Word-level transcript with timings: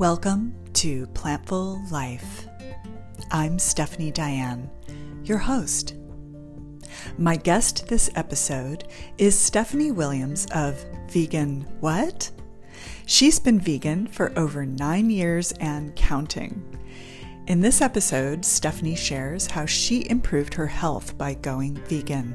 Welcome 0.00 0.54
to 0.72 1.06
Plantful 1.08 1.78
Life. 1.90 2.46
I'm 3.30 3.58
Stephanie 3.58 4.10
Diane, 4.10 4.70
your 5.24 5.36
host. 5.36 5.94
My 7.18 7.36
guest 7.36 7.86
this 7.86 8.08
episode 8.14 8.84
is 9.18 9.38
Stephanie 9.38 9.90
Williams 9.90 10.46
of 10.54 10.82
Vegan 11.10 11.66
What? 11.80 12.30
She's 13.04 13.38
been 13.38 13.60
vegan 13.60 14.06
for 14.06 14.32
over 14.38 14.64
nine 14.64 15.10
years 15.10 15.52
and 15.60 15.94
counting. 15.96 16.64
In 17.46 17.60
this 17.60 17.82
episode, 17.82 18.42
Stephanie 18.42 18.96
shares 18.96 19.48
how 19.48 19.66
she 19.66 20.08
improved 20.08 20.54
her 20.54 20.68
health 20.68 21.18
by 21.18 21.34
going 21.34 21.74
vegan, 21.74 22.34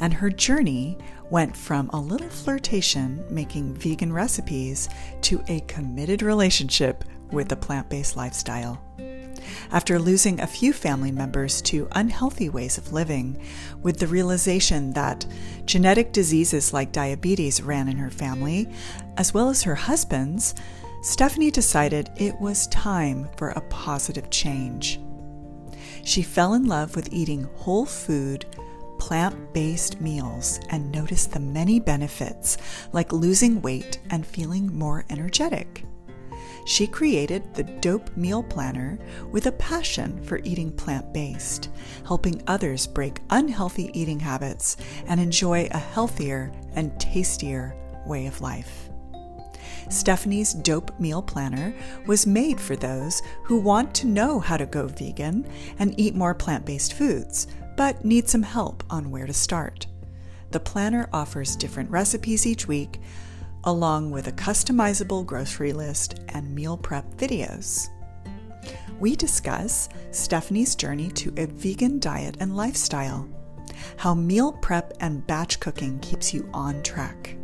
and 0.00 0.14
her 0.14 0.30
journey 0.30 0.98
went 1.30 1.56
from 1.56 1.88
a 1.90 2.00
little 2.00 2.28
flirtation 2.28 3.24
making 3.30 3.74
vegan 3.74 4.12
recipes 4.12 4.88
to 5.22 5.42
a 5.48 5.60
committed 5.60 6.22
relationship 6.22 7.04
with 7.30 7.52
a 7.52 7.56
plant 7.56 7.88
based 7.88 8.16
lifestyle. 8.16 8.82
After 9.72 9.98
losing 9.98 10.40
a 10.40 10.46
few 10.46 10.72
family 10.72 11.12
members 11.12 11.62
to 11.62 11.88
unhealthy 11.92 12.48
ways 12.48 12.76
of 12.76 12.92
living, 12.92 13.40
with 13.82 13.98
the 13.98 14.06
realization 14.06 14.92
that 14.92 15.26
genetic 15.64 16.12
diseases 16.12 16.72
like 16.72 16.92
diabetes 16.92 17.62
ran 17.62 17.88
in 17.88 17.96
her 17.96 18.10
family, 18.10 18.68
as 19.16 19.32
well 19.32 19.48
as 19.48 19.62
her 19.62 19.74
husband's, 19.74 20.54
Stephanie 21.02 21.50
decided 21.50 22.10
it 22.16 22.38
was 22.40 22.66
time 22.66 23.28
for 23.36 23.50
a 23.50 23.60
positive 23.62 24.28
change. 24.30 25.00
She 26.04 26.22
fell 26.22 26.54
in 26.54 26.66
love 26.66 26.96
with 26.96 27.12
eating 27.12 27.44
whole 27.56 27.86
food, 27.86 28.44
plant 29.00 29.52
based 29.54 30.00
meals 30.00 30.60
and 30.68 30.92
noticed 30.92 31.32
the 31.32 31.40
many 31.40 31.80
benefits, 31.80 32.58
like 32.92 33.12
losing 33.12 33.60
weight 33.62 33.98
and 34.10 34.24
feeling 34.24 34.72
more 34.78 35.04
energetic. 35.10 35.84
She 36.66 36.86
created 36.86 37.54
the 37.54 37.64
Dope 37.64 38.14
Meal 38.16 38.42
Planner 38.42 38.98
with 39.32 39.46
a 39.46 39.52
passion 39.52 40.22
for 40.22 40.40
eating 40.44 40.70
plant 40.70 41.12
based, 41.14 41.70
helping 42.06 42.42
others 42.46 42.86
break 42.86 43.20
unhealthy 43.30 43.90
eating 43.98 44.20
habits 44.20 44.76
and 45.06 45.18
enjoy 45.18 45.68
a 45.70 45.78
healthier 45.78 46.52
and 46.74 46.98
tastier 47.00 47.74
way 48.06 48.26
of 48.26 48.42
life. 48.42 48.90
Stephanie's 49.88 50.54
Dope 50.54 50.98
Meal 51.00 51.22
Planner 51.22 51.74
was 52.06 52.26
made 52.26 52.60
for 52.60 52.76
those 52.76 53.22
who 53.42 53.58
want 53.58 53.92
to 53.94 54.06
know 54.06 54.38
how 54.38 54.56
to 54.56 54.66
go 54.66 54.86
vegan 54.86 55.46
and 55.78 55.98
eat 55.98 56.14
more 56.14 56.34
plant 56.34 56.64
based 56.64 56.92
foods, 56.92 57.48
but 57.80 58.04
need 58.04 58.28
some 58.28 58.42
help 58.42 58.84
on 58.90 59.10
where 59.10 59.26
to 59.26 59.32
start. 59.32 59.86
The 60.50 60.60
planner 60.60 61.08
offers 61.14 61.56
different 61.56 61.90
recipes 61.90 62.46
each 62.46 62.68
week, 62.68 63.00
along 63.64 64.10
with 64.10 64.26
a 64.26 64.32
customizable 64.32 65.24
grocery 65.24 65.72
list 65.72 66.20
and 66.28 66.54
meal 66.54 66.76
prep 66.76 67.06
videos. 67.14 67.88
We 68.98 69.16
discuss 69.16 69.88
Stephanie's 70.10 70.74
journey 70.74 71.08
to 71.12 71.32
a 71.38 71.46
vegan 71.46 72.00
diet 72.00 72.36
and 72.38 72.54
lifestyle, 72.54 73.26
how 73.96 74.12
meal 74.12 74.52
prep 74.52 74.92
and 75.00 75.26
batch 75.26 75.58
cooking 75.58 76.00
keeps 76.00 76.34
you 76.34 76.50
on 76.52 76.82
track, 76.82 77.34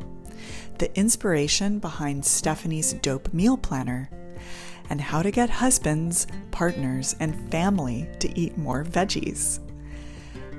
the 0.76 0.94
inspiration 0.98 1.78
behind 1.78 2.22
Stephanie's 2.22 2.92
dope 2.92 3.32
meal 3.32 3.56
planner, 3.56 4.10
and 4.90 5.00
how 5.00 5.22
to 5.22 5.30
get 5.30 5.48
husbands, 5.48 6.26
partners, 6.50 7.16
and 7.20 7.50
family 7.50 8.06
to 8.18 8.38
eat 8.38 8.58
more 8.58 8.84
veggies 8.84 9.60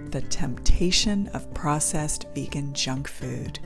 the 0.07 0.21
temptation 0.21 1.27
of 1.33 1.53
processed 1.53 2.27
vegan 2.33 2.73
junk 2.73 3.07
food, 3.07 3.59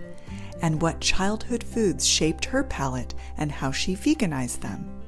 and 0.62 0.82
what 0.82 1.00
childhood 1.00 1.64
foods 1.64 2.08
shaped 2.08 2.46
her 2.46 2.64
palate 2.64 3.14
and 3.38 3.52
how 3.52 3.72
she 3.72 3.96
veganized 3.96 4.60
them. 4.60 5.02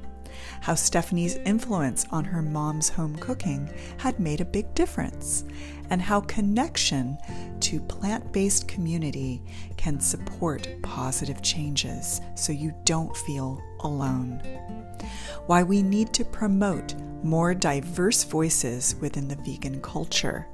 How 0.61 0.75
Stephanie's 0.75 1.35
influence 1.45 2.05
on 2.09 2.23
her 2.23 2.41
mom's 2.41 2.89
home 2.89 3.15
cooking 3.17 3.69
had 3.97 4.19
made 4.19 4.39
a 4.39 4.45
big 4.45 4.73
difference, 4.75 5.43
and 5.89 6.01
how 6.01 6.21
connection 6.21 7.17
to 7.59 7.79
plant 7.81 8.31
based 8.31 8.67
community 8.67 9.41
can 9.77 9.99
support 9.99 10.67
positive 10.81 11.41
changes 11.41 12.21
so 12.35 12.53
you 12.53 12.73
don't 12.85 13.15
feel 13.15 13.61
alone. 13.81 14.41
Why 15.47 15.63
we 15.63 15.81
need 15.81 16.13
to 16.13 16.23
promote 16.23 16.95
more 17.23 17.53
diverse 17.53 18.23
voices 18.23 18.95
within 19.01 19.27
the 19.27 19.35
vegan 19.35 19.81
culture 19.81 20.47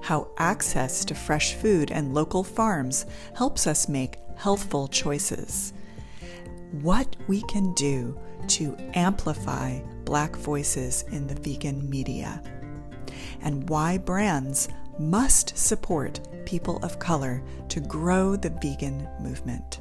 how 0.00 0.28
access 0.38 1.04
to 1.04 1.14
fresh 1.14 1.54
food 1.54 1.90
and 1.90 2.14
local 2.14 2.44
farms 2.44 3.06
helps 3.34 3.66
us 3.66 3.88
make 3.88 4.18
healthful 4.36 4.88
choices. 4.88 5.72
What 6.82 7.16
we 7.26 7.42
can 7.42 7.74
do 7.74 8.18
to 8.48 8.76
amplify 8.94 9.80
Black 10.04 10.36
voices 10.36 11.04
in 11.10 11.26
the 11.26 11.34
vegan 11.34 11.88
media, 11.88 12.42
and 13.42 13.68
why 13.68 13.98
brands 13.98 14.68
must 14.98 15.56
support 15.56 16.20
people 16.46 16.78
of 16.82 16.98
color 16.98 17.42
to 17.68 17.80
grow 17.80 18.36
the 18.36 18.50
vegan 18.50 19.08
movement 19.20 19.80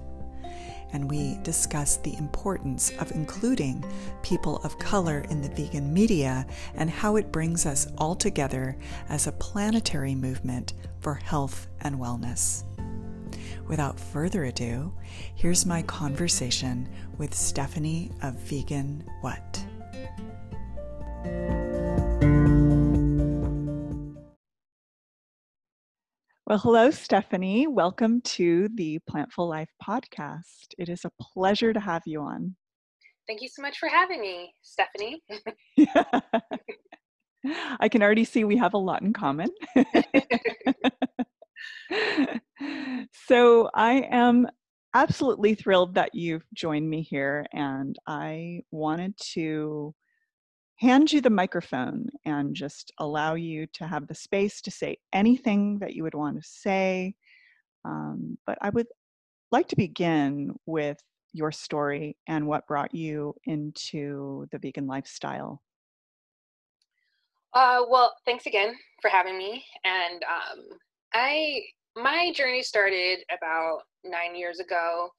and 0.93 1.09
we 1.09 1.37
discuss 1.43 1.97
the 1.97 2.15
importance 2.17 2.91
of 2.99 3.11
including 3.11 3.83
people 4.21 4.57
of 4.63 4.79
color 4.79 5.25
in 5.29 5.41
the 5.41 5.49
vegan 5.49 5.93
media 5.93 6.45
and 6.75 6.89
how 6.89 7.15
it 7.15 7.31
brings 7.31 7.65
us 7.65 7.87
all 7.97 8.15
together 8.15 8.77
as 9.09 9.27
a 9.27 9.31
planetary 9.33 10.15
movement 10.15 10.73
for 10.99 11.15
health 11.15 11.67
and 11.81 11.97
wellness. 11.97 12.63
Without 13.67 13.99
further 13.99 14.45
ado, 14.45 14.93
here's 15.35 15.65
my 15.65 15.81
conversation 15.83 16.87
with 17.17 17.33
Stephanie 17.33 18.11
of 18.21 18.35
Vegan 18.35 19.03
What. 19.21 19.63
Well, 26.49 26.59
hello, 26.59 26.91
Stephanie. 26.91 27.67
Welcome 27.67 28.21
to 28.21 28.69
the 28.73 28.99
Plantful 28.99 29.49
Life 29.49 29.67
podcast. 29.85 30.67
It 30.77 30.87
is 30.87 31.03
a 31.03 31.11
pleasure 31.19 31.73
to 31.73 31.79
have 31.81 32.03
you 32.05 32.21
on. 32.21 32.55
Thank 33.27 33.41
you 33.41 33.49
so 33.49 33.61
much 33.61 33.77
for 33.77 33.89
having 33.89 34.21
me, 34.21 34.53
Stephanie. 34.61 35.21
I 37.81 37.89
can 37.89 38.01
already 38.01 38.23
see 38.23 38.45
we 38.45 38.55
have 38.55 38.75
a 38.75 38.77
lot 38.77 39.01
in 39.01 39.11
common. 39.11 39.49
so 43.27 43.69
I 43.75 44.07
am 44.09 44.47
absolutely 44.93 45.53
thrilled 45.53 45.95
that 45.95 46.15
you've 46.15 46.45
joined 46.53 46.89
me 46.89 47.01
here, 47.01 47.45
and 47.51 47.97
I 48.07 48.61
wanted 48.71 49.17
to 49.33 49.93
hand 50.77 51.11
you 51.11 51.21
the 51.21 51.29
microphone 51.29 52.07
and 52.25 52.55
just 52.55 52.91
allow 52.99 53.33
you 53.33 53.67
to 53.73 53.87
have 53.87 54.07
the 54.07 54.15
space 54.15 54.61
to 54.61 54.71
say 54.71 54.97
anything 55.11 55.79
that 55.79 55.93
you 55.93 56.03
would 56.03 56.13
want 56.13 56.41
to 56.41 56.47
say. 56.47 57.15
Um, 57.83 58.37
but 58.45 58.57
I 58.61 58.69
would 58.69 58.87
like 59.51 59.67
to 59.69 59.75
begin 59.75 60.55
with 60.65 60.99
your 61.33 61.51
story 61.51 62.17
and 62.27 62.47
what 62.47 62.67
brought 62.67 62.93
you 62.93 63.33
into 63.45 64.47
the 64.51 64.59
vegan 64.59 64.87
lifestyle. 64.87 65.61
Uh, 67.53 67.81
well, 67.89 68.15
thanks 68.25 68.45
again 68.45 68.75
for 69.01 69.09
having 69.09 69.37
me. 69.37 69.65
And 69.83 70.23
um, 70.23 70.65
I, 71.13 71.61
my 71.95 72.31
journey 72.33 72.61
started 72.61 73.19
about 73.35 73.79
nine 74.03 74.35
years 74.35 74.59
ago. 74.59 75.09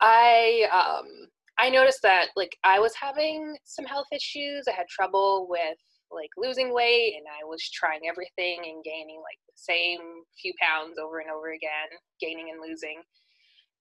I 0.00 0.68
um, 0.72 1.28
I 1.58 1.70
noticed 1.70 2.02
that 2.02 2.28
like 2.36 2.56
I 2.64 2.80
was 2.80 2.94
having 2.94 3.56
some 3.64 3.84
health 3.84 4.06
issues. 4.12 4.66
I 4.68 4.72
had 4.72 4.88
trouble 4.88 5.46
with 5.48 5.78
like 6.10 6.30
losing 6.36 6.72
weight 6.72 7.14
and 7.16 7.26
I 7.28 7.44
was 7.44 7.68
trying 7.70 8.00
everything 8.08 8.60
and 8.64 8.84
gaining 8.84 9.18
like 9.18 9.38
the 9.46 9.54
same 9.54 10.00
few 10.40 10.52
pounds 10.60 10.98
over 10.98 11.18
and 11.20 11.30
over 11.30 11.52
again, 11.52 11.90
gaining 12.20 12.50
and 12.50 12.60
losing. 12.60 13.02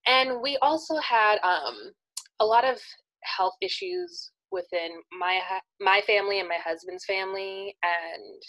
And 0.05 0.41
we 0.41 0.57
also 0.61 0.97
had 0.97 1.37
um, 1.43 1.91
a 2.39 2.45
lot 2.45 2.65
of 2.65 2.77
health 3.23 3.55
issues 3.61 4.31
within 4.51 4.91
my 5.19 5.39
my 5.79 6.01
family 6.05 6.39
and 6.39 6.47
my 6.47 6.59
husband's 6.63 7.05
family 7.05 7.75
and 7.81 8.41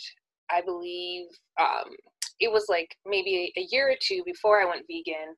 I 0.51 0.61
believe 0.61 1.27
um, 1.59 1.91
it 2.41 2.53
was 2.53 2.67
like 2.69 2.95
maybe 3.07 3.53
a 3.57 3.67
year 3.71 3.91
or 3.91 3.97
two 4.01 4.23
before 4.27 4.61
I 4.61 4.67
went 4.67 4.87
vegan. 4.87 5.35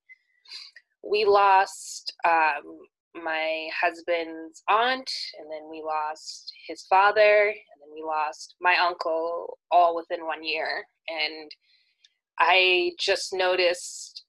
We 1.08 1.25
lost 1.25 2.12
um, 2.26 2.78
my 3.22 3.68
husband's 3.80 4.62
aunt, 4.68 5.10
and 5.38 5.50
then 5.50 5.70
we 5.70 5.82
lost 5.84 6.52
his 6.66 6.84
father, 6.88 7.48
and 7.48 7.80
then 7.80 7.94
we 7.94 8.02
lost 8.02 8.54
my 8.60 8.76
uncle 8.76 9.58
all 9.70 9.96
within 9.96 10.26
one 10.26 10.42
year. 10.42 10.84
And 11.08 11.50
I 12.38 12.92
just 12.98 13.32
noticed 13.32 14.24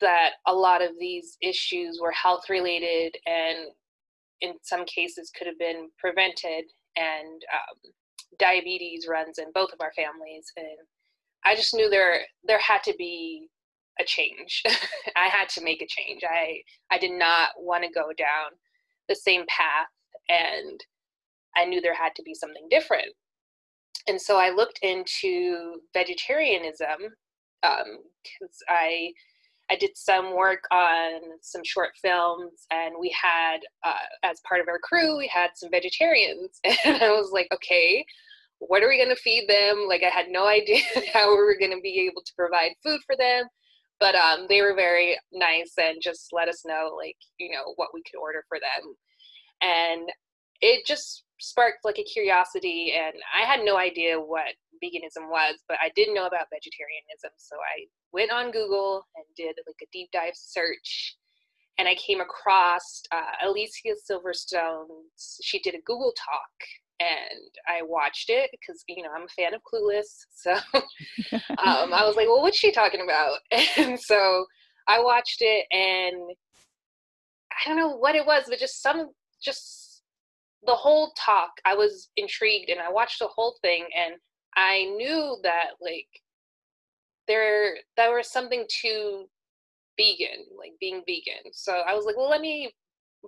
that 0.00 0.32
a 0.46 0.54
lot 0.54 0.82
of 0.82 0.90
these 0.98 1.36
issues 1.40 1.98
were 2.00 2.12
health 2.12 2.44
related 2.50 3.14
and 3.26 3.70
in 4.40 4.52
some 4.62 4.84
cases 4.84 5.30
could 5.36 5.46
have 5.46 5.58
been 5.58 5.88
prevented 5.98 6.64
and 6.96 7.42
um, 7.52 7.92
diabetes 8.38 9.06
runs 9.08 9.38
in 9.38 9.46
both 9.54 9.72
of 9.72 9.80
our 9.80 9.92
families 9.96 10.52
and 10.56 10.66
i 11.44 11.54
just 11.54 11.72
knew 11.74 11.88
there 11.88 12.20
there 12.44 12.58
had 12.58 12.82
to 12.82 12.92
be 12.98 13.48
a 14.00 14.04
change. 14.04 14.62
I 15.16 15.28
had 15.28 15.48
to 15.50 15.64
make 15.64 15.82
a 15.82 15.86
change. 15.86 16.22
I 16.24 16.62
I 16.90 16.98
did 16.98 17.12
not 17.12 17.50
want 17.58 17.84
to 17.84 17.90
go 17.90 18.12
down 18.16 18.50
the 19.08 19.14
same 19.14 19.44
path 19.48 19.88
and 20.28 20.80
I 21.56 21.64
knew 21.64 21.80
there 21.80 21.94
had 21.94 22.14
to 22.16 22.22
be 22.22 22.34
something 22.34 22.66
different. 22.70 23.12
And 24.08 24.20
so 24.20 24.36
I 24.36 24.50
looked 24.50 24.80
into 24.82 25.80
vegetarianism 25.92 27.14
um, 27.64 27.70
um, 27.70 27.98
I 28.68 29.12
I 29.70 29.76
did 29.76 29.90
some 29.94 30.36
work 30.36 30.64
on 30.70 31.20
some 31.40 31.62
short 31.64 31.90
films, 32.02 32.66
and 32.70 32.94
we 33.00 33.14
had, 33.20 33.60
uh, 33.82 33.94
as 34.22 34.40
part 34.46 34.60
of 34.60 34.68
our 34.68 34.78
crew, 34.78 35.16
we 35.16 35.26
had 35.26 35.50
some 35.54 35.70
vegetarians, 35.70 36.60
and 36.84 37.02
I 37.02 37.10
was 37.12 37.30
like, 37.32 37.48
okay, 37.52 38.04
what 38.58 38.82
are 38.82 38.88
we 38.88 38.98
going 38.98 39.08
to 39.08 39.16
feed 39.16 39.48
them? 39.48 39.86
Like, 39.88 40.02
I 40.02 40.10
had 40.10 40.26
no 40.28 40.46
idea 40.46 40.82
how 41.14 41.30
we 41.30 41.42
were 41.42 41.56
going 41.58 41.70
to 41.70 41.80
be 41.80 42.06
able 42.10 42.22
to 42.22 42.32
provide 42.36 42.72
food 42.82 43.00
for 43.06 43.16
them, 43.16 43.46
but 44.00 44.14
um, 44.14 44.46
they 44.48 44.60
were 44.60 44.74
very 44.74 45.18
nice 45.32 45.74
and 45.78 45.98
just 46.02 46.28
let 46.32 46.48
us 46.48 46.62
know, 46.64 46.96
like, 46.96 47.16
you 47.38 47.50
know, 47.50 47.72
what 47.76 47.90
we 47.94 48.02
could 48.02 48.18
order 48.18 48.44
for 48.48 48.58
them, 48.58 48.94
and 49.60 50.08
it 50.60 50.86
just 50.86 51.24
sparked 51.40 51.84
like 51.84 51.98
a 51.98 52.04
curiosity, 52.04 52.94
and 52.96 53.14
I 53.36 53.44
had 53.44 53.64
no 53.64 53.76
idea 53.76 54.18
what 54.18 54.54
veganism 54.82 55.28
was, 55.30 55.56
but 55.68 55.78
I 55.82 55.90
didn't 55.96 56.14
know 56.14 56.26
about 56.26 56.46
vegetarianism. 56.52 57.30
So 57.36 57.56
I 57.56 57.86
went 58.12 58.32
on 58.32 58.50
Google 58.50 59.06
and 59.16 59.24
did 59.36 59.56
like 59.66 59.76
a 59.82 59.90
deep 59.92 60.10
dive 60.12 60.34
search. 60.34 61.16
And 61.76 61.88
I 61.88 61.96
came 61.96 62.20
across 62.20 63.02
uh, 63.10 63.48
Alicia 63.48 63.96
Silverstone. 64.08 64.86
She 65.42 65.58
did 65.58 65.74
a 65.74 65.82
Google 65.84 66.12
Talk, 66.16 66.52
and 67.00 67.50
I 67.68 67.82
watched 67.82 68.30
it 68.30 68.50
because 68.52 68.84
you 68.88 69.02
know 69.02 69.10
I'm 69.14 69.24
a 69.24 69.28
fan 69.28 69.54
of 69.54 69.62
Clueless. 69.62 70.24
So 70.34 70.52
um, 71.32 71.92
I 71.92 72.04
was 72.04 72.16
like, 72.16 72.26
"Well, 72.26 72.42
what's 72.42 72.58
she 72.58 72.72
talking 72.72 73.02
about?" 73.02 73.38
And 73.78 73.98
so 73.98 74.44
I 74.86 75.00
watched 75.00 75.38
it, 75.40 75.66
and 75.72 76.30
I 77.50 77.68
don't 77.68 77.78
know 77.78 77.96
what 77.96 78.14
it 78.14 78.26
was, 78.26 78.44
but 78.48 78.58
just 78.58 78.82
some, 78.82 79.10
just 79.42 80.02
the 80.66 80.74
whole 80.74 81.12
talk. 81.16 81.50
I 81.64 81.74
was 81.74 82.10
intrigued, 82.16 82.70
and 82.70 82.80
I 82.80 82.90
watched 82.90 83.20
the 83.20 83.28
whole 83.28 83.56
thing, 83.62 83.86
and 83.96 84.14
I 84.56 84.84
knew 84.96 85.38
that 85.42 85.70
like 85.80 86.08
there 87.26 87.76
there 87.96 88.14
was 88.14 88.30
something 88.30 88.66
to 88.82 89.26
vegan, 89.98 90.44
like 90.58 90.72
being 90.80 91.02
vegan. 91.06 91.52
So 91.52 91.72
I 91.72 91.94
was 91.94 92.04
like, 92.04 92.16
well, 92.16 92.28
let 92.28 92.40
me 92.40 92.72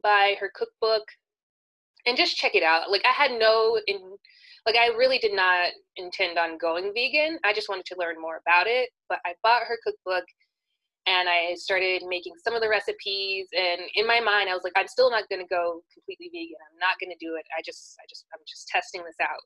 buy 0.02 0.36
her 0.40 0.50
cookbook 0.54 1.04
and 2.06 2.16
just 2.16 2.36
check 2.36 2.54
it 2.54 2.62
out. 2.62 2.90
Like 2.90 3.04
I 3.04 3.12
had 3.12 3.32
no 3.38 3.78
in 3.86 4.16
like 4.64 4.76
I 4.76 4.88
really 4.96 5.18
did 5.18 5.34
not 5.34 5.70
intend 5.96 6.38
on 6.38 6.58
going 6.58 6.92
vegan. 6.94 7.38
I 7.44 7.52
just 7.52 7.68
wanted 7.68 7.86
to 7.86 7.96
learn 7.98 8.20
more 8.20 8.40
about 8.46 8.66
it. 8.66 8.90
But 9.08 9.18
I 9.26 9.34
bought 9.42 9.62
her 9.62 9.78
cookbook 9.84 10.24
and 11.06 11.28
I 11.28 11.54
started 11.54 12.02
making 12.08 12.34
some 12.42 12.54
of 12.54 12.62
the 12.62 12.68
recipes 12.68 13.46
and 13.56 13.82
in 13.94 14.06
my 14.06 14.18
mind 14.18 14.48
I 14.48 14.54
was 14.54 14.64
like, 14.64 14.72
I'm 14.76 14.88
still 14.88 15.10
not 15.10 15.28
gonna 15.30 15.46
go 15.48 15.82
completely 15.92 16.30
vegan. 16.32 16.58
I'm 16.72 16.78
not 16.78 16.98
gonna 17.00 17.18
do 17.20 17.36
it. 17.38 17.46
I 17.56 17.62
just 17.64 17.96
I 18.00 18.06
just 18.08 18.24
I'm 18.34 18.42
just 18.46 18.68
testing 18.68 19.02
this 19.04 19.18
out. 19.20 19.42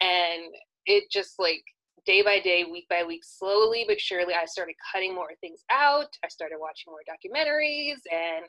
And 0.00 0.54
it 0.86 1.04
just 1.10 1.34
like 1.38 1.62
day 2.06 2.22
by 2.22 2.40
day, 2.40 2.64
week 2.64 2.86
by 2.88 3.04
week, 3.04 3.22
slowly 3.24 3.84
but 3.86 4.00
surely, 4.00 4.34
I 4.34 4.46
started 4.46 4.74
cutting 4.92 5.14
more 5.14 5.30
things 5.40 5.60
out. 5.70 6.08
I 6.24 6.28
started 6.28 6.56
watching 6.58 6.92
more 6.92 7.04
documentaries 7.06 8.00
and 8.10 8.46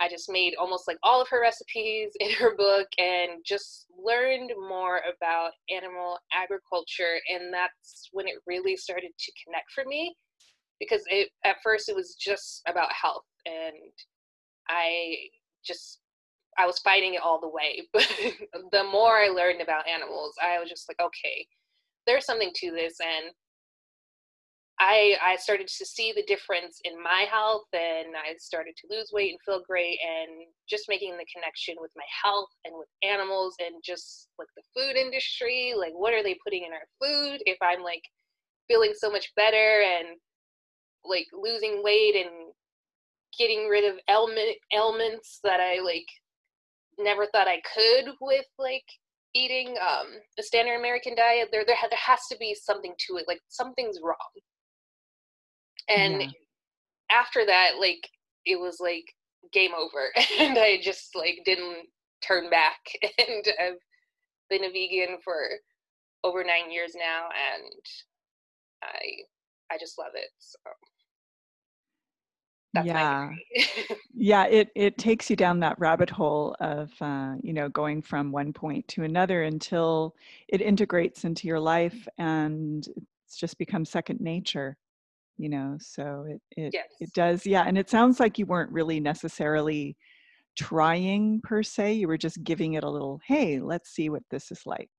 I 0.00 0.08
just 0.08 0.30
made 0.30 0.54
almost 0.58 0.88
like 0.88 0.96
all 1.02 1.20
of 1.20 1.28
her 1.28 1.40
recipes 1.40 2.12
in 2.20 2.32
her 2.32 2.56
book 2.56 2.88
and 2.98 3.44
just 3.44 3.86
learned 4.02 4.52
more 4.68 5.00
about 5.16 5.52
animal 5.70 6.18
agriculture. 6.32 7.20
And 7.28 7.52
that's 7.52 8.08
when 8.12 8.26
it 8.26 8.36
really 8.46 8.76
started 8.76 9.10
to 9.18 9.32
connect 9.44 9.70
for 9.72 9.84
me 9.86 10.14
because 10.78 11.02
it, 11.08 11.28
at 11.44 11.56
first 11.62 11.88
it 11.88 11.94
was 11.94 12.16
just 12.18 12.62
about 12.66 12.90
health 12.92 13.24
and 13.46 13.76
I 14.68 15.14
just 15.64 16.00
I 16.58 16.66
was 16.66 16.78
fighting 16.80 17.14
it 17.14 17.22
all 17.22 17.40
the 17.40 17.48
way. 17.48 17.82
But 17.92 18.70
the 18.72 18.84
more 18.84 19.16
I 19.16 19.28
learned 19.28 19.60
about 19.60 19.88
animals, 19.88 20.34
I 20.42 20.58
was 20.58 20.68
just 20.68 20.88
like, 20.88 21.00
okay, 21.00 21.46
there's 22.06 22.26
something 22.26 22.50
to 22.54 22.70
this 22.72 22.94
and 23.00 23.32
I, 24.80 25.14
I 25.22 25.36
started 25.36 25.68
to 25.68 25.84
see 25.84 26.12
the 26.16 26.24
difference 26.24 26.80
in 26.84 27.00
my 27.02 27.26
health 27.30 27.66
and 27.74 28.16
I 28.16 28.34
started 28.38 28.72
to 28.78 28.88
lose 28.96 29.10
weight 29.12 29.32
and 29.32 29.40
feel 29.44 29.62
great 29.66 29.98
and 30.00 30.46
just 30.68 30.88
making 30.88 31.18
the 31.18 31.26
connection 31.32 31.74
with 31.78 31.90
my 31.96 32.04
health 32.24 32.48
and 32.64 32.74
with 32.76 32.88
animals 33.04 33.54
and 33.60 33.76
just 33.84 34.28
like 34.38 34.48
the 34.56 34.62
food 34.74 34.96
industry 34.96 35.74
like 35.76 35.92
what 35.92 36.14
are 36.14 36.22
they 36.22 36.36
putting 36.42 36.64
in 36.64 36.72
our 36.72 36.88
food 36.98 37.42
if 37.44 37.58
I'm 37.60 37.82
like 37.82 38.02
feeling 38.68 38.92
so 38.96 39.10
much 39.10 39.30
better 39.36 39.82
and 39.84 40.16
like 41.04 41.26
losing 41.34 41.82
weight 41.84 42.16
and 42.16 42.52
getting 43.38 43.68
rid 43.68 43.84
of 43.84 44.00
ailment 44.08 44.56
ailments 44.74 45.40
that 45.44 45.60
I 45.60 45.80
like 45.84 46.08
never 46.98 47.26
thought 47.26 47.48
I 47.48 47.60
could 47.74 48.14
with 48.20 48.46
like 48.58 48.84
eating 49.34 49.76
um, 49.80 50.06
a 50.38 50.42
standard 50.42 50.78
American 50.78 51.14
diet, 51.14 51.48
there 51.52 51.64
there 51.64 51.76
there 51.88 51.98
has 51.98 52.20
to 52.30 52.36
be 52.38 52.54
something 52.54 52.94
to 53.06 53.16
it. 53.16 53.26
Like 53.28 53.40
something's 53.48 53.98
wrong. 54.02 54.16
And 55.90 56.22
yeah. 56.22 56.28
after 57.10 57.44
that, 57.46 57.72
like 57.78 58.08
it 58.46 58.58
was 58.58 58.78
like 58.80 59.04
game 59.52 59.72
over, 59.76 60.12
and 60.38 60.58
I 60.58 60.80
just 60.82 61.14
like 61.14 61.40
didn't 61.44 61.86
turn 62.26 62.50
back. 62.50 62.78
And 63.18 63.46
I've 63.60 63.80
been 64.48 64.64
a 64.64 64.70
vegan 64.70 65.18
for 65.22 65.34
over 66.24 66.42
nine 66.44 66.70
years 66.70 66.92
now, 66.94 67.28
and 67.28 67.84
I 68.82 69.74
I 69.74 69.78
just 69.78 69.98
love 69.98 70.12
it. 70.14 70.30
So 70.38 70.58
that's 72.72 72.86
yeah 72.86 73.30
yeah 74.14 74.44
it 74.44 74.70
it 74.76 74.96
takes 74.96 75.28
you 75.28 75.36
down 75.36 75.60
that 75.60 75.78
rabbit 75.78 76.10
hole 76.10 76.54
of 76.60 76.90
uh, 77.00 77.34
you 77.42 77.52
know 77.52 77.68
going 77.68 78.00
from 78.00 78.30
one 78.30 78.52
point 78.52 78.86
to 78.88 79.02
another 79.02 79.42
until 79.42 80.14
it 80.48 80.60
integrates 80.60 81.24
into 81.24 81.48
your 81.48 81.60
life 81.60 82.06
and 82.18 82.86
it's 83.26 83.36
just 83.36 83.58
become 83.58 83.84
second 83.84 84.20
nature 84.20 84.76
you 85.40 85.48
know 85.48 85.74
so 85.80 86.26
it 86.28 86.40
it, 86.50 86.70
yes. 86.74 86.86
it 87.00 87.10
does 87.14 87.46
yeah 87.46 87.64
and 87.66 87.78
it 87.78 87.88
sounds 87.88 88.20
like 88.20 88.38
you 88.38 88.44
weren't 88.44 88.70
really 88.70 89.00
necessarily 89.00 89.96
trying 90.54 91.40
per 91.42 91.62
se 91.62 91.94
you 91.94 92.06
were 92.06 92.18
just 92.18 92.44
giving 92.44 92.74
it 92.74 92.84
a 92.84 92.90
little 92.90 93.18
hey 93.26 93.58
let's 93.58 93.90
see 93.90 94.10
what 94.10 94.22
this 94.30 94.50
is 94.50 94.60
like 94.66 94.90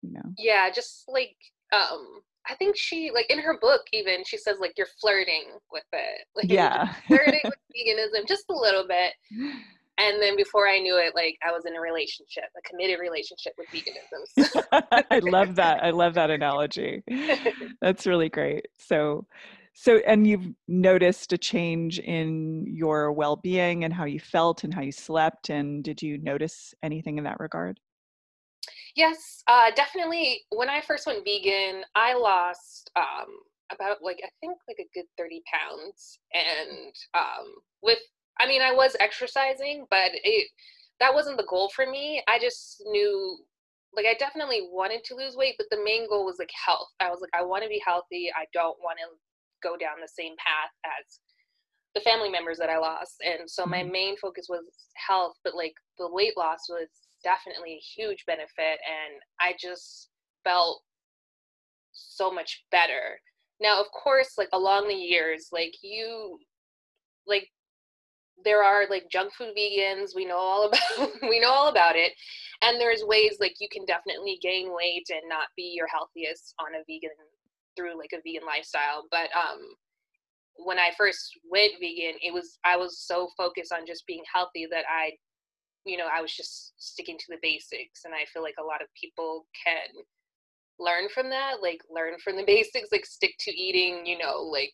you 0.00 0.10
know 0.10 0.22
yeah 0.38 0.70
just 0.74 1.04
like 1.08 1.36
um 1.72 2.20
I 2.50 2.56
think 2.56 2.76
she 2.76 3.10
like 3.14 3.30
in 3.30 3.38
her 3.38 3.58
book 3.60 3.82
even 3.92 4.24
she 4.24 4.36
says 4.36 4.56
like 4.58 4.72
you're 4.76 4.88
flirting 5.00 5.44
with 5.70 5.84
it. 5.92 6.26
Like 6.34 6.50
yeah. 6.50 6.92
flirting 7.06 7.38
with 7.44 7.54
veganism 7.70 8.26
just 8.26 8.46
a 8.50 8.54
little 8.54 8.86
bit. 8.86 9.12
And 9.98 10.20
then 10.22 10.36
before 10.36 10.66
I 10.66 10.78
knew 10.78 10.96
it, 10.96 11.14
like 11.14 11.36
I 11.46 11.52
was 11.52 11.66
in 11.66 11.76
a 11.76 11.80
relationship, 11.80 12.44
a 12.56 12.68
committed 12.68 12.98
relationship 12.98 13.52
with 13.58 13.68
veganism. 13.68 15.04
I 15.10 15.18
love 15.18 15.54
that. 15.56 15.84
I 15.84 15.90
love 15.90 16.14
that 16.14 16.30
analogy. 16.30 17.04
That's 17.82 18.06
really 18.06 18.30
great. 18.30 18.66
So 18.78 19.26
so 19.74 19.98
and 20.06 20.26
you've 20.26 20.48
noticed 20.68 21.32
a 21.32 21.38
change 21.38 21.98
in 21.98 22.66
your 22.66 23.12
well-being 23.12 23.84
and 23.84 23.92
how 23.92 24.04
you 24.04 24.20
felt 24.20 24.64
and 24.64 24.72
how 24.74 24.82
you 24.82 24.92
slept 24.92 25.50
and 25.50 25.82
did 25.82 26.02
you 26.02 26.18
notice 26.18 26.74
anything 26.82 27.18
in 27.18 27.24
that 27.24 27.40
regard? 27.40 27.80
Yes, 28.94 29.42
uh, 29.48 29.70
definitely. 29.74 30.42
When 30.50 30.68
I 30.68 30.82
first 30.82 31.06
went 31.06 31.24
vegan, 31.24 31.82
I 31.94 32.14
lost 32.14 32.90
um, 32.96 33.28
about 33.72 33.98
like 34.02 34.20
I 34.22 34.28
think 34.40 34.58
like 34.68 34.78
a 34.78 34.90
good 34.94 35.06
thirty 35.16 35.42
pounds, 35.52 36.18
and 36.34 36.94
um, 37.14 37.54
with 37.82 37.98
I 38.38 38.46
mean 38.46 38.60
I 38.62 38.72
was 38.72 38.96
exercising, 39.00 39.86
but 39.90 40.10
it 40.12 40.48
that 41.00 41.14
wasn't 41.14 41.38
the 41.38 41.46
goal 41.48 41.70
for 41.74 41.86
me. 41.86 42.22
I 42.28 42.38
just 42.38 42.82
knew 42.86 43.38
like 43.94 44.06
I 44.06 44.14
definitely 44.14 44.68
wanted 44.70 45.04
to 45.04 45.14
lose 45.14 45.36
weight, 45.36 45.54
but 45.58 45.68
the 45.70 45.82
main 45.82 46.08
goal 46.08 46.24
was 46.26 46.36
like 46.38 46.50
health. 46.66 46.88
I 47.00 47.10
was 47.10 47.20
like 47.20 47.30
I 47.34 47.42
want 47.42 47.62
to 47.62 47.68
be 47.68 47.82
healthy. 47.84 48.30
I 48.36 48.44
don't 48.52 48.78
want 48.80 48.98
to 48.98 49.16
go 49.62 49.76
down 49.76 50.00
the 50.00 50.08
same 50.08 50.34
path 50.38 50.72
as 50.84 51.20
the 51.94 52.00
family 52.00 52.30
members 52.30 52.58
that 52.58 52.70
I 52.70 52.78
lost, 52.78 53.16
and 53.20 53.48
so 53.48 53.66
my 53.66 53.82
mm-hmm. 53.82 53.92
main 53.92 54.16
focus 54.16 54.46
was 54.48 54.64
health. 54.94 55.36
But 55.44 55.54
like 55.54 55.74
the 55.98 56.10
weight 56.10 56.36
loss 56.36 56.68
was 56.68 56.88
definitely 57.22 57.74
a 57.74 58.00
huge 58.00 58.24
benefit 58.26 58.48
and 58.58 59.20
I 59.40 59.54
just 59.58 60.08
felt 60.44 60.82
so 61.92 62.32
much 62.32 62.64
better. 62.70 63.20
Now, 63.60 63.80
of 63.80 63.86
course, 63.92 64.34
like 64.36 64.48
along 64.52 64.88
the 64.88 64.94
years, 64.94 65.48
like 65.52 65.74
you 65.82 66.38
like 67.26 67.48
there 68.44 68.64
are 68.64 68.84
like 68.90 69.04
junk 69.10 69.32
food 69.34 69.54
vegans 69.56 70.16
we 70.16 70.24
know 70.24 70.36
all 70.36 70.66
about 70.98 71.10
we 71.22 71.38
know 71.38 71.50
all 71.50 71.68
about 71.68 71.94
it 71.94 72.12
and 72.62 72.80
there's 72.80 73.04
ways 73.04 73.36
like 73.38 73.54
you 73.60 73.68
can 73.70 73.84
definitely 73.84 74.38
gain 74.42 74.74
weight 74.74 75.06
and 75.10 75.22
not 75.28 75.46
be 75.56 75.72
your 75.76 75.86
healthiest 75.86 76.54
on 76.58 76.74
a 76.74 76.82
vegan 76.88 77.10
through 77.76 77.98
like 77.98 78.10
a 78.12 78.20
vegan 78.24 78.46
lifestyle 78.46 79.04
but 79.10 79.28
um 79.36 79.60
when 80.56 80.78
i 80.78 80.90
first 80.96 81.32
went 81.50 81.72
vegan 81.80 82.18
it 82.22 82.32
was 82.32 82.58
i 82.64 82.76
was 82.76 82.98
so 82.98 83.28
focused 83.36 83.72
on 83.72 83.86
just 83.86 84.06
being 84.06 84.22
healthy 84.32 84.66
that 84.70 84.84
i 84.88 85.10
you 85.84 85.96
know, 85.96 86.06
I 86.12 86.20
was 86.20 86.32
just 86.32 86.72
sticking 86.76 87.18
to 87.18 87.24
the 87.28 87.38
basics. 87.42 88.04
And 88.04 88.14
I 88.14 88.24
feel 88.32 88.42
like 88.42 88.56
a 88.60 88.64
lot 88.64 88.82
of 88.82 88.88
people 89.00 89.46
can 89.64 89.88
learn 90.78 91.08
from 91.08 91.30
that, 91.30 91.56
like 91.62 91.80
learn 91.90 92.14
from 92.22 92.36
the 92.36 92.44
basics, 92.46 92.90
like 92.92 93.06
stick 93.06 93.34
to 93.40 93.50
eating, 93.50 94.06
you 94.06 94.18
know, 94.18 94.40
like 94.42 94.72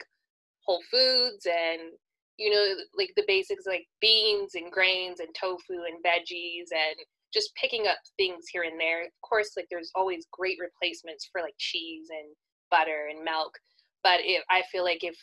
whole 0.64 0.82
foods 0.90 1.46
and, 1.46 1.92
you 2.36 2.50
know, 2.50 2.74
like 2.96 3.10
the 3.16 3.24
basics 3.26 3.66
like 3.66 3.86
beans 4.00 4.54
and 4.54 4.70
grains 4.70 5.20
and 5.20 5.28
tofu 5.38 5.84
and 5.88 6.04
veggies 6.04 6.70
and 6.72 6.96
just 7.32 7.54
picking 7.60 7.86
up 7.86 7.98
things 8.16 8.44
here 8.52 8.62
and 8.62 8.80
there. 8.80 9.04
Of 9.04 9.12
course, 9.22 9.52
like 9.56 9.66
there's 9.70 9.90
always 9.94 10.26
great 10.32 10.58
replacements 10.60 11.28
for 11.32 11.40
like 11.40 11.54
cheese 11.58 12.08
and 12.10 12.34
butter 12.70 13.08
and 13.10 13.24
milk, 13.24 13.58
but 14.02 14.20
if 14.22 14.42
I 14.50 14.62
feel 14.70 14.84
like 14.84 15.04
if 15.04 15.16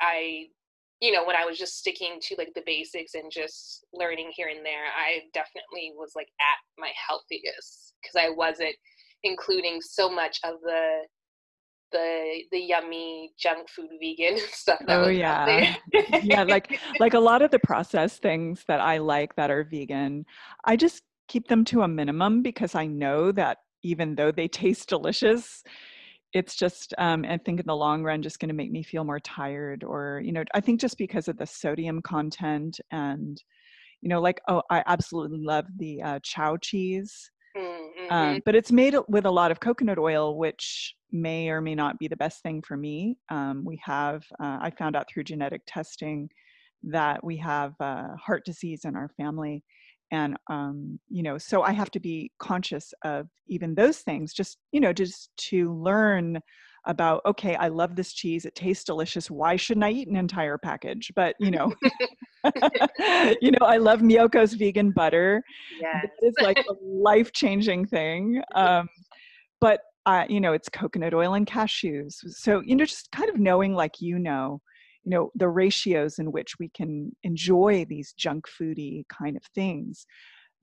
I 0.00 0.46
you 1.00 1.12
know 1.12 1.24
when 1.24 1.36
i 1.36 1.44
was 1.44 1.58
just 1.58 1.78
sticking 1.78 2.18
to 2.20 2.34
like 2.38 2.52
the 2.54 2.62
basics 2.66 3.14
and 3.14 3.30
just 3.30 3.84
learning 3.92 4.30
here 4.34 4.48
and 4.48 4.64
there 4.64 4.86
i 4.96 5.20
definitely 5.32 5.92
was 5.96 6.12
like 6.16 6.28
at 6.40 6.58
my 6.80 6.90
healthiest 7.08 7.94
because 8.02 8.16
i 8.16 8.28
wasn't 8.28 8.74
including 9.22 9.80
so 9.80 10.10
much 10.10 10.38
of 10.44 10.54
the 10.62 11.00
the 11.90 12.42
the 12.52 12.58
yummy 12.58 13.32
junk 13.38 13.68
food 13.68 13.88
vegan 14.00 14.38
stuff 14.50 14.78
oh 14.88 15.08
yeah. 15.08 15.74
yeah 16.22 16.42
like 16.42 16.78
like 17.00 17.14
a 17.14 17.20
lot 17.20 17.42
of 17.42 17.50
the 17.50 17.58
processed 17.60 18.20
things 18.20 18.64
that 18.68 18.80
i 18.80 18.98
like 18.98 19.34
that 19.36 19.50
are 19.50 19.64
vegan 19.64 20.24
i 20.64 20.76
just 20.76 21.02
keep 21.28 21.48
them 21.48 21.64
to 21.64 21.82
a 21.82 21.88
minimum 21.88 22.42
because 22.42 22.74
i 22.74 22.86
know 22.86 23.32
that 23.32 23.58
even 23.82 24.16
though 24.16 24.32
they 24.32 24.48
taste 24.48 24.88
delicious 24.88 25.62
it's 26.32 26.56
just 26.56 26.94
um, 26.98 27.24
i 27.28 27.36
think 27.38 27.60
in 27.60 27.66
the 27.66 27.74
long 27.74 28.02
run 28.02 28.22
just 28.22 28.38
going 28.38 28.48
to 28.48 28.54
make 28.54 28.70
me 28.70 28.82
feel 28.82 29.04
more 29.04 29.20
tired 29.20 29.84
or 29.84 30.20
you 30.24 30.32
know 30.32 30.44
i 30.54 30.60
think 30.60 30.80
just 30.80 30.98
because 30.98 31.28
of 31.28 31.36
the 31.38 31.46
sodium 31.46 32.02
content 32.02 32.80
and 32.90 33.42
you 34.00 34.08
know 34.08 34.20
like 34.20 34.40
oh 34.48 34.62
i 34.70 34.82
absolutely 34.86 35.38
love 35.38 35.64
the 35.78 36.02
uh, 36.02 36.18
Chao 36.22 36.56
cheese 36.56 37.30
um, 37.56 37.64
mm-hmm. 37.64 38.12
um, 38.12 38.42
but 38.44 38.54
it's 38.54 38.70
made 38.70 38.94
with 39.08 39.26
a 39.26 39.30
lot 39.30 39.50
of 39.50 39.60
coconut 39.60 39.98
oil 39.98 40.36
which 40.36 40.94
may 41.10 41.48
or 41.48 41.60
may 41.60 41.74
not 41.74 41.98
be 41.98 42.08
the 42.08 42.16
best 42.16 42.42
thing 42.42 42.62
for 42.62 42.76
me 42.76 43.16
um, 43.30 43.64
we 43.64 43.80
have 43.82 44.22
uh, 44.40 44.58
i 44.60 44.70
found 44.78 44.96
out 44.96 45.08
through 45.08 45.24
genetic 45.24 45.62
testing 45.66 46.28
that 46.82 47.24
we 47.24 47.36
have 47.36 47.74
uh, 47.80 48.14
heart 48.16 48.44
disease 48.44 48.84
in 48.84 48.94
our 48.94 49.10
family 49.16 49.64
and 50.10 50.36
um, 50.48 50.98
you 51.08 51.22
know 51.22 51.38
so 51.38 51.62
i 51.62 51.72
have 51.72 51.90
to 51.90 52.00
be 52.00 52.30
conscious 52.38 52.92
of 53.04 53.28
even 53.46 53.74
those 53.74 53.98
things 53.98 54.32
just 54.32 54.58
you 54.72 54.80
know 54.80 54.92
just 54.92 55.30
to 55.36 55.72
learn 55.74 56.40
about 56.86 57.20
okay 57.26 57.54
i 57.56 57.68
love 57.68 57.96
this 57.96 58.12
cheese 58.12 58.44
it 58.44 58.54
tastes 58.54 58.84
delicious 58.84 59.30
why 59.30 59.56
shouldn't 59.56 59.84
i 59.84 59.90
eat 59.90 60.08
an 60.08 60.16
entire 60.16 60.56
package 60.56 61.12
but 61.14 61.34
you 61.38 61.50
know 61.50 61.72
you 63.40 63.50
know 63.50 63.66
i 63.66 63.76
love 63.76 64.00
miyoko's 64.00 64.54
vegan 64.54 64.90
butter 64.90 65.42
yes. 65.80 66.06
it's 66.20 66.40
like 66.40 66.58
a 66.58 66.74
life-changing 66.82 67.84
thing 67.86 68.40
um, 68.54 68.88
but 69.60 69.80
uh, 70.06 70.24
you 70.28 70.40
know 70.40 70.54
it's 70.54 70.70
coconut 70.70 71.12
oil 71.12 71.34
and 71.34 71.46
cashews 71.46 72.14
so 72.28 72.62
you 72.64 72.74
know 72.74 72.84
just 72.84 73.10
kind 73.10 73.28
of 73.28 73.38
knowing 73.38 73.74
like 73.74 74.00
you 74.00 74.18
know 74.18 74.60
you 75.08 75.16
know 75.16 75.30
the 75.36 75.48
ratios 75.48 76.18
in 76.18 76.30
which 76.32 76.58
we 76.58 76.68
can 76.68 77.10
enjoy 77.22 77.86
these 77.88 78.12
junk 78.12 78.44
foody 78.46 79.04
kind 79.08 79.38
of 79.38 79.42
things 79.54 80.04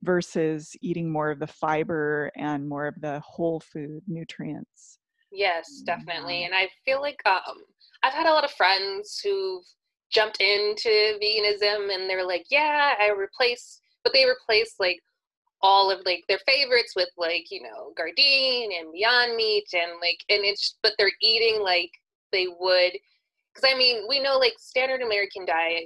versus 0.03 0.75
eating 0.81 1.11
more 1.11 1.31
of 1.31 1.39
the 1.39 1.47
fiber 1.47 2.31
and 2.37 2.69
more 2.69 2.85
of 2.85 2.93
the 3.01 3.19
whole 3.25 3.59
food 3.59 4.01
nutrients. 4.07 4.99
Yes 5.31 5.81
definitely 5.83 6.43
and 6.43 6.53
i 6.53 6.69
feel 6.85 7.01
like 7.01 7.19
um 7.25 7.57
i've 8.03 8.13
had 8.13 8.27
a 8.27 8.31
lot 8.31 8.45
of 8.45 8.51
friends 8.51 9.19
who've 9.23 9.65
jumped 10.11 10.39
into 10.39 11.17
veganism 11.21 11.93
and 11.93 12.07
they're 12.07 12.25
like 12.25 12.45
yeah 12.51 12.93
i 12.99 13.09
replace 13.09 13.81
but 14.03 14.13
they 14.13 14.25
replace 14.25 14.75
like 14.79 14.99
all 15.61 15.89
of 15.89 15.99
like 16.05 16.23
their 16.29 16.39
favorites 16.45 16.93
with 16.95 17.09
like 17.17 17.49
you 17.49 17.63
know 17.63 17.91
Gardein 17.99 18.67
and 18.79 18.93
Beyond 18.93 19.35
Meat 19.35 19.65
and 19.73 19.93
like 19.99 20.19
and 20.29 20.45
it's 20.45 20.77
but 20.83 20.93
they're 20.97 21.11
eating 21.21 21.61
like 21.61 21.89
they 22.31 22.47
would 22.59 22.93
because 23.55 23.69
I 23.73 23.77
mean, 23.77 24.05
we 24.07 24.19
know 24.19 24.37
like 24.37 24.55
standard 24.59 25.01
American 25.01 25.45
diet, 25.45 25.85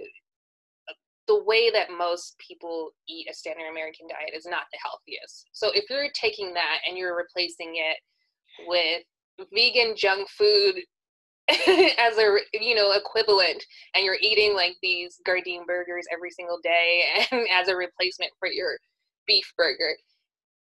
the 1.27 1.43
way 1.43 1.69
that 1.69 1.91
most 1.95 2.35
people 2.45 2.89
eat 3.07 3.27
a 3.29 3.33
standard 3.33 3.69
American 3.69 4.07
diet 4.07 4.35
is 4.35 4.47
not 4.47 4.63
the 4.71 4.79
healthiest. 4.83 5.47
So 5.53 5.69
if 5.75 5.85
you're 5.89 6.09
taking 6.13 6.53
that 6.55 6.79
and 6.87 6.97
you're 6.97 7.15
replacing 7.15 7.75
it 7.75 7.97
with 8.67 9.03
vegan 9.53 9.95
junk 9.95 10.27
food 10.29 10.75
as 11.49 12.17
a 12.17 12.37
you 12.53 12.75
know 12.75 12.91
equivalent 12.91 13.63
and 13.95 14.03
you're 14.03 14.17
eating 14.21 14.53
like 14.53 14.75
these 14.81 15.17
Gardein 15.27 15.65
burgers 15.65 16.05
every 16.11 16.29
single 16.31 16.59
day 16.61 17.03
and 17.31 17.47
as 17.53 17.69
a 17.69 17.75
replacement 17.75 18.31
for 18.39 18.49
your 18.49 18.77
beef 19.27 19.53
burger 19.57 19.95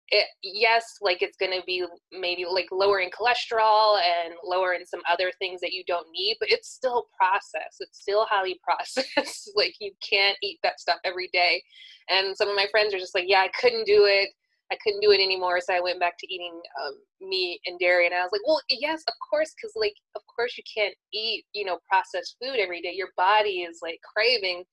it, 0.10 0.28
yes, 0.44 0.98
like 1.02 1.22
it's 1.22 1.38
going 1.38 1.52
to 1.52 1.66
be 1.66 1.84
maybe 2.12 2.46
like 2.46 2.68
lower 2.72 3.00
in 3.00 3.10
cholesterol 3.10 3.98
and 3.98 4.36
lower 4.44 4.74
in 4.74 4.86
some 4.86 5.02
other 5.10 5.32
things 5.40 5.62
that 5.62 5.74
you 5.74 5.84
don't 5.88 6.08
need, 6.12 6.38
but 6.40 6.52
it's 6.52 6.70
still 6.70 7.08
processed. 7.18 7.78
It's 7.80 8.02
still 8.02 8.26
highly 8.30 8.60
processed. 8.64 9.52
like 9.56 9.76
you 9.80 9.92
can't 10.08 10.38
eat 10.44 10.60
that 10.64 10.80
stuff 10.80 11.00
every 11.04 11.30
day. 11.34 11.62
And 12.10 12.38
some 12.38 12.50
of 12.50 12.56
my 12.56 12.68
friends 12.70 12.94
are 12.94 13.00
just 13.00 13.16
like, 13.16 13.26
yeah, 13.28 13.40
I 13.40 13.50
couldn't 13.60 13.86
do 13.86 14.06
it. 14.06 14.30
I 14.72 14.78
couldn't 14.84 15.02
do 15.02 15.12
it 15.12 15.22
anymore. 15.22 15.60
So 15.62 15.74
I 15.74 15.82
went 15.82 16.00
back 16.00 16.18
to 16.20 16.34
eating 16.34 16.60
um, 16.84 16.96
meat 17.22 17.62
and 17.66 17.80
dairy. 17.80 18.06
And 18.06 18.16
I 18.16 18.22
was 18.22 18.32
like, 18.32 18.42
well, 18.48 18.62
yes, 18.70 19.04
of 19.08 19.14
course. 19.30 19.54
Cause 19.62 19.74
like, 19.76 19.94
of 20.16 20.22
course 20.36 20.58
you 20.58 20.64
can't 20.76 20.96
eat, 21.14 21.46
you 21.54 21.66
know, 21.66 21.80
processed 21.90 22.36
food 22.42 22.58
every 22.60 22.82
day. 22.82 22.94
Your 22.94 23.10
body 23.18 23.62
is 23.62 23.80
like 23.82 24.00
craving 24.16 24.64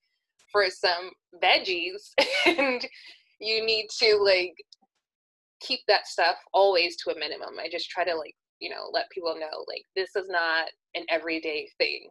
for 0.51 0.65
some 0.69 1.11
veggies 1.43 2.11
and 2.45 2.85
you 3.39 3.65
need 3.65 3.87
to 3.99 4.17
like 4.17 4.53
keep 5.63 5.81
that 5.87 6.07
stuff 6.07 6.35
always 6.53 6.97
to 6.97 7.11
a 7.11 7.19
minimum. 7.19 7.59
I 7.59 7.69
just 7.71 7.89
try 7.89 8.03
to 8.03 8.15
like, 8.15 8.35
you 8.59 8.69
know, 8.69 8.89
let 8.91 9.09
people 9.09 9.35
know 9.35 9.65
like 9.67 9.83
this 9.95 10.15
is 10.15 10.29
not 10.29 10.69
an 10.95 11.05
everyday 11.09 11.69
thing. 11.77 12.09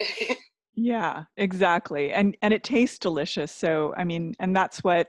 yeah, 0.74 1.24
exactly. 1.36 2.12
And 2.12 2.36
and 2.42 2.54
it 2.54 2.64
tastes 2.64 2.98
delicious. 2.98 3.52
So 3.52 3.94
I 3.96 4.04
mean, 4.04 4.34
and 4.38 4.54
that's 4.54 4.82
what 4.84 5.08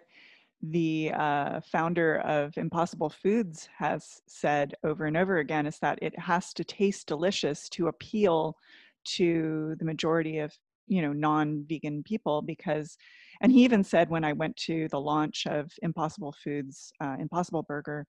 the 0.61 1.11
uh, 1.15 1.61
founder 1.61 2.19
of 2.19 2.57
Impossible 2.57 3.09
Foods 3.09 3.69
has 3.77 4.21
said 4.27 4.73
over 4.83 5.05
and 5.05 5.15
over 5.15 5.37
again 5.37 5.65
is 5.65 5.79
that 5.79 5.99
it 6.01 6.17
has 6.19 6.53
to 6.53 6.65
taste 6.65 7.07
delicious 7.07 7.69
to 7.69 7.87
appeal 7.87 8.57
to 9.05 9.75
the 9.79 9.85
majority 9.85 10.39
of 10.39 10.53
you 10.87 11.01
know 11.01 11.13
non-vegan 11.13 12.03
people 12.03 12.41
because 12.41 12.97
and 13.41 13.51
he 13.51 13.63
even 13.63 13.83
said 13.83 14.09
when 14.09 14.23
I 14.23 14.33
went 14.33 14.55
to 14.57 14.87
the 14.89 14.99
launch 14.99 15.47
of 15.47 15.71
Impossible 15.81 16.33
Foods, 16.43 16.91
uh, 17.01 17.15
Impossible 17.19 17.63
Burger, 17.63 18.05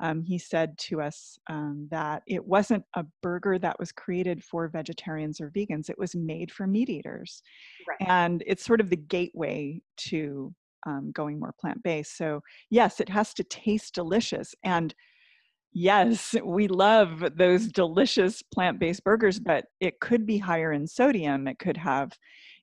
um, 0.00 0.22
he 0.22 0.38
said 0.38 0.78
to 0.78 1.00
us 1.00 1.38
um, 1.50 1.88
that 1.90 2.22
it 2.26 2.44
wasn't 2.44 2.84
a 2.94 3.04
burger 3.22 3.58
that 3.58 3.78
was 3.80 3.90
created 3.90 4.44
for 4.44 4.68
vegetarians 4.68 5.40
or 5.40 5.50
vegans, 5.50 5.90
it 5.90 5.98
was 5.98 6.14
made 6.14 6.52
for 6.52 6.66
meat 6.66 6.88
eaters. 6.88 7.42
Right. 7.88 8.08
And 8.08 8.44
it's 8.46 8.64
sort 8.64 8.80
of 8.80 8.90
the 8.90 8.96
gateway 8.96 9.80
to 10.08 10.54
um, 10.86 11.10
going 11.12 11.40
more 11.40 11.54
plant 11.60 11.82
based. 11.82 12.16
So, 12.16 12.40
yes, 12.70 13.00
it 13.00 13.08
has 13.08 13.34
to 13.34 13.44
taste 13.44 13.94
delicious. 13.94 14.54
And 14.62 14.94
yes, 15.72 16.34
we 16.44 16.68
love 16.68 17.24
those 17.36 17.66
delicious 17.66 18.40
plant 18.42 18.78
based 18.78 19.02
burgers, 19.02 19.40
but 19.40 19.64
it 19.80 19.98
could 20.00 20.26
be 20.26 20.38
higher 20.38 20.72
in 20.72 20.86
sodium. 20.86 21.48
It 21.48 21.58
could 21.58 21.76
have 21.76 22.12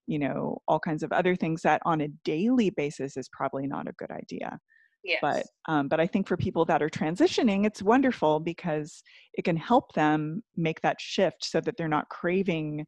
you 0.07 0.19
know 0.19 0.57
all 0.67 0.79
kinds 0.79 1.03
of 1.03 1.11
other 1.11 1.35
things 1.35 1.61
that 1.61 1.81
on 1.85 2.01
a 2.01 2.07
daily 2.23 2.69
basis 2.69 3.17
is 3.17 3.29
probably 3.29 3.67
not 3.67 3.87
a 3.87 3.93
good 3.93 4.11
idea. 4.11 4.59
Yes. 5.03 5.19
but 5.21 5.45
um, 5.71 5.87
but 5.87 5.99
i 5.99 6.07
think 6.07 6.27
for 6.27 6.35
people 6.35 6.65
that 6.65 6.81
are 6.81 6.89
transitioning 6.89 7.63
it's 7.63 7.83
wonderful 7.83 8.39
because 8.39 9.03
it 9.35 9.43
can 9.43 9.55
help 9.55 9.93
them 9.93 10.41
make 10.57 10.81
that 10.81 10.99
shift 10.99 11.45
so 11.45 11.61
that 11.61 11.77
they're 11.77 11.87
not 11.87 12.09
craving 12.09 12.83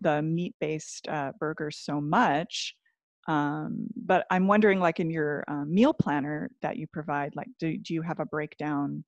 the 0.00 0.20
meat 0.20 0.54
based 0.60 1.06
uh, 1.08 1.30
burgers 1.38 1.78
so 1.78 2.00
much. 2.00 2.74
Um, 3.28 3.86
but 3.96 4.26
i'm 4.30 4.48
wondering 4.48 4.80
like 4.80 5.00
in 5.00 5.10
your 5.10 5.44
uh, 5.48 5.64
meal 5.64 5.94
planner 5.94 6.50
that 6.60 6.76
you 6.76 6.86
provide 6.92 7.34
like 7.36 7.48
do, 7.58 7.78
do 7.78 7.94
you 7.94 8.02
have 8.02 8.20
a 8.20 8.26
breakdown 8.26 9.04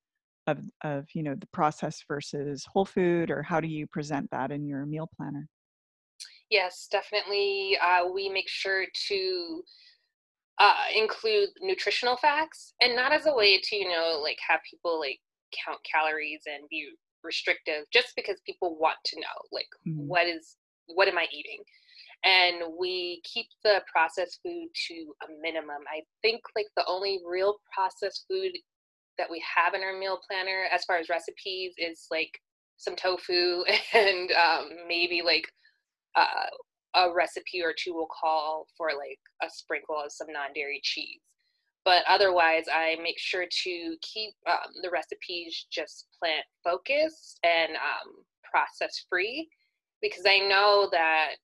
of 0.46 0.58
of 0.84 1.06
you 1.14 1.22
know 1.22 1.34
the 1.34 1.48
process 1.48 2.02
versus 2.08 2.64
whole 2.66 2.86
food 2.86 3.30
or 3.30 3.42
how 3.42 3.60
do 3.60 3.68
you 3.68 3.86
present 3.86 4.30
that 4.30 4.50
in 4.52 4.66
your 4.66 4.86
meal 4.86 5.08
planner 5.16 5.48
Yes, 6.50 6.86
definitely. 6.90 7.76
Uh, 7.82 8.08
we 8.12 8.28
make 8.28 8.48
sure 8.48 8.84
to 9.08 9.62
uh, 10.58 10.84
include 10.94 11.50
nutritional 11.60 12.16
facts 12.16 12.74
and 12.80 12.94
not 12.94 13.12
as 13.12 13.26
a 13.26 13.34
way 13.34 13.60
to, 13.60 13.76
you 13.76 13.88
know, 13.88 14.20
like 14.22 14.38
have 14.48 14.60
people 14.68 14.98
like 15.00 15.18
count 15.64 15.80
calories 15.90 16.42
and 16.46 16.68
be 16.70 16.88
restrictive 17.24 17.84
just 17.92 18.12
because 18.16 18.40
people 18.46 18.78
want 18.78 18.96
to 19.04 19.20
know, 19.20 19.36
like, 19.52 19.66
mm-hmm. 19.86 20.06
what 20.06 20.26
is, 20.26 20.56
what 20.86 21.08
am 21.08 21.18
I 21.18 21.26
eating? 21.32 21.62
And 22.24 22.72
we 22.78 23.20
keep 23.24 23.46
the 23.62 23.82
processed 23.92 24.40
food 24.44 24.68
to 24.88 24.94
a 25.24 25.26
minimum. 25.42 25.82
I 25.88 26.02
think 26.22 26.40
like 26.54 26.66
the 26.76 26.86
only 26.86 27.20
real 27.28 27.56
processed 27.74 28.24
food 28.28 28.52
that 29.18 29.30
we 29.30 29.42
have 29.54 29.74
in 29.74 29.82
our 29.82 29.98
meal 29.98 30.20
planner 30.28 30.64
as 30.72 30.84
far 30.84 30.96
as 30.96 31.08
recipes 31.08 31.74
is 31.78 32.06
like 32.10 32.30
some 32.76 32.96
tofu 32.96 33.64
and 33.94 34.30
um, 34.32 34.70
maybe 34.88 35.22
like 35.24 35.48
uh, 36.16 36.46
a 36.94 37.12
recipe 37.12 37.62
or 37.62 37.74
two 37.76 37.92
will 37.94 38.08
call 38.08 38.66
for 38.76 38.88
like 38.88 39.18
a 39.42 39.50
sprinkle 39.50 39.96
of 40.02 40.12
some 40.12 40.28
non-dairy 40.32 40.80
cheese. 40.82 41.20
But 41.84 42.02
otherwise 42.08 42.64
i 42.72 42.96
make 43.02 43.18
sure 43.18 43.44
to 43.64 43.96
keep 44.02 44.34
um, 44.48 44.72
the 44.82 44.90
recipes 44.90 45.66
just 45.70 46.08
plant 46.18 46.44
focused 46.64 47.38
and 47.44 47.76
um, 47.76 48.12
process 48.50 49.04
free 49.08 49.48
because 50.02 50.24
i 50.26 50.38
know 50.38 50.88
that 50.90 51.34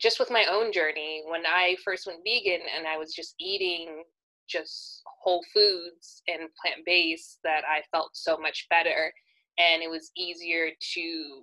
just 0.00 0.18
with 0.20 0.30
my 0.30 0.44
own 0.50 0.72
journey 0.72 1.22
when 1.26 1.46
i 1.46 1.74
first 1.84 2.06
went 2.06 2.20
vegan 2.22 2.60
and 2.76 2.86
i 2.86 2.98
was 2.98 3.14
just 3.14 3.34
eating 3.40 4.02
just 4.48 5.02
whole 5.22 5.44
foods 5.52 6.22
and 6.28 6.48
plant 6.60 6.80
based 6.84 7.38
that 7.44 7.62
I 7.68 7.82
felt 7.92 8.10
so 8.12 8.36
much 8.36 8.66
better 8.70 9.12
and 9.58 9.82
it 9.82 9.90
was 9.90 10.10
easier 10.16 10.70
to 10.94 11.42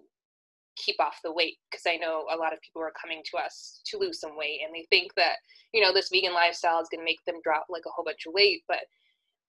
keep 0.75 0.95
off 0.99 1.19
the 1.23 1.31
weight 1.31 1.57
because 1.69 1.83
I 1.87 1.97
know 1.97 2.25
a 2.31 2.37
lot 2.37 2.53
of 2.53 2.61
people 2.61 2.81
are 2.81 2.93
coming 2.99 3.21
to 3.31 3.37
us 3.37 3.81
to 3.85 3.97
lose 3.97 4.19
some 4.19 4.37
weight 4.37 4.61
and 4.65 4.73
they 4.73 4.85
think 4.89 5.13
that 5.15 5.37
you 5.73 5.81
know 5.81 5.93
this 5.93 6.09
vegan 6.09 6.33
lifestyle 6.33 6.81
is 6.81 6.89
going 6.89 7.01
to 7.01 7.05
make 7.05 7.23
them 7.25 7.41
drop 7.43 7.65
like 7.69 7.83
a 7.85 7.89
whole 7.89 8.05
bunch 8.05 8.25
of 8.27 8.33
weight 8.33 8.63
but 8.67 8.85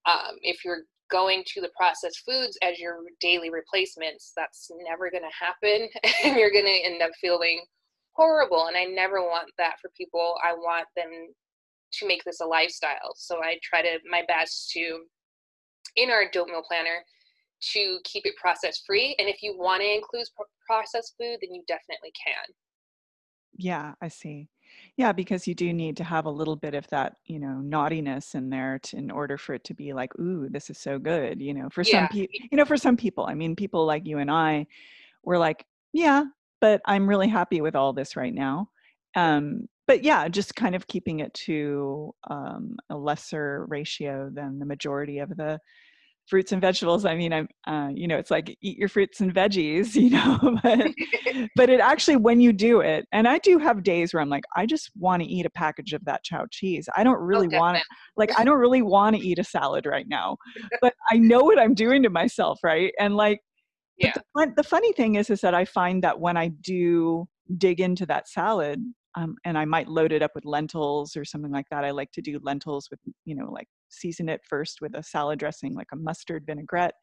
um, 0.07 0.37
if 0.43 0.65
you're 0.65 0.85
going 1.11 1.43
to 1.47 1.61
the 1.61 1.71
processed 1.77 2.23
foods 2.27 2.59
as 2.63 2.79
your 2.79 2.99
daily 3.21 3.51
replacements 3.51 4.33
that's 4.37 4.71
never 4.87 5.11
going 5.11 5.23
to 5.23 5.45
happen 5.45 5.89
and 6.25 6.37
you're 6.37 6.51
going 6.51 6.65
to 6.65 6.85
end 6.85 7.03
up 7.03 7.11
feeling 7.21 7.63
horrible 8.13 8.67
and 8.67 8.77
I 8.77 8.85
never 8.85 9.21
want 9.21 9.51
that 9.59 9.77
for 9.81 9.91
people. 9.97 10.37
I 10.43 10.55
want 10.55 10.87
them 10.97 11.11
to 11.95 12.09
make 12.09 12.25
this 12.25 12.41
a 12.41 12.47
lifestyle 12.47 13.15
so 13.15 13.43
I 13.43 13.59
try 13.63 13.83
to 13.83 13.99
my 14.11 14.23
best 14.27 14.71
to 14.73 15.01
in 15.97 16.11
our 16.11 16.25
dope 16.33 16.49
meal 16.49 16.65
planner 16.67 17.05
to 17.73 17.99
keep 18.05 18.27
it 18.27 18.37
process 18.37 18.83
free. 18.87 19.15
And 19.19 19.29
if 19.29 19.43
you 19.43 19.57
want 19.57 19.83
to 19.83 19.95
include 19.95 20.27
processed 20.67 21.15
food, 21.19 21.39
then 21.41 21.55
you 21.55 21.63
definitely 21.67 22.13
can. 22.25 22.55
Yeah, 23.57 23.93
I 24.03 24.09
see. 24.09 24.49
Yeah, 24.97 25.13
because 25.13 25.47
you 25.47 25.55
do 25.55 25.73
need 25.73 25.97
to 25.99 26.05
have 26.05 26.27
a 26.27 26.31
little 26.31 26.57
bit 26.57 26.75
of 26.75 26.89
that, 26.89 27.15
you 27.27 27.39
know, 27.39 27.61
naughtiness 27.61 28.35
in 28.35 28.51
there 28.51 28.81
to, 28.85 28.97
in 28.97 29.11
order 29.11 29.39
for 29.39 29.55
it 29.55 29.65
to 29.65 29.75
be 29.75 29.93
like, 29.93 30.19
ooh, 30.19 30.49
this 30.49 30.71
is 30.71 30.79
so 30.79 30.99
good. 30.99 31.41
You 31.41 31.55
know, 31.55 31.69
for 31.71 31.83
yeah. 31.83 32.01
some 32.01 32.09
people, 32.09 32.39
you 32.51 32.57
know, 32.57 32.65
for 32.65 32.77
some 32.77 32.97
people, 32.97 33.27
I 33.27 33.35
mean, 33.35 33.55
people 33.55 33.87
like 33.87 34.07
you 34.07 34.19
and 34.19 34.31
I, 34.31 34.67
we're 35.23 35.39
like, 35.39 35.65
yeah, 35.93 36.25
but 36.61 36.81
I'm 36.87 37.09
really 37.09 37.29
happy 37.29 37.61
with 37.61 37.77
all 37.77 37.93
this 37.93 38.17
right 38.17 38.35
now. 38.35 38.69
Um, 39.15 39.69
but 39.87 40.03
yeah, 40.03 40.27
just 40.29 40.57
kind 40.57 40.75
of 40.75 40.87
keeping 40.87 41.21
it 41.21 41.33
to 41.35 42.15
um, 42.29 42.77
a 42.91 42.97
lesser 42.97 43.67
ratio 43.69 44.31
than 44.33 44.59
the 44.59 44.67
majority 44.67 45.19
of 45.19 45.29
the 45.37 45.61
fruits 46.27 46.53
and 46.53 46.61
vegetables 46.61 47.05
i 47.05 47.15
mean 47.15 47.33
i'm 47.33 47.49
uh, 47.67 47.89
you 47.93 48.09
know 48.09 48.17
it's 48.17 48.31
like 48.31 48.57
eat 48.63 48.79
your 48.79 48.89
fruits 48.89 49.21
and 49.21 49.35
veggies 49.35 49.95
you 49.95 50.11
know 50.11 50.59
but 50.63 50.91
but 51.57 51.71
it 51.71 51.81
actually 51.81 52.17
when 52.17 52.41
you 52.41 52.53
do 52.53 52.81
it 52.81 53.07
and 53.13 53.29
i 53.29 53.39
do 53.39 53.59
have 53.59 53.83
days 53.83 54.13
where 54.13 54.23
i'm 54.23 54.29
like 54.29 54.45
i 54.57 54.65
just 54.65 54.91
want 54.99 55.23
to 55.23 55.29
eat 55.29 55.47
a 55.47 55.51
package 55.51 55.93
of 55.93 56.05
that 56.05 56.23
Chao 56.25 56.45
cheese 56.51 56.89
i 56.97 57.05
don't 57.05 57.17
oh, 57.17 57.25
really 57.25 57.49
oh, 57.55 57.59
want 57.59 57.83
like 58.17 58.31
i 58.39 58.45
don't 58.45 58.59
really 58.59 58.83
want 58.83 59.17
to 59.17 59.23
eat 59.23 59.39
a 59.39 59.45
salad 59.45 59.87
right 59.87 60.09
now 60.09 60.37
but 60.81 60.95
i 61.11 61.17
know 61.17 61.43
what 61.43 61.59
i'm 61.59 61.75
doing 61.75 62.03
to 62.03 62.11
myself 62.11 62.59
right 62.63 62.93
and 62.99 63.17
like 63.17 63.41
yeah. 63.99 64.13
the, 64.35 64.53
the 64.57 64.63
funny 64.63 64.93
thing 64.93 65.17
is 65.17 65.31
is 65.31 65.41
that 65.41 65.55
i 65.55 65.65
find 65.65 66.03
that 66.03 66.19
when 66.19 66.37
i 66.37 66.49
do 66.63 67.27
dig 67.59 67.81
into 67.81 68.07
that 68.07 68.29
salad 68.29 68.83
um, 69.17 69.37
and 69.45 69.57
I 69.57 69.65
might 69.65 69.89
load 69.89 70.13
it 70.13 70.23
up 70.23 70.33
with 70.35 70.45
lentils 70.45 71.17
or 71.17 71.25
something 71.25 71.53
like 71.53 71.67
that. 71.71 71.85
I 71.85 71.93
like 71.93 72.11
to 72.13 72.23
do 72.23 72.41
lentils 72.43 72.89
with, 72.91 72.99
you 73.25 73.35
know, 73.35 73.51
like 73.51 73.69
season 74.01 74.29
it 74.29 74.41
first 74.49 74.81
with 74.81 74.95
a 74.95 75.03
salad 75.03 75.39
dressing, 75.39 75.75
like 75.75 75.89
a 75.93 75.97
mustard 75.97 76.45
vinaigrette, 76.47 76.95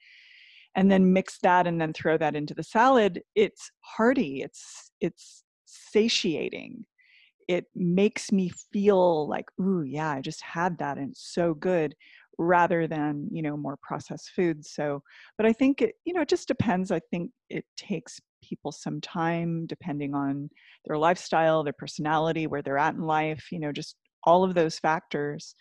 and 0.75 0.91
then 0.91 1.13
mix 1.13 1.39
that 1.43 1.67
and 1.67 1.79
then 1.79 1.93
throw 1.93 2.17
that 2.17 2.36
into 2.36 2.53
the 2.53 2.63
salad. 2.63 3.21
It's 3.36 3.71
hearty. 3.81 4.41
It's 4.41 4.91
it's 5.01 5.43
satiating. 5.65 6.86
It 7.48 7.65
makes 7.75 8.31
me 8.31 8.51
feel 8.71 9.27
like, 9.27 9.45
ooh, 9.60 9.83
yeah, 9.83 10.10
I 10.12 10.21
just 10.21 10.41
had 10.41 10.77
that 10.77 10.98
and 10.98 11.12
it's 11.12 11.33
so 11.33 11.53
good 11.53 11.95
rather 12.38 12.88
than 12.88 13.27
you 13.31 13.41
know 13.41 13.55
more 13.55 13.77
processed 13.83 14.31
foods 14.36 14.71
so 14.74 15.01
but 15.38 15.45
i 15.45 15.53
think 15.53 15.81
it 15.81 15.95
you 16.05 16.13
know 16.13 16.21
it 16.21 16.27
just 16.27 16.48
depends 16.48 16.91
i 16.91 17.00
think 17.12 17.29
it 17.50 17.65
takes 17.77 18.19
people 18.43 18.71
some 18.71 19.00
time 19.01 19.65
depending 19.67 20.15
on 20.15 20.50
their 20.86 20.98
lifestyle 20.98 21.63
their 21.63 21.74
personality 21.74 22.48
where 22.48 22.62
they're 22.62 22.77
at 22.77 22.95
in 22.95 23.01
life 23.01 23.48
you 23.51 23.60
know 23.60 23.71
just 23.71 23.95
all 24.24 24.43
of 24.43 24.55
those 24.55 24.79
factors 24.79 25.55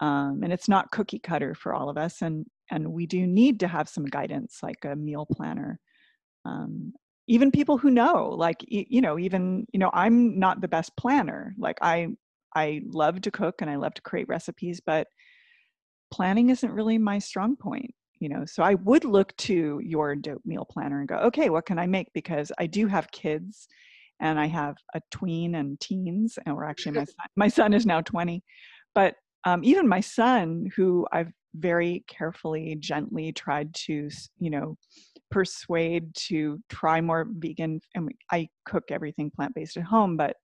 um, 0.00 0.40
and 0.42 0.52
it's 0.52 0.68
not 0.68 0.90
cookie 0.90 1.18
cutter 1.18 1.54
for 1.54 1.74
all 1.74 1.88
of 1.88 1.96
us 1.96 2.22
and 2.22 2.46
and 2.70 2.92
we 2.92 3.06
do 3.06 3.26
need 3.26 3.60
to 3.60 3.68
have 3.68 3.88
some 3.88 4.04
guidance 4.04 4.58
like 4.62 4.84
a 4.84 4.96
meal 4.96 5.26
planner 5.30 5.78
um, 6.44 6.92
even 7.26 7.50
people 7.50 7.78
who 7.78 7.90
know 7.90 8.34
like 8.36 8.56
you 8.66 9.00
know 9.00 9.18
even 9.18 9.66
you 9.72 9.78
know 9.78 9.90
i'm 9.92 10.38
not 10.38 10.60
the 10.60 10.68
best 10.68 10.96
planner 10.96 11.54
like 11.58 11.78
i 11.82 12.08
i 12.54 12.80
love 12.90 13.20
to 13.20 13.30
cook 13.30 13.56
and 13.60 13.70
i 13.70 13.76
love 13.76 13.94
to 13.94 14.02
create 14.02 14.28
recipes 14.28 14.80
but 14.84 15.06
planning 16.12 16.50
isn't 16.50 16.72
really 16.72 16.98
my 16.98 17.18
strong 17.18 17.56
point 17.56 17.94
you 18.20 18.28
know? 18.28 18.44
So 18.46 18.62
i 18.62 18.74
would 18.74 19.04
look 19.04 19.36
to 19.38 19.80
your 19.84 20.14
dope 20.16 20.42
meal 20.44 20.66
planner 20.70 21.00
and 21.00 21.08
go 21.08 21.16
okay 21.16 21.50
what 21.50 21.66
can 21.66 21.78
i 21.78 21.86
make? 21.86 22.08
because 22.14 22.50
i 22.58 22.66
do 22.66 22.86
have 22.86 23.10
kids 23.10 23.68
and 24.20 24.38
i 24.38 24.46
have 24.46 24.76
a 24.94 25.00
tween 25.10 25.56
and 25.56 25.78
teens 25.80 26.38
and 26.46 26.56
we're 26.56 26.64
actually 26.64 26.92
my 26.92 27.04
son 27.04 27.26
my 27.36 27.48
son 27.48 27.74
is 27.74 27.86
now 27.86 28.00
20 28.00 28.42
but 28.94 29.16
um, 29.44 29.62
even 29.64 29.88
my 29.88 30.00
son 30.00 30.70
who 30.76 31.06
i've 31.12 31.32
very 31.56 32.04
carefully 32.08 32.76
gently 32.80 33.32
tried 33.32 33.72
to 33.74 34.08
you 34.38 34.50
know 34.50 34.76
persuade 35.30 36.14
to 36.14 36.58
try 36.68 37.00
more 37.00 37.26
vegan 37.38 37.80
and 37.94 38.10
i 38.30 38.48
cook 38.64 38.84
everything 38.90 39.30
plant-based 39.34 39.76
at 39.76 39.84
home 39.84 40.16
but 40.16 40.36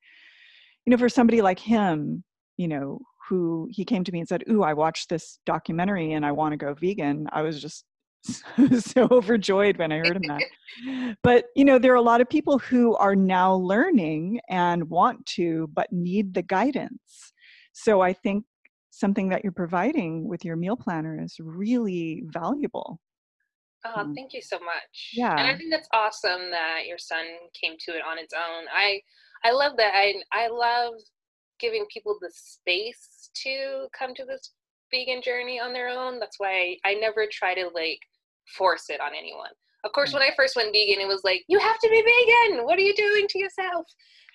you 0.84 0.90
know 0.90 0.96
for 0.96 1.08
somebody 1.08 1.42
like 1.42 1.58
him 1.58 2.22
you 2.56 2.68
know 2.68 3.00
who 3.30 3.68
he 3.70 3.84
came 3.84 4.02
to 4.02 4.12
me 4.12 4.18
and 4.18 4.28
said, 4.28 4.42
Ooh, 4.50 4.64
I 4.64 4.74
watched 4.74 5.08
this 5.08 5.38
documentary 5.46 6.12
and 6.12 6.26
I 6.26 6.32
want 6.32 6.52
to 6.52 6.56
go 6.56 6.74
vegan. 6.74 7.28
I 7.32 7.42
was 7.42 7.62
just 7.62 7.84
so 8.24 9.06
overjoyed 9.10 9.78
when 9.78 9.92
I 9.92 9.98
heard 9.98 10.16
him 10.16 10.22
that. 10.26 11.16
but, 11.22 11.44
you 11.54 11.64
know, 11.64 11.78
there 11.78 11.92
are 11.92 11.96
a 11.96 12.02
lot 12.02 12.20
of 12.20 12.28
people 12.28 12.58
who 12.58 12.96
are 12.96 13.14
now 13.14 13.54
learning 13.54 14.40
and 14.48 14.90
want 14.90 15.24
to, 15.26 15.70
but 15.72 15.92
need 15.92 16.34
the 16.34 16.42
guidance. 16.42 17.32
So 17.72 18.00
I 18.00 18.12
think 18.12 18.44
something 19.00 19.30
that 19.30 19.42
you're 19.42 19.52
providing 19.52 20.28
with 20.28 20.44
your 20.44 20.56
meal 20.56 20.76
planner 20.76 21.20
is 21.22 21.36
really 21.40 22.22
valuable. 22.26 23.00
Oh, 23.84 24.12
thank 24.14 24.34
you 24.34 24.42
so 24.42 24.58
much. 24.58 25.10
Yeah. 25.14 25.32
And 25.32 25.46
I 25.46 25.56
think 25.56 25.70
that's 25.70 25.88
awesome 25.94 26.50
that 26.50 26.82
your 26.86 26.98
son 26.98 27.24
came 27.58 27.74
to 27.86 27.92
it 27.92 28.02
on 28.06 28.18
its 28.18 28.34
own. 28.34 28.66
I 28.74 29.00
I 29.42 29.52
love 29.52 29.72
that. 29.78 29.92
I 29.94 30.14
I 30.32 30.48
love 30.48 30.94
giving 31.58 31.86
people 31.92 32.18
the 32.20 32.30
space 32.34 33.30
to 33.42 33.86
come 33.98 34.14
to 34.14 34.24
this 34.24 34.52
vegan 34.92 35.22
journey 35.22 35.58
on 35.58 35.72
their 35.72 35.88
own. 35.88 36.18
That's 36.18 36.38
why 36.38 36.76
I, 36.84 36.90
I 36.90 36.94
never 36.94 37.26
try 37.30 37.54
to 37.54 37.70
like 37.74 38.00
force 38.56 38.90
it 38.90 39.00
on 39.00 39.12
anyone. 39.18 39.50
Of 39.84 39.92
course, 39.92 40.10
mm. 40.10 40.14
when 40.14 40.22
I 40.22 40.30
first 40.36 40.56
went 40.56 40.72
vegan, 40.72 41.00
it 41.00 41.08
was 41.08 41.22
like, 41.24 41.42
you 41.48 41.58
have 41.58 41.78
to 41.78 41.88
be 41.88 42.02
vegan. 42.02 42.66
What 42.66 42.78
are 42.78 42.82
you 42.82 42.94
doing 42.94 43.26
to 43.28 43.38
yourself? 43.38 43.86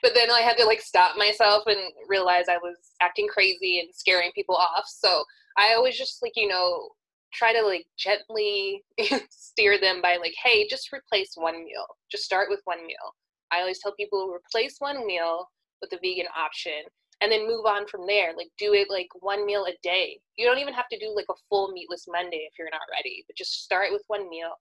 But 0.05 0.13
then 0.13 0.29
I 0.29 0.41
had 0.41 0.55
to 0.57 0.65
like 0.65 0.81
stop 0.81 1.17
myself 1.17 1.63
and 1.65 1.79
realize 2.07 2.45
I 2.47 2.57
was 2.57 2.77
acting 3.01 3.27
crazy 3.27 3.79
and 3.79 3.89
scaring 3.91 4.31
people 4.35 4.55
off. 4.55 4.83
So 4.85 5.23
I 5.57 5.73
always 5.73 5.97
just 5.97 6.21
like, 6.21 6.33
you 6.35 6.47
know, 6.47 6.89
try 7.33 7.53
to 7.53 7.65
like 7.65 7.87
gently 7.97 8.83
steer 9.31 9.79
them 9.81 10.03
by 10.03 10.17
like, 10.17 10.35
hey, 10.43 10.67
just 10.67 10.93
replace 10.93 11.31
one 11.33 11.65
meal. 11.65 11.87
Just 12.11 12.23
start 12.23 12.49
with 12.51 12.59
one 12.65 12.85
meal. 12.85 13.15
I 13.51 13.61
always 13.61 13.79
tell 13.79 13.95
people 13.95 14.31
replace 14.31 14.75
one 14.77 15.07
meal 15.07 15.49
with 15.81 15.91
a 15.91 15.97
vegan 15.97 16.27
option 16.37 16.83
and 17.21 17.31
then 17.31 17.47
move 17.47 17.65
on 17.65 17.87
from 17.87 18.05
there. 18.05 18.33
Like 18.37 18.49
do 18.59 18.75
it 18.75 18.91
like 18.91 19.09
one 19.21 19.43
meal 19.43 19.65
a 19.65 19.73
day. 19.81 20.19
You 20.37 20.45
don't 20.45 20.59
even 20.59 20.75
have 20.75 20.87
to 20.89 20.99
do 20.99 21.15
like 21.15 21.25
a 21.31 21.41
full 21.49 21.71
meatless 21.71 22.05
Monday 22.07 22.45
if 22.47 22.53
you're 22.59 22.69
not 22.71 22.93
ready, 22.95 23.23
but 23.25 23.35
just 23.35 23.63
start 23.63 23.87
with 23.91 24.03
one 24.05 24.29
meal 24.29 24.51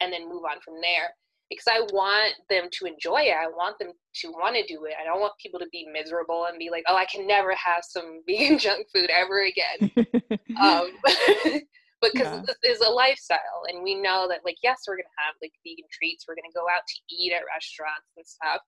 and 0.00 0.12
then 0.12 0.28
move 0.28 0.42
on 0.42 0.60
from 0.64 0.74
there. 0.82 1.14
Because 1.50 1.64
I 1.68 1.80
want 1.92 2.34
them 2.50 2.68
to 2.70 2.84
enjoy 2.84 3.22
it. 3.22 3.34
I 3.34 3.46
want 3.46 3.78
them 3.78 3.92
to 4.16 4.28
want 4.32 4.56
to 4.56 4.66
do 4.66 4.84
it. 4.84 4.94
I 5.00 5.04
don't 5.04 5.20
want 5.20 5.32
people 5.40 5.58
to 5.60 5.66
be 5.72 5.88
miserable 5.90 6.46
and 6.48 6.58
be 6.58 6.68
like, 6.70 6.84
oh, 6.88 6.96
I 6.96 7.06
can 7.06 7.26
never 7.26 7.54
have 7.54 7.82
some 7.82 8.20
vegan 8.26 8.58
junk 8.58 8.86
food 8.94 9.10
ever 9.10 9.46
again. 9.46 9.90
um, 10.60 10.90
because 12.00 12.20
yeah. 12.20 12.42
this 12.46 12.76
is 12.76 12.80
a 12.80 12.90
lifestyle 12.90 13.66
and 13.68 13.82
we 13.82 13.94
know 13.94 14.26
that 14.28 14.40
like 14.44 14.56
yes 14.62 14.84
we're 14.86 14.96
gonna 14.96 15.18
have 15.18 15.34
like 15.42 15.52
vegan 15.66 15.84
treats 15.90 16.26
we're 16.28 16.34
gonna 16.34 16.54
go 16.54 16.66
out 16.70 16.86
to 16.86 17.14
eat 17.14 17.32
at 17.32 17.42
restaurants 17.52 18.06
and 18.16 18.26
stuff 18.26 18.60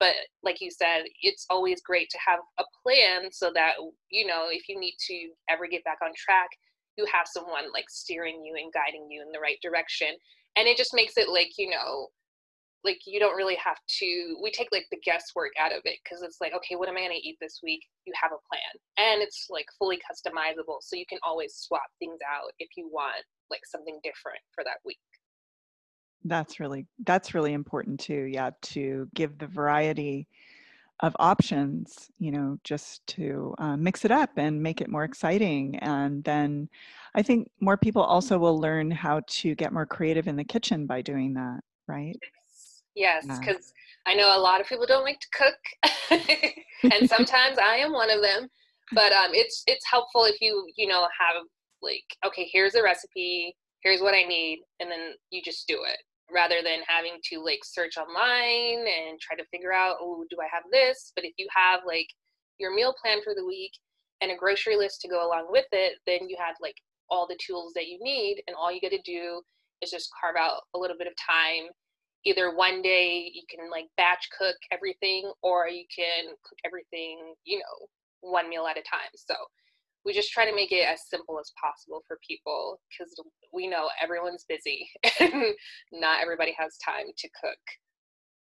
but 0.00 0.14
like 0.42 0.60
you 0.60 0.70
said 0.70 1.02
it's 1.22 1.46
always 1.48 1.80
great 1.80 2.10
to 2.10 2.18
have 2.24 2.40
a 2.58 2.64
plan 2.82 3.30
so 3.30 3.50
that 3.54 3.74
you 4.10 4.26
know 4.26 4.46
if 4.50 4.68
you 4.68 4.78
need 4.78 4.96
to 4.98 5.30
ever 5.48 5.66
get 5.66 5.84
back 5.84 5.98
on 6.02 6.10
track 6.16 6.48
you 6.96 7.06
have 7.06 7.26
someone 7.26 7.72
like 7.72 7.88
steering 7.88 8.44
you 8.44 8.54
and 8.56 8.72
guiding 8.72 9.06
you 9.08 9.22
in 9.22 9.30
the 9.32 9.40
right 9.40 9.58
direction 9.62 10.08
and 10.56 10.66
it 10.66 10.76
just 10.76 10.94
makes 10.94 11.16
it 11.16 11.28
like 11.28 11.52
you 11.56 11.70
know 11.70 12.08
like 12.84 13.00
you 13.06 13.20
don't 13.20 13.36
really 13.36 13.56
have 13.56 13.78
to 13.86 14.36
we 14.42 14.50
take 14.50 14.68
like 14.72 14.86
the 14.90 14.98
guesswork 15.04 15.52
out 15.58 15.72
of 15.72 15.82
it 15.84 15.98
because 16.02 16.22
it's 16.22 16.38
like 16.40 16.52
okay 16.54 16.74
what 16.74 16.88
am 16.88 16.96
i 16.96 17.00
going 17.00 17.10
to 17.12 17.28
eat 17.28 17.36
this 17.40 17.60
week? 17.62 17.82
You 18.06 18.12
have 18.20 18.32
a 18.32 18.42
plan. 18.48 18.60
And 18.98 19.22
it's 19.22 19.46
like 19.50 19.66
fully 19.78 19.98
customizable 19.98 20.78
so 20.80 20.96
you 20.96 21.06
can 21.08 21.18
always 21.22 21.54
swap 21.54 21.82
things 21.98 22.18
out 22.26 22.52
if 22.58 22.70
you 22.76 22.88
want 22.92 23.24
like 23.50 23.62
something 23.66 23.98
different 24.02 24.40
for 24.54 24.64
that 24.64 24.78
week. 24.84 24.98
That's 26.24 26.60
really 26.60 26.86
that's 27.04 27.34
really 27.34 27.52
important 27.52 27.98
too 27.98 28.28
yeah 28.30 28.50
to 28.62 29.08
give 29.14 29.38
the 29.38 29.46
variety 29.46 30.28
of 31.00 31.16
options 31.18 32.10
you 32.20 32.30
know 32.30 32.56
just 32.62 33.04
to 33.08 33.54
uh, 33.58 33.76
mix 33.76 34.04
it 34.04 34.12
up 34.12 34.30
and 34.36 34.62
make 34.62 34.80
it 34.80 34.88
more 34.88 35.02
exciting 35.02 35.76
and 35.80 36.22
then 36.22 36.68
i 37.16 37.22
think 37.22 37.50
more 37.58 37.76
people 37.76 38.02
also 38.02 38.38
will 38.38 38.56
learn 38.60 38.88
how 38.88 39.20
to 39.26 39.56
get 39.56 39.72
more 39.72 39.84
creative 39.84 40.28
in 40.28 40.36
the 40.36 40.44
kitchen 40.44 40.86
by 40.86 41.02
doing 41.02 41.34
that 41.34 41.58
right 41.88 42.16
yes 42.94 43.26
because 43.38 43.72
i 44.06 44.14
know 44.14 44.36
a 44.36 44.40
lot 44.40 44.60
of 44.60 44.66
people 44.66 44.86
don't 44.86 45.04
like 45.04 45.20
to 45.20 45.28
cook 45.32 46.20
and 46.92 47.08
sometimes 47.08 47.58
i 47.58 47.76
am 47.76 47.92
one 47.92 48.10
of 48.10 48.22
them 48.22 48.48
but 48.94 49.12
um, 49.12 49.30
it's 49.32 49.62
it's 49.66 49.86
helpful 49.90 50.24
if 50.24 50.40
you 50.40 50.66
you 50.76 50.86
know 50.86 51.02
have 51.02 51.42
like 51.82 52.04
okay, 52.26 52.48
here's 52.52 52.74
a 52.74 52.82
recipe, 52.82 53.54
here's 53.82 54.00
what 54.00 54.14
I 54.14 54.22
need, 54.22 54.60
and 54.80 54.90
then 54.90 55.12
you 55.30 55.42
just 55.42 55.66
do 55.66 55.80
it 55.84 55.98
rather 56.32 56.62
than 56.64 56.78
having 56.86 57.18
to 57.30 57.44
like 57.44 57.60
search 57.62 57.98
online 57.98 58.86
and 58.86 59.20
try 59.20 59.36
to 59.36 59.44
figure 59.50 59.72
out 59.72 59.96
oh 60.00 60.24
do 60.30 60.36
I 60.40 60.48
have 60.52 60.64
this? 60.70 61.12
But 61.14 61.24
if 61.24 61.32
you 61.38 61.46
have 61.54 61.80
like 61.86 62.06
your 62.58 62.74
meal 62.74 62.94
plan 63.02 63.18
for 63.22 63.34
the 63.34 63.44
week 63.44 63.72
and 64.20 64.30
a 64.30 64.36
grocery 64.36 64.76
list 64.76 65.00
to 65.02 65.08
go 65.08 65.26
along 65.26 65.48
with 65.50 65.66
it, 65.72 65.94
then 66.06 66.28
you 66.28 66.36
have 66.38 66.56
like 66.60 66.76
all 67.10 67.26
the 67.26 67.38
tools 67.44 67.72
that 67.74 67.88
you 67.88 67.98
need, 68.00 68.42
and 68.46 68.56
all 68.56 68.72
you 68.72 68.80
got 68.80 68.92
to 68.92 69.02
do 69.04 69.42
is 69.82 69.90
just 69.90 70.10
carve 70.20 70.36
out 70.36 70.62
a 70.74 70.78
little 70.78 70.96
bit 70.96 71.08
of 71.08 71.14
time 71.16 71.68
either 72.24 72.54
one 72.54 72.82
day 72.82 73.30
you 73.32 73.42
can 73.48 73.70
like 73.70 73.86
batch 73.96 74.28
cook 74.36 74.56
everything 74.70 75.30
or 75.42 75.68
you 75.68 75.84
can 75.94 76.26
cook 76.44 76.58
everything 76.64 77.34
you 77.44 77.58
know 77.58 77.86
one 78.20 78.48
meal 78.48 78.66
at 78.66 78.76
a 78.78 78.82
time 78.82 79.10
so 79.14 79.34
we 80.04 80.12
just 80.12 80.32
try 80.32 80.48
to 80.48 80.54
make 80.54 80.72
it 80.72 80.86
as 80.86 81.08
simple 81.08 81.38
as 81.38 81.52
possible 81.60 82.02
for 82.06 82.18
people 82.26 82.80
because 82.88 83.14
we 83.52 83.68
know 83.68 83.88
everyone's 84.02 84.44
busy 84.48 84.88
and 85.20 85.54
not 85.92 86.20
everybody 86.20 86.54
has 86.58 86.76
time 86.78 87.06
to 87.16 87.28
cook 87.40 87.58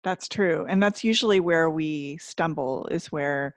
that's 0.03 0.27
true 0.27 0.65
and 0.69 0.81
that's 0.81 1.03
usually 1.03 1.39
where 1.39 1.69
we 1.69 2.17
stumble 2.17 2.87
is 2.87 3.11
where 3.11 3.55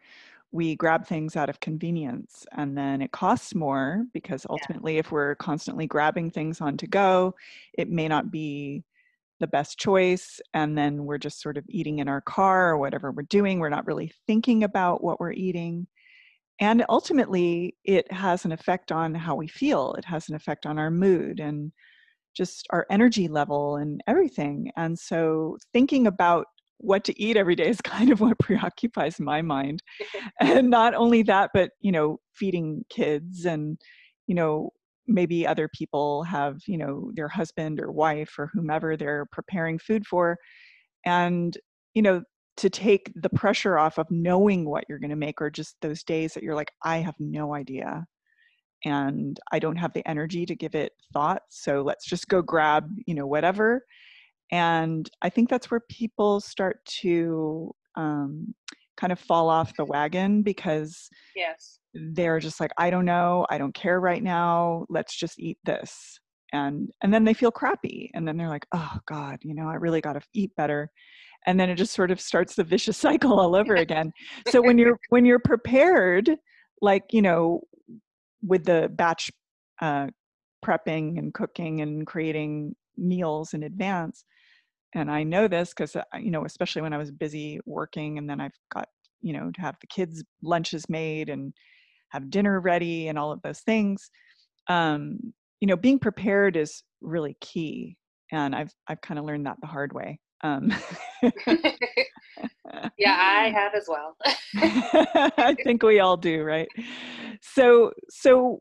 we 0.52 0.76
grab 0.76 1.04
things 1.04 1.34
out 1.34 1.48
of 1.50 1.58
convenience 1.58 2.46
and 2.52 2.78
then 2.78 3.02
it 3.02 3.10
costs 3.10 3.54
more 3.54 4.04
because 4.12 4.46
ultimately 4.48 4.94
yeah. 4.94 5.00
if 5.00 5.10
we're 5.10 5.34
constantly 5.36 5.86
grabbing 5.86 6.30
things 6.30 6.60
on 6.60 6.76
to 6.76 6.86
go 6.86 7.34
it 7.72 7.90
may 7.90 8.06
not 8.06 8.30
be 8.30 8.84
the 9.40 9.46
best 9.46 9.78
choice 9.78 10.40
and 10.52 10.78
then 10.78 11.04
we're 11.04 11.18
just 11.18 11.40
sort 11.40 11.56
of 11.56 11.64
eating 11.68 11.98
in 11.98 12.08
our 12.08 12.20
car 12.20 12.70
or 12.70 12.78
whatever 12.78 13.10
we're 13.10 13.22
doing 13.24 13.58
we're 13.58 13.68
not 13.68 13.86
really 13.86 14.12
thinking 14.26 14.64
about 14.64 15.02
what 15.02 15.20
we're 15.20 15.32
eating. 15.32 15.86
And 16.60 16.84
ultimately 16.88 17.76
it 17.84 18.10
has 18.12 18.44
an 18.44 18.52
effect 18.52 18.92
on 18.92 19.14
how 19.14 19.34
we 19.34 19.48
feel 19.48 19.94
it 19.94 20.04
has 20.04 20.28
an 20.28 20.36
effect 20.36 20.66
on 20.66 20.78
our 20.78 20.90
mood 20.90 21.40
and 21.40 21.72
just 22.36 22.66
our 22.70 22.86
energy 22.90 23.28
level 23.28 23.76
and 23.76 24.00
everything. 24.06 24.70
And 24.76 24.98
so 24.98 25.56
thinking 25.72 26.06
about 26.06 26.46
what 26.78 27.04
to 27.04 27.20
eat 27.20 27.36
every 27.36 27.54
day 27.54 27.68
is 27.68 27.80
kind 27.82 28.10
of 28.10 28.20
what 28.20 28.38
preoccupies 28.38 29.18
my 29.20 29.42
mind. 29.42 29.82
And 30.40 30.70
not 30.70 30.94
only 30.94 31.22
that 31.24 31.50
but 31.54 31.70
you 31.80 31.92
know 31.92 32.18
feeding 32.34 32.84
kids 32.88 33.46
and 33.46 33.78
you 34.26 34.34
know 34.34 34.70
maybe 35.06 35.46
other 35.46 35.68
people 35.68 36.22
have 36.24 36.58
you 36.66 36.78
know 36.78 37.10
their 37.14 37.28
husband 37.28 37.80
or 37.80 37.92
wife 37.92 38.34
or 38.38 38.50
whomever 38.52 38.96
they're 38.96 39.26
preparing 39.32 39.78
food 39.78 40.06
for. 40.06 40.38
And 41.04 41.56
you 41.94 42.02
know 42.02 42.22
to 42.56 42.70
take 42.70 43.10
the 43.16 43.30
pressure 43.30 43.78
off 43.78 43.98
of 43.98 44.10
knowing 44.10 44.64
what 44.64 44.84
you're 44.88 44.98
going 44.98 45.10
to 45.10 45.16
make 45.16 45.40
or 45.40 45.50
just 45.50 45.76
those 45.80 46.02
days 46.04 46.34
that 46.34 46.42
you're 46.42 46.54
like 46.54 46.70
i 46.84 46.98
have 46.98 47.14
no 47.18 47.54
idea 47.54 48.04
and 48.84 49.40
i 49.52 49.58
don't 49.58 49.76
have 49.76 49.92
the 49.92 50.06
energy 50.08 50.44
to 50.44 50.54
give 50.54 50.74
it 50.74 50.92
thought 51.12 51.42
so 51.48 51.82
let's 51.82 52.06
just 52.06 52.28
go 52.28 52.42
grab 52.42 52.88
you 53.06 53.14
know 53.14 53.26
whatever. 53.26 53.84
And 54.52 55.08
i 55.22 55.30
think 55.30 55.48
that's 55.48 55.70
where 55.70 55.82
people 55.88 56.40
start 56.40 56.84
to 57.00 57.74
um, 57.96 58.54
kind 58.96 59.12
of 59.12 59.18
fall 59.18 59.48
off 59.48 59.76
the 59.76 59.84
wagon 59.84 60.42
because 60.42 61.08
yes 61.34 61.78
they're 61.94 62.40
just 62.40 62.60
like 62.60 62.72
i 62.78 62.90
don't 62.90 63.04
know 63.04 63.46
i 63.50 63.58
don't 63.58 63.74
care 63.74 64.00
right 64.00 64.22
now 64.22 64.84
let's 64.88 65.16
just 65.16 65.38
eat 65.38 65.58
this. 65.64 66.18
And 66.52 66.90
and 67.02 67.12
then 67.12 67.24
they 67.24 67.34
feel 67.34 67.50
crappy 67.50 68.10
and 68.14 68.26
then 68.26 68.36
they're 68.36 68.48
like 68.48 68.66
oh 68.72 68.98
god 69.06 69.38
you 69.42 69.54
know 69.54 69.68
i 69.68 69.74
really 69.74 70.00
got 70.00 70.14
to 70.14 70.20
eat 70.34 70.52
better. 70.56 70.90
And 71.46 71.60
then 71.60 71.68
it 71.68 71.74
just 71.74 71.92
sort 71.92 72.10
of 72.10 72.20
starts 72.20 72.54
the 72.54 72.64
vicious 72.64 72.96
cycle 73.06 73.38
all 73.38 73.54
over 73.54 73.74
again. 73.74 74.12
So 74.48 74.62
when 74.62 74.78
you're 74.78 74.98
when 75.10 75.24
you're 75.24 75.40
prepared 75.40 76.30
like 76.80 77.04
you 77.10 77.22
know 77.22 77.60
with 78.42 78.64
the 78.64 78.90
batch 78.94 79.30
uh, 79.80 80.06
prepping 80.64 81.18
and 81.18 81.34
cooking 81.34 81.80
and 81.80 82.06
creating 82.06 82.74
meals 82.96 83.54
in 83.54 83.64
advance 83.64 84.24
and 84.94 85.10
i 85.10 85.22
know 85.24 85.48
this 85.48 85.70
because 85.70 85.96
uh, 85.96 86.02
you 86.18 86.30
know 86.30 86.44
especially 86.44 86.80
when 86.80 86.92
i 86.92 86.96
was 86.96 87.10
busy 87.10 87.58
working 87.66 88.18
and 88.18 88.30
then 88.30 88.40
i've 88.40 88.54
got 88.72 88.88
you 89.20 89.32
know 89.32 89.50
to 89.52 89.60
have 89.60 89.74
the 89.80 89.86
kids 89.88 90.22
lunches 90.42 90.88
made 90.88 91.28
and 91.28 91.52
have 92.14 92.30
dinner 92.30 92.60
ready 92.60 93.08
and 93.08 93.18
all 93.18 93.32
of 93.32 93.42
those 93.42 93.60
things 93.60 94.10
um, 94.68 95.18
you 95.60 95.66
know 95.66 95.76
being 95.76 95.98
prepared 95.98 96.56
is 96.56 96.82
really 97.00 97.36
key 97.40 97.96
and 98.32 98.54
i've 98.54 98.72
i've 98.88 99.00
kind 99.00 99.18
of 99.18 99.26
learned 99.26 99.46
that 99.46 99.56
the 99.60 99.66
hard 99.66 99.92
way 99.92 100.18
um, 100.42 100.72
yeah 102.98 103.16
i 103.18 103.50
have 103.50 103.74
as 103.74 103.88
well. 103.88 104.16
I 104.56 105.56
think 105.62 105.82
we 105.82 106.00
all 106.00 106.16
do 106.16 106.42
right? 106.42 106.68
So 107.40 107.92
so 108.10 108.60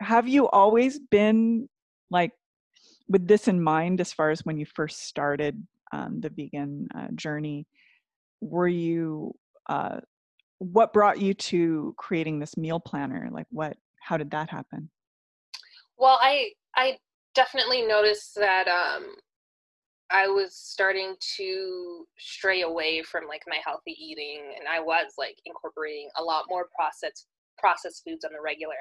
have 0.00 0.28
you 0.28 0.48
always 0.48 0.98
been 0.98 1.68
like 2.10 2.32
with 3.08 3.26
this 3.26 3.48
in 3.48 3.62
mind 3.62 4.00
as 4.00 4.12
far 4.12 4.30
as 4.30 4.44
when 4.44 4.58
you 4.58 4.66
first 4.66 5.06
started 5.06 5.66
um, 5.92 6.20
the 6.20 6.30
vegan 6.30 6.88
uh, 6.96 7.08
journey 7.14 7.66
were 8.40 8.68
you 8.68 9.34
uh, 9.68 10.00
what 10.58 10.92
brought 10.92 11.20
you 11.20 11.34
to 11.34 11.94
creating 11.96 12.38
this 12.38 12.56
meal 12.56 12.80
planner? 12.80 13.28
Like 13.32 13.46
what 13.50 13.76
how 14.00 14.16
did 14.16 14.30
that 14.32 14.50
happen? 14.50 14.90
Well 15.96 16.18
i 16.20 16.50
i 16.76 16.96
definitely 17.34 17.82
noticed 17.82 18.34
that 18.36 18.66
um 18.68 19.14
i 20.10 20.26
was 20.26 20.54
starting 20.56 21.14
to 21.36 22.06
stray 22.18 22.62
away 22.62 23.02
from 23.02 23.28
like 23.28 23.42
my 23.46 23.58
healthy 23.64 23.94
eating 23.98 24.54
and 24.58 24.66
i 24.68 24.80
was 24.80 25.12
like 25.18 25.36
incorporating 25.44 26.08
a 26.16 26.22
lot 26.22 26.44
more 26.48 26.66
processed 26.74 27.26
processed 27.58 28.02
foods 28.06 28.24
on 28.24 28.32
the 28.32 28.40
regular. 28.40 28.74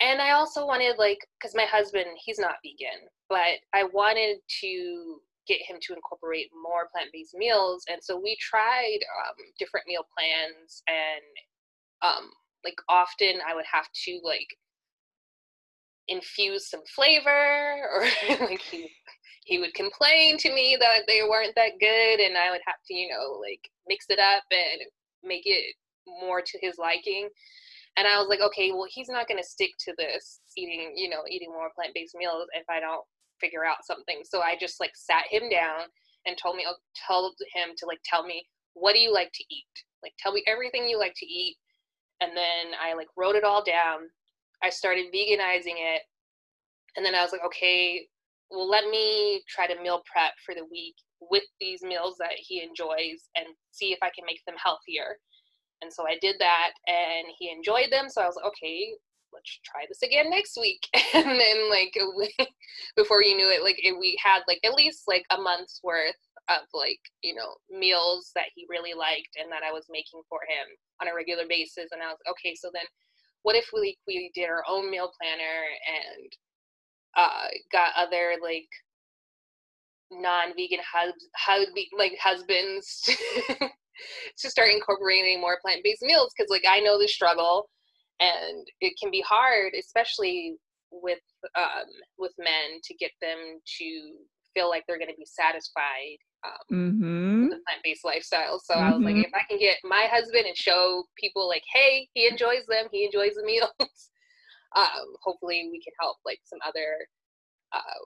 And 0.00 0.20
i 0.22 0.30
also 0.30 0.66
wanted 0.66 0.96
like 0.98 1.18
because 1.38 1.54
my 1.54 1.64
husband 1.64 2.06
he's 2.24 2.38
not 2.38 2.54
vegan 2.64 3.08
but 3.28 3.60
i 3.74 3.84
wanted 3.84 4.38
to 4.62 5.20
get 5.50 5.66
him 5.66 5.78
to 5.82 5.94
incorporate 5.94 6.46
more 6.54 6.86
plant-based 6.92 7.34
meals 7.34 7.82
and 7.90 7.98
so 8.02 8.14
we 8.16 8.36
tried 8.38 9.00
um, 9.18 9.34
different 9.58 9.86
meal 9.88 10.06
plans 10.14 10.82
and 10.86 11.26
um, 12.06 12.30
like 12.64 12.78
often 12.88 13.42
i 13.48 13.54
would 13.54 13.66
have 13.70 13.88
to 13.92 14.20
like 14.22 14.46
infuse 16.06 16.70
some 16.70 16.82
flavor 16.94 17.82
or 17.94 18.06
like 18.46 18.62
he 18.62 18.88
he 19.44 19.58
would 19.58 19.74
complain 19.74 20.38
to 20.38 20.54
me 20.54 20.76
that 20.78 21.00
they 21.08 21.22
weren't 21.28 21.54
that 21.56 21.78
good 21.80 22.20
and 22.20 22.38
i 22.38 22.50
would 22.50 22.62
have 22.64 22.78
to 22.86 22.94
you 22.94 23.08
know 23.08 23.40
like 23.42 23.60
mix 23.88 24.06
it 24.08 24.20
up 24.20 24.44
and 24.52 24.80
make 25.24 25.42
it 25.44 25.74
more 26.22 26.40
to 26.40 26.58
his 26.62 26.76
liking. 26.78 27.28
And 27.96 28.06
i 28.06 28.18
was 28.18 28.28
like 28.28 28.40
okay 28.40 28.70
well 28.72 28.86
he's 28.88 29.08
not 29.08 29.28
going 29.28 29.42
to 29.42 29.48
stick 29.48 29.70
to 29.80 29.94
this 29.98 30.40
eating 30.56 30.92
you 30.96 31.08
know 31.10 31.22
eating 31.28 31.50
more 31.50 31.70
plant-based 31.74 32.14
meals 32.16 32.46
if 32.54 32.64
i 32.70 32.80
don't 32.80 33.04
figure 33.40 33.64
out 33.64 33.84
something. 33.84 34.22
So 34.24 34.40
I 34.40 34.56
just 34.58 34.80
like 34.80 34.92
sat 34.94 35.24
him 35.30 35.48
down 35.50 35.88
and 36.26 36.36
told 36.36 36.56
me, 36.56 36.66
told 37.08 37.34
him 37.54 37.70
to 37.78 37.86
like 37.86 38.00
tell 38.04 38.24
me 38.24 38.44
what 38.74 38.94
do 38.94 39.00
you 39.00 39.12
like 39.12 39.32
to 39.34 39.44
eat? 39.50 39.84
Like 40.02 40.12
tell 40.18 40.32
me 40.32 40.44
everything 40.46 40.86
you 40.86 40.98
like 40.98 41.14
to 41.16 41.26
eat. 41.26 41.56
And 42.20 42.32
then 42.36 42.78
I 42.80 42.94
like 42.94 43.08
wrote 43.16 43.36
it 43.36 43.44
all 43.44 43.64
down. 43.64 44.08
I 44.62 44.70
started 44.70 45.06
veganizing 45.14 45.78
it. 45.78 46.02
And 46.96 47.04
then 47.04 47.14
I 47.14 47.22
was 47.22 47.32
like, 47.32 47.44
okay, 47.46 48.06
well, 48.50 48.68
let 48.68 48.88
me 48.88 49.42
try 49.48 49.66
to 49.66 49.80
meal 49.80 50.02
prep 50.10 50.32
for 50.44 50.54
the 50.54 50.66
week 50.70 50.94
with 51.20 51.44
these 51.60 51.82
meals 51.82 52.16
that 52.18 52.34
he 52.36 52.62
enjoys 52.62 53.28
and 53.36 53.46
see 53.70 53.92
if 53.92 53.98
I 54.02 54.10
can 54.14 54.24
make 54.26 54.40
them 54.46 54.56
healthier. 54.62 55.18
And 55.82 55.92
so 55.92 56.04
I 56.06 56.18
did 56.20 56.36
that 56.40 56.72
and 56.86 57.26
he 57.38 57.50
enjoyed 57.50 57.90
them. 57.90 58.08
So 58.08 58.20
I 58.20 58.26
was 58.26 58.36
like, 58.36 58.52
okay, 58.52 58.92
let's 59.32 59.60
try 59.64 59.84
this 59.88 60.02
again 60.02 60.30
next 60.30 60.56
week. 60.60 60.80
And 61.14 61.40
then 61.40 61.70
like 61.70 61.96
before 62.96 63.22
you 63.22 63.36
knew 63.36 63.50
it 63.50 63.62
like 63.62 63.78
it, 63.82 63.98
we 63.98 64.18
had 64.22 64.40
like 64.46 64.60
at 64.64 64.74
least 64.74 65.04
like 65.08 65.24
a 65.30 65.40
month's 65.40 65.80
worth 65.82 66.14
of 66.48 66.66
like 66.72 67.00
you 67.22 67.34
know 67.34 67.54
meals 67.70 68.30
that 68.34 68.50
he 68.54 68.66
really 68.68 68.94
liked 68.94 69.36
and 69.40 69.50
that 69.52 69.62
i 69.66 69.72
was 69.72 69.86
making 69.90 70.22
for 70.28 70.40
him 70.48 70.66
on 71.00 71.08
a 71.08 71.14
regular 71.14 71.44
basis. 71.48 71.90
And 71.92 72.02
i 72.02 72.06
was 72.06 72.16
like, 72.24 72.32
okay 72.32 72.54
so 72.54 72.70
then 72.72 72.84
what 73.42 73.56
if 73.56 73.66
we 73.72 73.96
we 74.06 74.30
did 74.34 74.48
our 74.48 74.64
own 74.68 74.90
meal 74.90 75.10
planner 75.20 75.64
and 75.86 76.32
uh 77.16 77.48
got 77.72 77.92
other 77.96 78.36
like 78.42 78.68
non-vegan 80.12 80.80
hus- 80.80 81.28
hus- 81.36 81.68
like 81.96 82.12
husbands 82.22 83.08
to 84.38 84.50
start 84.50 84.70
incorporating 84.70 85.40
more 85.40 85.58
plant-based 85.62 86.02
meals? 86.02 86.32
Because 86.36 86.50
like 86.50 86.64
i 86.68 86.80
know 86.80 86.98
the 86.98 87.08
struggle 87.08 87.68
and 88.20 88.66
it 88.80 88.94
can 89.00 89.10
be 89.10 89.24
hard 89.26 89.72
especially 89.78 90.56
with 90.92 91.20
um, 91.56 91.88
with 92.18 92.32
men 92.38 92.80
to 92.84 92.94
get 92.94 93.12
them 93.20 93.60
to 93.78 94.12
feel 94.54 94.68
like 94.68 94.84
they're 94.86 94.98
going 94.98 95.10
to 95.10 95.16
be 95.16 95.26
satisfied 95.26 96.18
um, 96.44 96.76
mm-hmm. 96.76 97.42
with 97.44 97.58
a 97.58 97.62
plant-based 97.66 98.04
lifestyle 98.04 98.58
so 98.58 98.74
mm-hmm. 98.74 98.84
i 98.84 98.90
was 98.94 99.02
like 99.02 99.14
mm-hmm. 99.14 99.24
if 99.24 99.34
i 99.34 99.42
can 99.48 99.58
get 99.58 99.76
my 99.84 100.06
husband 100.10 100.46
and 100.46 100.56
show 100.56 101.04
people 101.16 101.48
like 101.48 101.62
hey 101.72 102.08
he 102.14 102.26
enjoys 102.26 102.66
them 102.68 102.86
he 102.92 103.04
enjoys 103.04 103.34
the 103.34 103.44
meals 103.44 103.70
um, 104.76 105.14
hopefully 105.22 105.68
we 105.70 105.80
can 105.82 105.92
help 106.00 106.16
like 106.24 106.40
some 106.44 106.58
other 106.66 107.06
uh, 107.72 108.02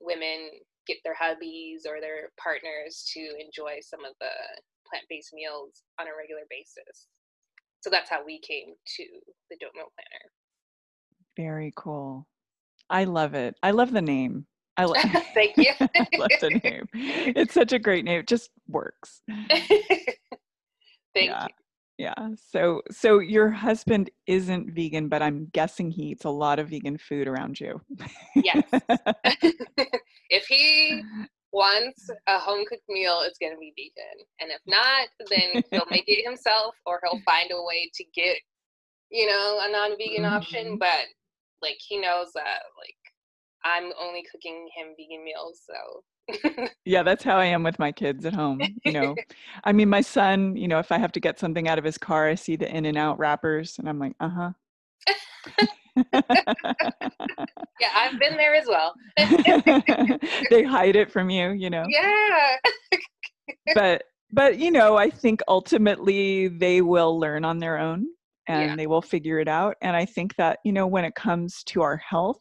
women 0.00 0.50
get 0.86 0.98
their 1.04 1.14
hubbies 1.14 1.86
or 1.88 2.00
their 2.00 2.30
partners 2.42 3.08
to 3.14 3.20
enjoy 3.40 3.78
some 3.80 4.04
of 4.04 4.12
the 4.20 4.34
plant-based 4.90 5.32
meals 5.32 5.82
on 6.00 6.06
a 6.08 6.16
regular 6.16 6.42
basis 6.50 7.06
so 7.84 7.90
that's 7.90 8.08
how 8.08 8.24
we 8.24 8.38
came 8.38 8.68
to 8.96 9.04
the 9.50 9.56
dope 9.60 9.74
meal 9.74 9.92
planner. 9.94 10.30
Very 11.36 11.70
cool. 11.76 12.26
I 12.88 13.04
love 13.04 13.34
it. 13.34 13.56
I 13.62 13.72
love 13.72 13.92
the 13.92 14.00
name. 14.00 14.46
I 14.78 14.86
love. 14.86 14.96
Thank 15.34 15.58
you. 15.58 15.70
I 15.80 16.08
love 16.16 16.30
the 16.40 16.60
name. 16.64 16.88
It's 16.94 17.52
such 17.52 17.74
a 17.74 17.78
great 17.78 18.06
name. 18.06 18.20
It 18.20 18.26
just 18.26 18.50
works. 18.68 19.20
Thank 19.50 19.68
yeah. 21.14 21.44
you. 21.44 21.54
Yeah. 21.98 22.28
So 22.50 22.80
so 22.90 23.18
your 23.18 23.50
husband 23.50 24.10
isn't 24.26 24.74
vegan, 24.74 25.10
but 25.10 25.20
I'm 25.20 25.50
guessing 25.52 25.90
he 25.90 26.04
eats 26.04 26.24
a 26.24 26.30
lot 26.30 26.58
of 26.58 26.70
vegan 26.70 26.96
food 26.96 27.28
around 27.28 27.60
you. 27.60 27.82
yes. 28.34 28.64
if 30.30 30.46
he 30.46 31.02
wants 31.54 32.10
a 32.26 32.38
home 32.38 32.64
cooked 32.68 32.88
meal, 32.88 33.22
it's 33.22 33.38
gonna 33.38 33.56
be 33.58 33.72
vegan. 33.76 34.26
And 34.40 34.50
if 34.50 34.60
not, 34.66 35.08
then 35.30 35.62
he'll 35.70 35.90
make 35.90 36.04
it 36.08 36.26
himself 36.26 36.74
or 36.84 37.00
he'll 37.04 37.22
find 37.24 37.50
a 37.52 37.62
way 37.62 37.90
to 37.94 38.04
get, 38.14 38.36
you 39.10 39.26
know, 39.26 39.60
a 39.62 39.70
non-vegan 39.70 40.24
mm-hmm. 40.24 40.34
option. 40.34 40.78
But 40.78 41.06
like 41.62 41.78
he 41.78 42.00
knows 42.00 42.32
that 42.34 42.60
like 42.76 42.96
I'm 43.64 43.92
only 43.98 44.24
cooking 44.30 44.68
him 44.76 44.88
vegan 44.98 45.24
meals, 45.24 45.62
so 45.64 46.02
yeah, 46.84 47.02
that's 47.02 47.22
how 47.22 47.36
I 47.36 47.46
am 47.46 47.62
with 47.62 47.78
my 47.78 47.92
kids 47.92 48.24
at 48.24 48.34
home. 48.34 48.60
You 48.84 48.92
know, 48.92 49.14
I 49.64 49.72
mean, 49.72 49.88
my 49.88 50.00
son, 50.00 50.56
you 50.56 50.68
know, 50.68 50.78
if 50.78 50.90
I 50.90 50.98
have 50.98 51.12
to 51.12 51.20
get 51.20 51.38
something 51.38 51.68
out 51.68 51.78
of 51.78 51.84
his 51.84 51.98
car, 51.98 52.28
I 52.28 52.34
see 52.34 52.56
the 52.56 52.68
In-N-Out 52.74 53.18
wrappers 53.18 53.78
and 53.78 53.88
I'm 53.88 53.98
like, 53.98 54.14
uh 54.20 54.28
huh. 54.28 55.66
Yeah, 55.96 57.90
I've 57.94 58.18
been 58.18 58.36
there 58.36 58.54
as 58.54 58.66
well. 58.66 58.94
they 60.50 60.62
hide 60.62 60.96
it 60.96 61.10
from 61.10 61.30
you, 61.30 61.50
you 61.50 61.70
know. 61.70 61.84
Yeah. 61.88 62.56
but 63.74 64.02
but 64.32 64.58
you 64.58 64.70
know, 64.70 64.96
I 64.96 65.10
think 65.10 65.40
ultimately 65.48 66.48
they 66.48 66.82
will 66.82 67.18
learn 67.18 67.44
on 67.44 67.58
their 67.58 67.78
own 67.78 68.06
and 68.48 68.70
yeah. 68.70 68.76
they 68.76 68.86
will 68.86 69.02
figure 69.02 69.38
it 69.38 69.48
out 69.48 69.76
and 69.80 69.96
I 69.96 70.04
think 70.04 70.34
that, 70.36 70.58
you 70.64 70.72
know, 70.72 70.86
when 70.86 71.04
it 71.04 71.14
comes 71.14 71.62
to 71.66 71.82
our 71.82 71.96
health, 71.96 72.40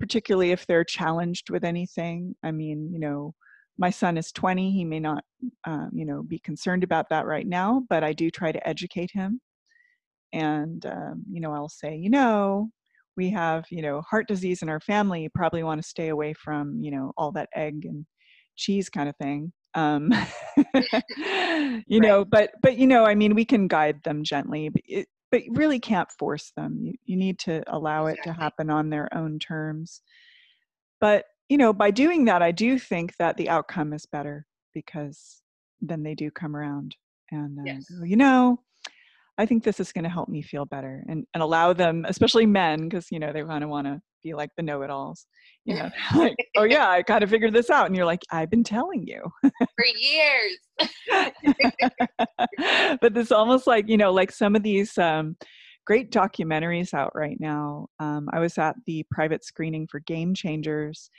particularly 0.00 0.50
if 0.50 0.66
they're 0.66 0.82
challenged 0.82 1.50
with 1.50 1.62
anything. 1.62 2.34
I 2.42 2.50
mean, 2.50 2.90
you 2.90 2.98
know, 2.98 3.34
my 3.78 3.90
son 3.90 4.16
is 4.16 4.32
20. 4.32 4.72
He 4.72 4.84
may 4.84 4.98
not, 4.98 5.22
um, 5.66 5.90
you 5.92 6.06
know, 6.06 6.22
be 6.22 6.38
concerned 6.38 6.82
about 6.82 7.10
that 7.10 7.26
right 7.26 7.46
now, 7.46 7.82
but 7.88 8.02
I 8.02 8.14
do 8.14 8.30
try 8.30 8.50
to 8.50 8.68
educate 8.68 9.10
him. 9.12 9.40
And, 10.32 10.84
um, 10.86 11.24
you 11.30 11.40
know, 11.40 11.52
I'll 11.52 11.68
say, 11.68 11.96
you 11.96 12.10
know, 12.10 12.70
we 13.16 13.30
have, 13.30 13.64
you 13.70 13.82
know, 13.82 14.00
heart 14.02 14.28
disease 14.28 14.62
in 14.62 14.68
our 14.68 14.80
family. 14.80 15.22
You 15.22 15.30
probably 15.34 15.62
want 15.62 15.82
to 15.82 15.88
stay 15.88 16.08
away 16.08 16.32
from, 16.32 16.80
you 16.80 16.90
know, 16.90 17.12
all 17.16 17.32
that 17.32 17.48
egg 17.54 17.84
and 17.84 18.06
cheese 18.56 18.88
kind 18.88 19.08
of 19.08 19.16
thing. 19.16 19.52
Um, 19.74 20.12
you 20.56 20.62
right. 20.74 21.84
know, 21.88 22.24
but, 22.24 22.50
but, 22.62 22.78
you 22.78 22.86
know, 22.86 23.04
I 23.04 23.14
mean, 23.14 23.34
we 23.34 23.44
can 23.44 23.68
guide 23.68 24.02
them 24.04 24.22
gently. 24.22 24.70
It, 24.86 25.06
but 25.30 25.44
you 25.44 25.52
really 25.54 25.78
can't 25.78 26.10
force 26.18 26.52
them. 26.56 26.78
You, 26.80 26.94
you 27.04 27.16
need 27.16 27.38
to 27.40 27.62
allow 27.68 28.06
it 28.06 28.18
to 28.24 28.32
happen 28.32 28.70
on 28.70 28.90
their 28.90 29.08
own 29.14 29.38
terms. 29.38 30.02
But, 31.00 31.24
you 31.48 31.56
know, 31.56 31.72
by 31.72 31.90
doing 31.90 32.24
that, 32.26 32.42
I 32.42 32.52
do 32.52 32.78
think 32.78 33.16
that 33.18 33.36
the 33.36 33.48
outcome 33.48 33.92
is 33.92 34.06
better 34.06 34.46
because 34.74 35.40
then 35.80 36.02
they 36.02 36.14
do 36.14 36.30
come 36.30 36.56
around 36.56 36.96
and, 37.30 37.58
uh, 37.58 37.62
yes. 37.64 37.86
you 38.04 38.16
know, 38.16 38.60
I 39.40 39.46
think 39.46 39.64
this 39.64 39.80
is 39.80 39.90
going 39.90 40.04
to 40.04 40.10
help 40.10 40.28
me 40.28 40.42
feel 40.42 40.66
better 40.66 41.02
and, 41.08 41.24
and 41.32 41.42
allow 41.42 41.72
them, 41.72 42.04
especially 42.06 42.44
men, 42.44 42.90
because, 42.90 43.06
you 43.10 43.18
know, 43.18 43.32
they 43.32 43.42
kind 43.42 43.64
of 43.64 43.70
want 43.70 43.86
to 43.86 43.98
be 44.22 44.34
like 44.34 44.50
the 44.54 44.62
know 44.62 44.82
it 44.82 44.90
alls. 44.90 45.26
You 45.64 45.76
know, 45.76 45.88
like, 46.14 46.36
oh, 46.58 46.64
yeah, 46.64 46.90
I 46.90 47.02
kind 47.02 47.24
of 47.24 47.30
figured 47.30 47.54
this 47.54 47.70
out. 47.70 47.86
And 47.86 47.96
you're 47.96 48.04
like, 48.04 48.20
I've 48.30 48.50
been 48.50 48.62
telling 48.62 49.06
you 49.06 49.22
for 49.42 49.84
years. 49.96 50.58
but 53.00 53.14
this 53.14 53.32
almost 53.32 53.66
like, 53.66 53.88
you 53.88 53.96
know, 53.96 54.12
like 54.12 54.30
some 54.30 54.54
of 54.54 54.62
these 54.62 54.98
um, 54.98 55.38
great 55.86 56.12
documentaries 56.12 56.92
out 56.92 57.12
right 57.14 57.38
now. 57.40 57.86
Um, 57.98 58.28
I 58.34 58.40
was 58.40 58.58
at 58.58 58.76
the 58.86 59.06
private 59.10 59.42
screening 59.42 59.86
for 59.90 60.00
Game 60.00 60.34
Changers. 60.34 61.10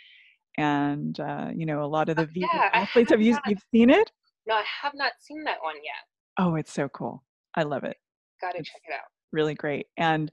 And, 0.59 1.19
uh, 1.19 1.49
you 1.55 1.65
know, 1.65 1.83
a 1.83 1.87
lot 1.87 2.09
of 2.09 2.17
the 2.17 2.27
oh, 2.27 2.35
yeah, 2.35 2.69
athletes 2.71 3.09
have, 3.09 3.19
have 3.19 3.25
used, 3.25 3.39
you've 3.47 3.65
seen 3.73 3.89
it? 3.89 4.11
No, 4.45 4.53
I 4.53 4.63
have 4.83 4.93
not 4.93 5.13
seen 5.19 5.43
that 5.45 5.57
one 5.63 5.77
yet. 5.77 6.05
Oh, 6.37 6.53
it's 6.53 6.71
so 6.71 6.87
cool. 6.87 7.23
I 7.55 7.63
love 7.63 7.83
it. 7.83 7.97
Got 8.41 8.53
to 8.53 8.63
check 8.63 8.81
it 8.87 8.93
out. 8.93 9.07
Really 9.31 9.55
great. 9.55 9.87
And 9.97 10.31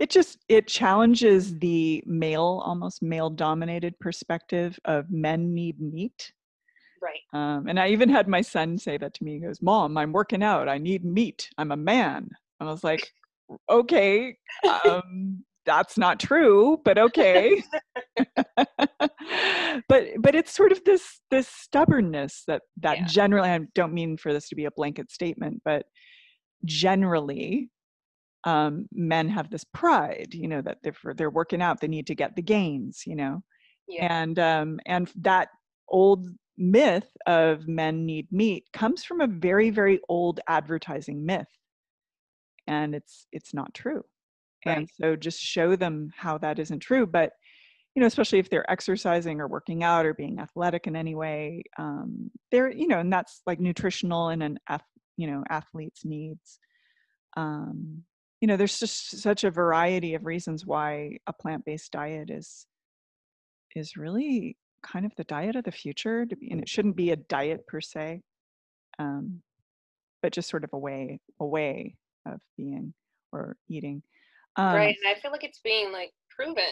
it 0.00 0.10
just 0.10 0.38
it 0.48 0.66
challenges 0.66 1.56
the 1.58 2.02
male 2.06 2.62
almost 2.64 3.02
male 3.02 3.30
dominated 3.30 3.96
perspective 4.00 4.78
of 4.86 5.10
men 5.10 5.54
need 5.54 5.80
meat 5.80 6.32
right 7.00 7.20
um, 7.32 7.68
and 7.68 7.78
i 7.78 7.88
even 7.88 8.08
had 8.08 8.26
my 8.26 8.40
son 8.40 8.76
say 8.78 8.96
that 8.96 9.14
to 9.14 9.22
me 9.22 9.34
he 9.34 9.40
goes 9.40 9.62
mom 9.62 9.96
i'm 9.96 10.12
working 10.12 10.42
out 10.42 10.68
i 10.68 10.78
need 10.78 11.04
meat 11.04 11.48
i'm 11.58 11.70
a 11.70 11.76
man 11.76 12.28
i 12.58 12.64
was 12.64 12.82
like 12.82 13.06
okay 13.68 14.34
um, 14.84 15.44
that's 15.66 15.98
not 15.98 16.18
true 16.18 16.80
but 16.84 16.96
okay 16.98 17.62
but 19.88 20.04
but 20.18 20.34
it's 20.34 20.54
sort 20.54 20.72
of 20.72 20.82
this 20.84 21.20
this 21.30 21.46
stubbornness 21.46 22.44
that 22.46 22.62
that 22.78 22.98
yeah. 22.98 23.06
generally 23.06 23.50
i 23.50 23.60
don't 23.74 23.92
mean 23.92 24.16
for 24.16 24.32
this 24.32 24.48
to 24.48 24.54
be 24.54 24.64
a 24.64 24.70
blanket 24.70 25.10
statement 25.10 25.60
but 25.64 25.84
generally 26.64 27.70
um, 28.44 28.86
men 28.92 29.28
have 29.28 29.50
this 29.50 29.64
pride, 29.64 30.28
you 30.32 30.48
know, 30.48 30.62
that 30.62 30.78
they're 30.82 31.14
they're 31.14 31.30
working 31.30 31.62
out, 31.62 31.80
they 31.80 31.88
need 31.88 32.06
to 32.06 32.14
get 32.14 32.36
the 32.36 32.42
gains, 32.42 33.02
you 33.06 33.16
know, 33.16 33.42
yeah. 33.88 34.22
and 34.22 34.38
um, 34.38 34.80
and 34.86 35.10
that 35.20 35.48
old 35.88 36.26
myth 36.56 37.08
of 37.26 37.66
men 37.68 38.06
need 38.06 38.28
meat 38.30 38.64
comes 38.72 39.04
from 39.04 39.20
a 39.20 39.26
very 39.26 39.70
very 39.70 40.00
old 40.08 40.40
advertising 40.48 41.24
myth, 41.24 41.48
and 42.66 42.94
it's 42.94 43.26
it's 43.32 43.52
not 43.52 43.74
true, 43.74 44.02
right. 44.64 44.78
and 44.78 44.88
so 45.00 45.16
just 45.16 45.40
show 45.40 45.76
them 45.76 46.10
how 46.16 46.38
that 46.38 46.58
isn't 46.58 46.80
true, 46.80 47.06
but 47.06 47.32
you 47.94 48.00
know, 48.00 48.06
especially 48.06 48.38
if 48.38 48.48
they're 48.48 48.70
exercising 48.70 49.40
or 49.40 49.48
working 49.48 49.82
out 49.82 50.06
or 50.06 50.14
being 50.14 50.38
athletic 50.38 50.86
in 50.86 50.94
any 50.94 51.14
way, 51.14 51.64
um, 51.78 52.30
they're 52.50 52.70
you 52.70 52.86
know, 52.86 53.00
and 53.00 53.12
that's 53.12 53.42
like 53.46 53.60
nutritional 53.60 54.28
and 54.28 54.42
an 54.42 54.58
you 55.20 55.26
know 55.26 55.44
athlete's 55.50 56.04
needs. 56.04 56.58
Um, 57.36 58.04
you 58.40 58.48
know 58.48 58.56
there's 58.56 58.78
just 58.78 59.20
such 59.20 59.44
a 59.44 59.50
variety 59.50 60.14
of 60.14 60.24
reasons 60.24 60.64
why 60.64 61.18
a 61.26 61.32
plant-based 61.32 61.92
diet 61.92 62.30
is 62.30 62.66
is 63.76 63.96
really 63.96 64.56
kind 64.82 65.04
of 65.04 65.12
the 65.16 65.24
diet 65.24 65.56
of 65.56 65.64
the 65.64 65.70
future 65.70 66.24
to 66.24 66.36
be, 66.36 66.50
and 66.50 66.60
it 66.60 66.68
shouldn't 66.68 66.96
be 66.96 67.10
a 67.10 67.16
diet 67.16 67.66
per 67.66 67.80
se 67.80 68.22
um, 68.98 69.42
but 70.22 70.32
just 70.32 70.48
sort 70.48 70.64
of 70.64 70.70
a 70.72 70.78
way 70.78 71.20
a 71.38 71.46
way 71.46 71.94
of 72.26 72.40
being 72.56 72.94
or 73.32 73.56
eating 73.68 74.02
um, 74.56 74.74
right 74.74 74.96
and 75.04 75.14
i 75.14 75.20
feel 75.20 75.30
like 75.30 75.44
it's 75.44 75.60
being 75.62 75.92
like 75.92 76.12
proven 76.34 76.64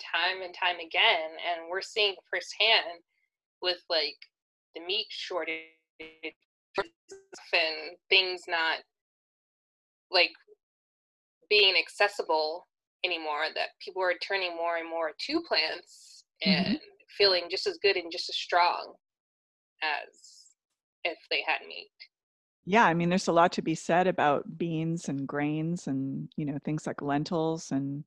time 0.00 0.42
and 0.42 0.54
time 0.54 0.76
again 0.76 1.30
and 1.52 1.68
we're 1.70 1.82
seeing 1.82 2.14
firsthand 2.30 3.02
with 3.60 3.78
like 3.90 4.16
the 4.74 4.80
meat 4.80 5.06
shortage 5.10 5.58
and 6.78 7.96
things 8.08 8.42
not 8.48 8.78
like 10.10 10.30
being 11.48 11.74
accessible 11.76 12.66
anymore 13.04 13.46
that 13.54 13.68
people 13.84 14.02
are 14.02 14.14
turning 14.26 14.54
more 14.56 14.76
and 14.76 14.88
more 14.88 15.12
to 15.18 15.40
plants 15.46 16.24
and 16.44 16.66
mm-hmm. 16.66 16.74
feeling 17.16 17.44
just 17.50 17.66
as 17.66 17.78
good 17.82 17.96
and 17.96 18.12
just 18.12 18.28
as 18.28 18.36
strong 18.36 18.94
as 19.82 20.54
if 21.04 21.18
they 21.30 21.42
had 21.46 21.66
meat 21.66 21.90
yeah 22.66 22.84
i 22.84 22.92
mean 22.92 23.08
there's 23.08 23.28
a 23.28 23.32
lot 23.32 23.52
to 23.52 23.62
be 23.62 23.74
said 23.74 24.06
about 24.06 24.58
beans 24.58 25.08
and 25.08 25.26
grains 25.26 25.86
and 25.86 26.28
you 26.36 26.44
know 26.44 26.58
things 26.64 26.86
like 26.86 27.00
lentils 27.00 27.70
and 27.70 28.04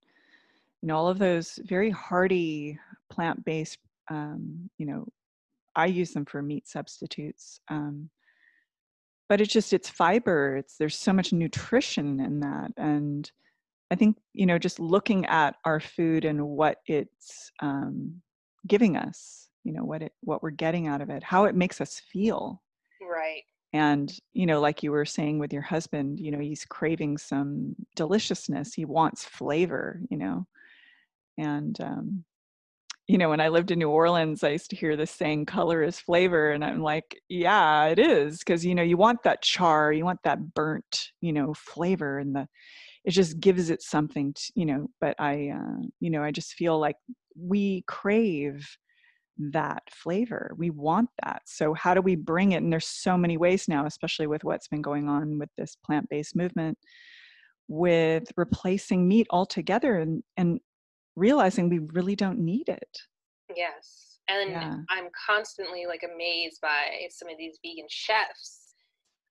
you 0.82 0.88
know 0.88 0.96
all 0.96 1.08
of 1.08 1.20
those 1.20 1.60
very 1.64 1.90
hearty 1.90 2.78
plant-based 3.10 3.80
um, 4.10 4.70
you 4.78 4.86
know 4.86 5.08
i 5.76 5.86
use 5.86 6.12
them 6.12 6.26
for 6.26 6.42
meat 6.42 6.68
substitutes 6.68 7.60
um, 7.70 8.10
but 9.34 9.42
it's 9.42 9.52
just 9.52 9.74
it's 9.74 9.90
fiber 9.90 10.58
it's 10.58 10.78
there's 10.78 10.96
so 10.96 11.12
much 11.12 11.34
nutrition 11.34 12.20
in 12.20 12.40
that 12.40 12.72
and 12.78 13.32
i 13.90 13.96
think 13.96 14.16
you 14.34 14.46
know 14.46 14.60
just 14.60 14.80
looking 14.80 15.26
at 15.26 15.56
our 15.66 15.80
food 15.80 16.24
and 16.24 16.40
what 16.40 16.78
it's 16.86 17.52
um, 17.60 18.22
giving 18.68 18.96
us 18.96 19.50
you 19.64 19.74
know 19.74 19.84
what 19.84 20.04
it 20.04 20.12
what 20.22 20.44
we're 20.44 20.52
getting 20.52 20.86
out 20.86 21.02
of 21.02 21.10
it 21.10 21.24
how 21.24 21.46
it 21.46 21.56
makes 21.56 21.82
us 21.82 22.00
feel. 22.12 22.62
Right. 23.02 23.42
And 23.74 24.14
you 24.34 24.46
know 24.46 24.62
like 24.62 24.84
you 24.84 24.92
were 24.92 25.04
saying 25.04 25.40
with 25.40 25.52
your 25.52 25.64
husband 25.64 26.20
you 26.20 26.30
know 26.30 26.38
he's 26.38 26.64
craving 26.64 27.18
some 27.18 27.76
deliciousness 27.96 28.76
he 28.76 28.86
wants 28.86 29.26
flavor 29.26 30.00
you 30.12 30.18
know? 30.18 30.46
And 31.40 31.76
um, 31.82 32.24
you 33.08 33.18
know, 33.18 33.30
when 33.30 33.42
I 33.42 33.50
lived 33.50 33.72
in 33.72 33.80
New 33.80 33.90
Orleans, 33.90 34.44
I 34.44 34.50
used 34.50 34.70
to 34.70 34.76
hear 34.76 34.96
this 34.96 35.12
saying, 35.12 35.46
color 35.46 35.84
is 35.84 36.00
flavor. 36.00 36.52
And 36.52 36.64
I'm 36.64 36.82
like, 36.82 37.20
yeah, 37.28 37.86
it 37.88 38.00
is. 38.00 38.44
Cause, 38.44 38.64
you 38.64 38.74
know, 38.76 38.84
you 38.84 38.96
want 38.96 39.24
that 39.24 39.42
char, 39.42 39.92
you 39.92 40.06
want 40.06 40.22
that 40.24 40.54
burnt, 40.54 41.10
you 41.20 41.34
know, 41.34 41.54
flavor 41.54 42.20
and 42.20 42.36
the, 42.36 42.48
it 43.04 43.12
just 43.12 43.42
gives 43.42 43.70
it 43.70 43.82
something, 43.82 44.34
to, 44.34 44.52
you 44.56 44.66
know, 44.66 44.88
but 45.02 45.16
I, 45.20 45.50
uh, 45.50 45.86
you 46.00 46.10
know, 46.10 46.24
I 46.24 46.32
just 46.32 46.54
feel 46.54 46.80
like 46.80 46.96
we 47.38 47.84
crave 47.88 48.78
that 49.38 49.84
flavor. 49.92 50.54
We 50.58 50.70
want 50.70 51.10
that. 51.26 51.42
So 51.46 51.74
how 51.74 51.94
do 51.94 52.02
we 52.02 52.16
bring 52.16 52.54
it? 52.54 52.64
And 52.64 52.72
there's 52.72 52.88
so 52.88 53.18
many 53.18 53.36
ways 53.36 53.68
now, 53.68 53.86
especially 53.86 54.28
with 54.28 54.46
what's 54.46 54.70
been 54.70 54.82
going 54.82 55.10
on 55.10 55.40
with 55.40 55.50
this 55.58 55.76
plant-based 55.86 56.36
movement. 56.38 56.78
with 57.68 58.32
replacing 58.38 59.08
meat 59.08 59.28
altogether 59.30 59.98
and, 59.98 60.24
and 60.38 60.60
realizing 61.16 61.70
we 61.70 61.80
really 61.80 62.16
don't 62.16 62.40
need 62.40 62.70
it. 62.70 62.98
Yes. 63.56 64.20
And 64.30 64.52
yeah. 64.52 64.76
I'm 64.90 65.10
constantly 65.26 65.86
like 65.86 66.04
amazed 66.04 66.60
by 66.62 67.08
some 67.10 67.30
of 67.30 67.38
these 67.38 67.60
vegan 67.64 67.88
chefs. 67.90 68.76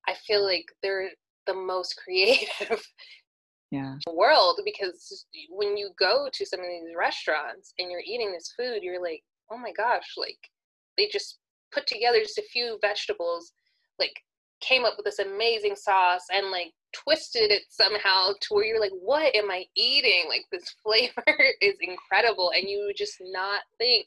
I 0.06 0.14
feel 0.26 0.44
like 0.44 0.66
they're 0.82 1.10
the 1.46 1.54
most 1.54 2.00
creative 2.04 2.82
yeah. 3.70 3.94
world 4.12 4.60
because 4.64 5.26
when 5.50 5.76
you 5.76 5.90
go 5.98 6.28
to 6.32 6.46
some 6.46 6.60
of 6.60 6.66
these 6.66 6.94
restaurants 6.96 7.72
and 7.78 7.90
you're 7.90 8.02
eating 8.06 8.32
this 8.32 8.52
food, 8.56 8.82
you're 8.82 9.02
like, 9.02 9.22
oh 9.50 9.58
my 9.58 9.72
gosh, 9.72 10.14
like 10.16 10.38
they 10.96 11.08
just 11.10 11.38
put 11.72 11.86
together 11.86 12.20
just 12.20 12.38
a 12.38 12.42
few 12.42 12.78
vegetables, 12.80 13.52
like 13.98 14.14
came 14.62 14.84
up 14.84 14.94
with 14.96 15.04
this 15.04 15.18
amazing 15.18 15.76
sauce 15.76 16.24
and 16.32 16.50
like 16.50 16.72
twisted 16.92 17.50
it 17.50 17.62
somehow 17.68 18.30
to 18.40 18.54
where 18.54 18.64
you're 18.64 18.80
like, 18.80 18.92
what 19.00 19.34
am 19.34 19.50
I 19.50 19.64
eating? 19.76 20.24
Like 20.28 20.44
this 20.50 20.74
flavor 20.82 21.38
is 21.60 21.74
incredible. 21.80 22.52
And 22.54 22.68
you 22.68 22.92
just 22.96 23.16
not 23.20 23.60
think 23.78 24.06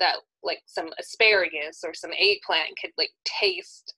that 0.00 0.16
like 0.42 0.62
some 0.66 0.90
asparagus 0.98 1.82
or 1.84 1.94
some 1.94 2.10
eggplant 2.18 2.70
could 2.80 2.90
like 2.98 3.12
taste 3.24 3.94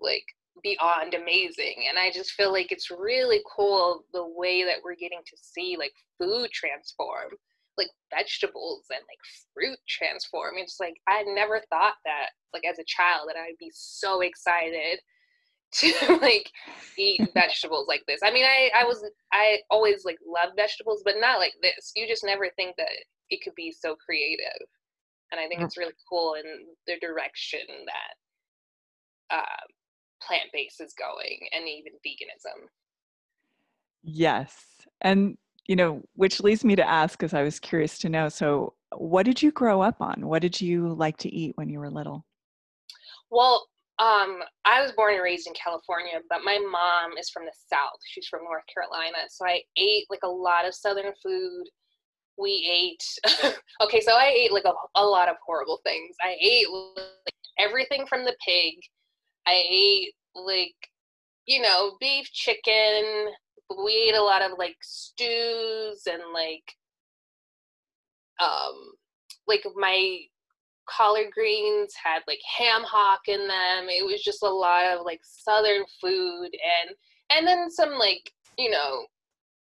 like 0.00 0.24
beyond 0.62 1.14
amazing. 1.14 1.84
And 1.88 1.98
I 1.98 2.10
just 2.10 2.32
feel 2.32 2.52
like 2.52 2.72
it's 2.72 2.90
really 2.90 3.40
cool 3.54 4.04
the 4.12 4.26
way 4.26 4.64
that 4.64 4.78
we're 4.84 4.96
getting 4.96 5.20
to 5.26 5.36
see 5.40 5.76
like 5.78 5.92
food 6.18 6.50
transform, 6.52 7.30
like 7.78 7.88
vegetables 8.14 8.84
and 8.90 9.00
like 9.00 9.18
fruit 9.54 9.78
transform. 9.88 10.54
It's 10.56 10.78
like 10.80 10.96
I 11.06 11.22
never 11.22 11.62
thought 11.70 11.94
that 12.04 12.30
like 12.52 12.64
as 12.64 12.78
a 12.78 12.84
child 12.86 13.28
that 13.28 13.36
I'd 13.36 13.58
be 13.58 13.70
so 13.74 14.20
excited 14.20 15.00
to 15.72 16.18
like 16.22 16.50
eat 16.96 17.20
vegetables 17.34 17.86
like 17.88 18.02
this. 18.06 18.20
I 18.24 18.30
mean, 18.30 18.44
I 18.44 18.70
I 18.74 18.84
was 18.84 19.04
I 19.32 19.58
always 19.70 20.04
like 20.04 20.18
love 20.26 20.52
vegetables, 20.56 21.02
but 21.04 21.16
not 21.18 21.38
like 21.38 21.54
this. 21.62 21.92
You 21.94 22.06
just 22.06 22.24
never 22.24 22.48
think 22.56 22.76
that 22.76 22.88
it 23.30 23.40
could 23.42 23.54
be 23.54 23.72
so 23.72 23.96
creative, 23.96 24.66
and 25.32 25.40
I 25.40 25.48
think 25.48 25.62
it's 25.62 25.76
really 25.76 25.92
cool 26.08 26.34
in 26.34 26.44
the 26.86 26.98
direction 27.00 27.60
that 29.30 29.36
uh, 29.38 29.66
plant 30.22 30.50
based 30.52 30.80
is 30.80 30.94
going, 30.94 31.48
and 31.52 31.68
even 31.68 31.92
veganism. 32.06 32.68
Yes, 34.02 34.54
and 35.00 35.36
you 35.66 35.74
know, 35.74 36.02
which 36.14 36.40
leads 36.40 36.64
me 36.64 36.76
to 36.76 36.88
ask, 36.88 37.18
because 37.18 37.34
I 37.34 37.42
was 37.42 37.58
curious 37.58 37.98
to 37.98 38.08
know. 38.08 38.28
So, 38.28 38.74
what 38.96 39.24
did 39.24 39.42
you 39.42 39.50
grow 39.50 39.82
up 39.82 40.00
on? 40.00 40.26
What 40.26 40.42
did 40.42 40.60
you 40.60 40.94
like 40.94 41.16
to 41.18 41.28
eat 41.34 41.52
when 41.56 41.68
you 41.68 41.80
were 41.80 41.90
little? 41.90 42.24
Well, 43.30 43.66
um, 43.98 44.42
I 44.66 44.82
was 44.82 44.92
born 44.92 45.14
and 45.14 45.22
raised 45.22 45.46
in 45.46 45.54
California, 45.54 46.20
but 46.28 46.44
my 46.44 46.58
mom 46.58 47.16
is 47.18 47.30
from 47.30 47.46
the 47.46 47.52
South. 47.72 47.98
She's 48.06 48.26
from 48.26 48.44
North 48.44 48.64
Carolina. 48.72 49.18
So 49.30 49.46
I 49.46 49.62
ate 49.78 50.04
like 50.10 50.20
a 50.22 50.28
lot 50.28 50.66
of 50.66 50.74
Southern 50.74 51.12
food. 51.22 51.64
We 52.36 52.68
ate, 52.70 53.54
okay, 53.82 54.02
so 54.02 54.12
I 54.12 54.26
ate 54.26 54.52
like 54.52 54.66
a, 54.66 54.72
a 54.96 55.04
lot 55.04 55.30
of 55.30 55.36
horrible 55.44 55.80
things. 55.82 56.14
I 56.22 56.36
ate 56.38 56.66
like, 56.70 57.34
everything 57.58 58.06
from 58.06 58.26
the 58.26 58.36
pig. 58.46 58.74
I 59.46 59.62
ate 59.66 60.12
like, 60.34 60.74
you 61.46 61.62
know, 61.62 61.96
beef, 61.98 62.30
chicken. 62.32 63.28
We 63.82 64.08
ate 64.10 64.14
a 64.14 64.22
lot 64.22 64.42
of 64.42 64.58
like 64.58 64.76
stews 64.82 66.02
and 66.06 66.22
like, 66.34 66.64
um, 68.42 68.92
like 69.46 69.64
my 69.74 70.18
collard 70.88 71.30
greens 71.32 71.94
had 72.02 72.22
like 72.26 72.40
ham 72.58 72.82
hock 72.82 73.20
in 73.28 73.46
them. 73.46 73.88
It 73.88 74.04
was 74.04 74.22
just 74.22 74.42
a 74.42 74.48
lot 74.48 74.96
of 74.96 75.04
like 75.04 75.20
southern 75.22 75.84
food 76.00 76.50
and 76.52 76.96
and 77.30 77.46
then 77.46 77.70
some 77.70 77.98
like 77.98 78.30
you 78.58 78.70
know 78.70 79.06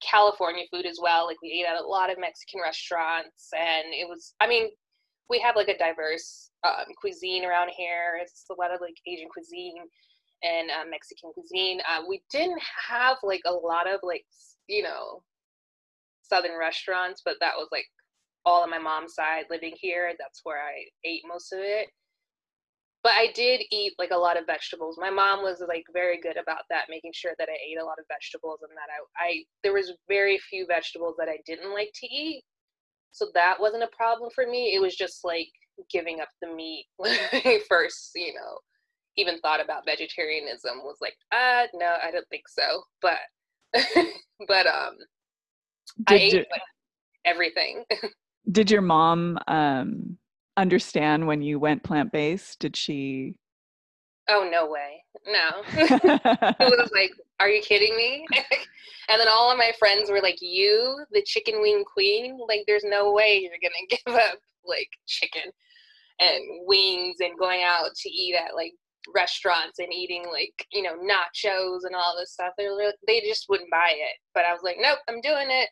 california 0.02 0.66
food 0.72 0.86
as 0.86 1.00
well. 1.02 1.26
Like 1.26 1.42
we 1.42 1.50
ate 1.52 1.66
at 1.66 1.82
a 1.82 1.86
lot 1.86 2.12
of 2.12 2.20
mexican 2.20 2.62
restaurants 2.62 3.50
and 3.58 3.94
it 3.94 4.08
was 4.08 4.34
i 4.42 4.48
mean 4.48 4.70
we 5.30 5.40
have 5.40 5.56
like 5.56 5.70
a 5.70 5.78
diverse 5.78 6.52
um, 6.66 6.86
cuisine 7.00 7.46
around 7.46 7.70
here. 7.76 8.20
It's 8.22 8.46
a 8.52 8.60
lot 8.60 8.74
of 8.74 8.82
like 8.82 8.96
asian 9.08 9.30
cuisine 9.30 9.76
and 10.44 10.70
uh, 10.70 10.90
mexican 10.90 11.32
cuisine. 11.34 11.80
Uh, 11.90 12.04
we 12.08 12.22
didn't 12.32 12.62
have 12.90 13.18
like 13.24 13.42
a 13.46 13.54
lot 13.54 13.88
of 13.90 14.00
like 14.04 14.26
you 14.68 14.84
know 14.84 15.24
southern 16.22 16.58
restaurants 16.58 17.22
but 17.24 17.36
that 17.42 17.54
was 17.58 17.68
like 17.72 17.86
all 18.46 18.64
on 18.64 18.70
my 18.70 18.80
mom's 18.80 19.16
side 19.16 19.46
living 19.50 19.74
here. 19.80 20.14
That's 20.20 20.42
where 20.44 20.60
I 20.60 20.86
ate 21.06 21.24
most 21.28 21.54
of 21.54 21.60
it. 21.62 21.90
But 23.04 23.14
I 23.18 23.32
did 23.34 23.62
eat 23.72 23.94
like 24.00 24.12
a 24.12 24.18
lot 24.18 24.38
of 24.40 24.46
vegetables. 24.48 24.98
My 25.00 25.10
mom 25.10 25.44
was 25.44 25.64
like 25.68 25.86
very 25.94 26.20
good 26.22 26.38
about 26.38 26.64
that, 26.70 26.86
making 26.90 27.12
sure 27.14 27.34
that 27.40 27.50
I 27.50 27.54
ate 27.54 27.80
a 27.82 27.86
lot 27.86 28.00
of 28.00 28.06
vegetables 28.10 28.60
and 28.62 28.72
that 28.72 28.90
I, 28.92 29.28
I 29.30 29.44
there 29.64 29.74
was 29.74 29.94
very 30.08 30.38
few 30.40 30.66
vegetables 30.68 31.16
that 31.20 31.30
I 31.30 31.40
didn't 31.46 31.74
like 31.74 31.92
to 31.96 32.08
eat. 32.08 32.44
So 33.12 33.28
that 33.36 33.60
wasn't 33.60 33.84
a 33.84 33.90
problem 33.98 34.32
for 34.36 34.48
me. 34.48 34.74
It 34.76 34.82
was 34.82 34.96
just 34.96 35.24
like 35.26 35.50
giving 35.92 36.22
up 36.22 36.30
the 36.42 36.54
meat 36.54 36.88
when 36.98 37.18
I 37.34 37.62
first, 37.70 38.12
you 38.16 38.34
know, 38.34 38.60
even 39.18 39.40
thought 39.40 39.64
about 39.64 39.86
vegetarianism 39.86 40.80
was 40.84 40.98
like, 41.02 41.16
uh 41.32 41.68
no, 41.74 41.96
I 42.04 42.12
don't 42.12 42.28
think 42.30 42.44
so. 42.48 42.84
But 43.02 43.20
but 44.48 44.68
um 44.68 44.98
did 46.06 46.16
I 46.16 46.16
ate 46.16 46.34
you- 46.34 46.46
everything. 47.26 47.84
Did 48.52 48.70
your 48.70 48.82
mom 48.82 49.38
um, 49.48 50.18
understand 50.58 51.28
when 51.28 51.42
you 51.42 51.60
went 51.60 51.84
plant 51.84 52.12
based? 52.12 52.60
Did 52.60 52.76
she? 52.76 53.36
Oh 54.30 54.48
no 54.50 54.68
way, 54.68 55.04
no. 55.28 55.64
it 55.74 56.60
was 56.60 56.92
like, 56.94 57.12
are 57.40 57.50
you 57.50 57.62
kidding 57.62 57.96
me? 57.96 58.26
and 59.10 59.20
then 59.20 59.28
all 59.30 59.52
of 59.52 59.58
my 59.58 59.72
friends 59.80 60.10
were 60.10 60.22
like, 60.22 60.38
"You, 60.42 61.04
the 61.12 61.24
chicken 61.24 61.62
wing 61.62 61.84
queen? 61.86 62.38
Like, 62.48 62.64
there's 62.68 62.86
no 62.86 63.12
way 63.12 63.40
you're 63.42 63.52
gonna 63.62 63.88
give 63.90 64.16
up 64.16 64.40
like 64.66 64.90
chicken 65.08 65.52
and 66.20 66.42
wings 66.66 67.18
and 67.20 67.38
going 67.38 67.64
out 67.64 67.94
to 67.96 68.10
eat 68.10 68.36
at 68.36 68.56
like 68.56 68.74
restaurants 69.14 69.80
and 69.80 69.94
eating 69.94 70.24
like 70.32 70.66
you 70.72 70.82
know 70.82 70.96
nachos 70.96 71.80
and 71.84 71.96
all 71.96 72.16
this 72.18 72.34
stuff. 72.34 72.54
They 72.58 72.68
were, 72.68 72.94
they 73.08 73.22
just 73.22 73.46
wouldn't 73.50 73.72
buy 73.72 73.92
it. 73.92 74.18
But 74.34 74.46
I 74.46 74.54
was 74.54 74.64
like, 74.64 74.78
nope, 74.80 75.00
I'm 75.10 75.22
doing 75.22 75.48
it 75.50 75.70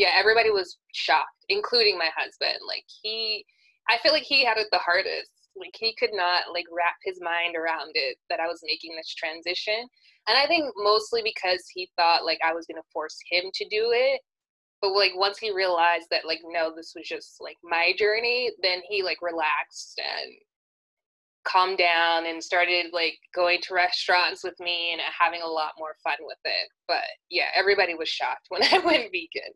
yeah, 0.00 0.12
everybody 0.16 0.48
was 0.48 0.78
shocked, 0.94 1.44
including 1.50 1.98
my 1.98 2.08
husband. 2.16 2.64
Like 2.66 2.84
he, 3.02 3.44
I 3.90 3.98
feel 3.98 4.12
like 4.12 4.22
he 4.22 4.42
had 4.42 4.56
it 4.56 4.68
the 4.72 4.78
hardest. 4.78 5.28
Like 5.54 5.76
he 5.78 5.94
could 5.98 6.14
not 6.14 6.44
like 6.54 6.64
wrap 6.72 6.96
his 7.04 7.20
mind 7.20 7.54
around 7.54 7.90
it 7.92 8.16
that 8.30 8.40
I 8.40 8.46
was 8.46 8.62
making 8.64 8.96
this 8.96 9.14
transition. 9.14 9.86
And 10.26 10.38
I 10.38 10.46
think 10.46 10.64
mostly 10.78 11.20
because 11.22 11.62
he 11.74 11.90
thought 11.98 12.24
like 12.24 12.40
I 12.42 12.54
was 12.54 12.64
gonna 12.64 12.80
force 12.94 13.18
him 13.30 13.50
to 13.52 13.68
do 13.68 13.92
it. 13.92 14.22
But 14.80 14.94
like 14.94 15.12
once 15.14 15.36
he 15.36 15.52
realized 15.52 16.06
that 16.10 16.24
like 16.24 16.40
no, 16.46 16.72
this 16.74 16.94
was 16.96 17.06
just 17.06 17.36
like 17.38 17.58
my 17.62 17.92
journey, 17.98 18.52
then 18.62 18.80
he 18.88 19.02
like 19.02 19.18
relaxed 19.20 20.00
and 20.00 20.32
calmed 21.46 21.76
down 21.76 22.24
and 22.24 22.42
started 22.42 22.86
like 22.94 23.18
going 23.34 23.60
to 23.64 23.74
restaurants 23.74 24.42
with 24.44 24.58
me 24.60 24.92
and 24.92 25.02
having 25.18 25.42
a 25.42 25.46
lot 25.46 25.72
more 25.78 25.94
fun 26.02 26.16
with 26.22 26.40
it. 26.46 26.70
But 26.88 27.04
yeah, 27.28 27.52
everybody 27.54 27.94
was 27.94 28.08
shocked 28.08 28.46
when 28.48 28.62
I 28.72 28.78
went 28.78 29.12
vegan. 29.12 29.52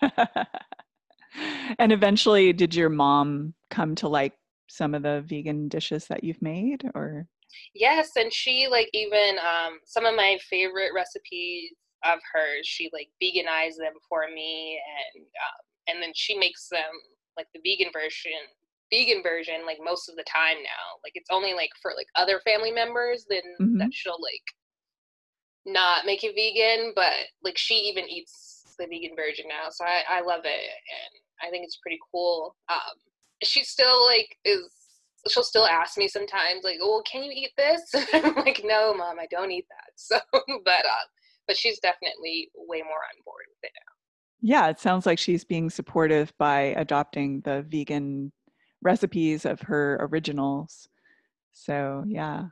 and 1.78 1.92
eventually, 1.92 2.52
did 2.52 2.74
your 2.74 2.88
mom 2.88 3.54
come 3.70 3.94
to 3.96 4.08
like 4.08 4.34
some 4.68 4.94
of 4.94 5.02
the 5.02 5.22
vegan 5.26 5.68
dishes 5.68 6.06
that 6.06 6.24
you've 6.24 6.42
made 6.42 6.82
or? 6.94 7.26
Yes, 7.74 8.10
and 8.16 8.32
she 8.32 8.68
like 8.70 8.88
even 8.92 9.36
um, 9.38 9.78
some 9.84 10.06
of 10.06 10.14
my 10.14 10.38
favorite 10.48 10.92
recipes 10.94 11.72
of 12.04 12.18
hers. 12.32 12.66
She 12.66 12.90
like 12.92 13.08
veganized 13.22 13.78
them 13.78 13.94
for 14.08 14.26
me, 14.32 14.80
and 15.16 15.24
um, 15.24 15.60
and 15.88 16.02
then 16.02 16.12
she 16.14 16.36
makes 16.36 16.68
them 16.68 16.90
like 17.36 17.46
the 17.54 17.60
vegan 17.64 17.92
version 17.92 18.32
vegan 18.92 19.22
version 19.22 19.64
like 19.64 19.78
most 19.82 20.08
of 20.08 20.16
the 20.16 20.24
time 20.24 20.56
now 20.62 20.98
like 21.04 21.12
it's 21.14 21.30
only 21.30 21.54
like 21.54 21.70
for 21.80 21.92
like 21.96 22.08
other 22.16 22.40
family 22.40 22.72
members 22.72 23.24
then 23.28 23.42
mm-hmm. 23.60 23.78
that 23.78 23.92
she'll 23.92 24.20
like 24.20 24.42
not 25.64 26.04
make 26.04 26.24
it 26.24 26.34
vegan 26.34 26.92
but 26.96 27.12
like 27.44 27.56
she 27.56 27.74
even 27.74 28.08
eats 28.08 28.49
the 28.80 28.86
vegan 28.86 29.16
version 29.16 29.46
now, 29.48 29.70
so 29.70 29.84
I, 29.84 30.18
I 30.18 30.20
love 30.22 30.40
it, 30.44 30.48
and 30.48 31.12
I 31.46 31.50
think 31.50 31.64
it's 31.64 31.78
pretty 31.82 31.98
cool. 32.12 32.56
Um, 32.68 32.96
she 33.42 33.64
still 33.64 34.06
like 34.06 34.36
is 34.44 34.62
she'll 35.28 35.42
still 35.42 35.66
ask 35.66 35.98
me 35.98 36.08
sometimes 36.08 36.64
like, 36.64 36.78
"Well, 36.80 37.02
can 37.10 37.22
you 37.22 37.32
eat 37.32 37.50
this?" 37.56 37.82
I'm 38.14 38.34
like, 38.36 38.62
"No, 38.64 38.94
mom, 38.94 39.18
I 39.20 39.26
don't 39.30 39.50
eat 39.50 39.66
that." 39.68 39.90
So, 39.96 40.18
but 40.64 40.84
uh, 40.84 41.06
but 41.46 41.56
she's 41.56 41.78
definitely 41.80 42.50
way 42.54 42.78
more 42.78 43.02
on 43.02 43.22
board 43.24 43.44
with 43.48 43.64
it 43.64 43.72
now. 43.74 43.90
Yeah, 44.40 44.68
it 44.68 44.80
sounds 44.80 45.04
like 45.04 45.18
she's 45.18 45.44
being 45.44 45.68
supportive 45.68 46.32
by 46.38 46.74
adopting 46.78 47.42
the 47.42 47.62
vegan 47.68 48.32
recipes 48.82 49.44
of 49.44 49.60
her 49.62 49.98
originals. 50.00 50.88
So, 51.52 52.04
yeah. 52.06 52.44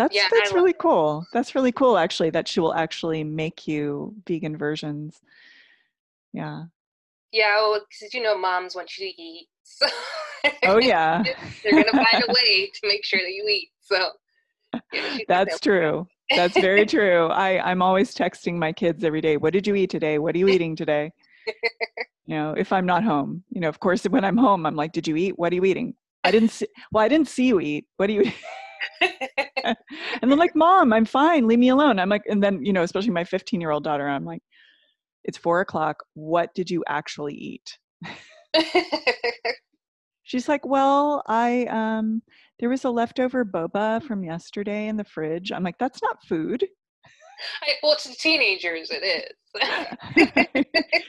That's 0.00 0.16
yeah, 0.16 0.28
that's 0.30 0.54
really 0.54 0.72
cool. 0.72 1.26
That's 1.30 1.54
really 1.54 1.72
cool 1.72 1.98
actually 1.98 2.30
that 2.30 2.48
she 2.48 2.58
will 2.58 2.72
actually 2.72 3.22
make 3.22 3.68
you 3.68 4.14
vegan 4.26 4.56
versions. 4.56 5.20
Yeah. 6.32 6.64
Yeah, 7.32 7.56
oh, 7.58 7.72
well, 7.72 7.80
because 7.86 8.14
you 8.14 8.22
know 8.22 8.36
moms 8.38 8.74
want 8.74 8.96
you 8.96 9.12
to 9.12 9.22
eat. 9.22 9.48
So 10.42 10.48
oh 10.64 10.78
yeah. 10.80 11.22
they're 11.62 11.72
gonna 11.72 11.92
find 11.92 12.24
a 12.26 12.32
way 12.32 12.70
to 12.72 12.88
make 12.88 13.04
sure 13.04 13.20
that 13.20 13.30
you 13.30 13.46
eat. 13.46 13.68
So 13.82 14.08
yeah, 14.90 15.18
that's 15.28 15.60
true. 15.60 16.08
That's 16.34 16.58
very 16.58 16.86
true. 16.86 17.26
I, 17.26 17.60
I'm 17.70 17.82
always 17.82 18.14
texting 18.14 18.56
my 18.56 18.72
kids 18.72 19.04
every 19.04 19.20
day, 19.20 19.36
what 19.36 19.52
did 19.52 19.66
you 19.66 19.74
eat 19.74 19.90
today? 19.90 20.18
What 20.18 20.34
are 20.34 20.38
you 20.38 20.48
eating 20.48 20.76
today? 20.76 21.12
you 22.26 22.36
know, 22.36 22.54
if 22.56 22.72
I'm 22.72 22.86
not 22.86 23.04
home. 23.04 23.44
You 23.50 23.60
know, 23.60 23.68
of 23.68 23.80
course 23.80 24.04
when 24.04 24.24
I'm 24.24 24.38
home, 24.38 24.64
I'm 24.64 24.76
like, 24.76 24.92
did 24.92 25.06
you 25.06 25.14
eat? 25.16 25.38
What 25.38 25.52
are 25.52 25.56
you 25.56 25.64
eating? 25.66 25.94
I 26.24 26.30
didn't 26.30 26.52
see 26.52 26.68
well, 26.90 27.04
I 27.04 27.08
didn't 27.08 27.28
see 27.28 27.44
you 27.44 27.60
eat. 27.60 27.84
What 27.98 28.06
do 28.06 28.14
you 28.14 28.32
and 29.64 29.76
they're 30.22 30.36
like, 30.36 30.54
Mom, 30.54 30.92
I'm 30.92 31.04
fine, 31.04 31.46
leave 31.46 31.58
me 31.58 31.68
alone. 31.68 31.98
I'm 31.98 32.08
like, 32.08 32.22
and 32.28 32.42
then, 32.42 32.64
you 32.64 32.72
know, 32.72 32.82
especially 32.82 33.10
my 33.10 33.24
15 33.24 33.60
year 33.60 33.70
old 33.70 33.84
daughter, 33.84 34.08
I'm 34.08 34.24
like, 34.24 34.42
it's 35.24 35.38
four 35.38 35.60
o'clock. 35.60 36.02
What 36.14 36.54
did 36.54 36.70
you 36.70 36.82
actually 36.88 37.34
eat? 37.34 37.78
She's 40.22 40.48
like, 40.48 40.64
well, 40.64 41.22
I 41.26 41.64
um 41.66 42.22
there 42.58 42.68
was 42.68 42.84
a 42.84 42.90
leftover 42.90 43.44
boba 43.44 44.02
from 44.02 44.22
yesterday 44.22 44.86
in 44.88 44.96
the 44.96 45.04
fridge. 45.04 45.50
I'm 45.50 45.64
like, 45.64 45.78
that's 45.78 46.02
not 46.02 46.24
food. 46.24 46.66
I, 47.62 47.72
well, 47.82 47.96
to 47.96 48.08
the 48.08 48.16
teenagers, 48.16 48.90
it 48.92 49.02
is. 49.02 50.64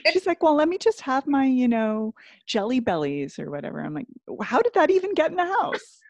She's 0.12 0.26
like, 0.26 0.42
well, 0.42 0.54
let 0.54 0.68
me 0.68 0.78
just 0.78 1.02
have 1.02 1.26
my, 1.26 1.44
you 1.44 1.68
know, 1.68 2.14
jelly 2.46 2.80
bellies 2.80 3.38
or 3.38 3.50
whatever. 3.50 3.80
I'm 3.80 3.94
like, 3.94 4.06
how 4.42 4.62
did 4.62 4.72
that 4.74 4.90
even 4.90 5.14
get 5.14 5.30
in 5.30 5.36
the 5.36 5.46
house? 5.46 6.00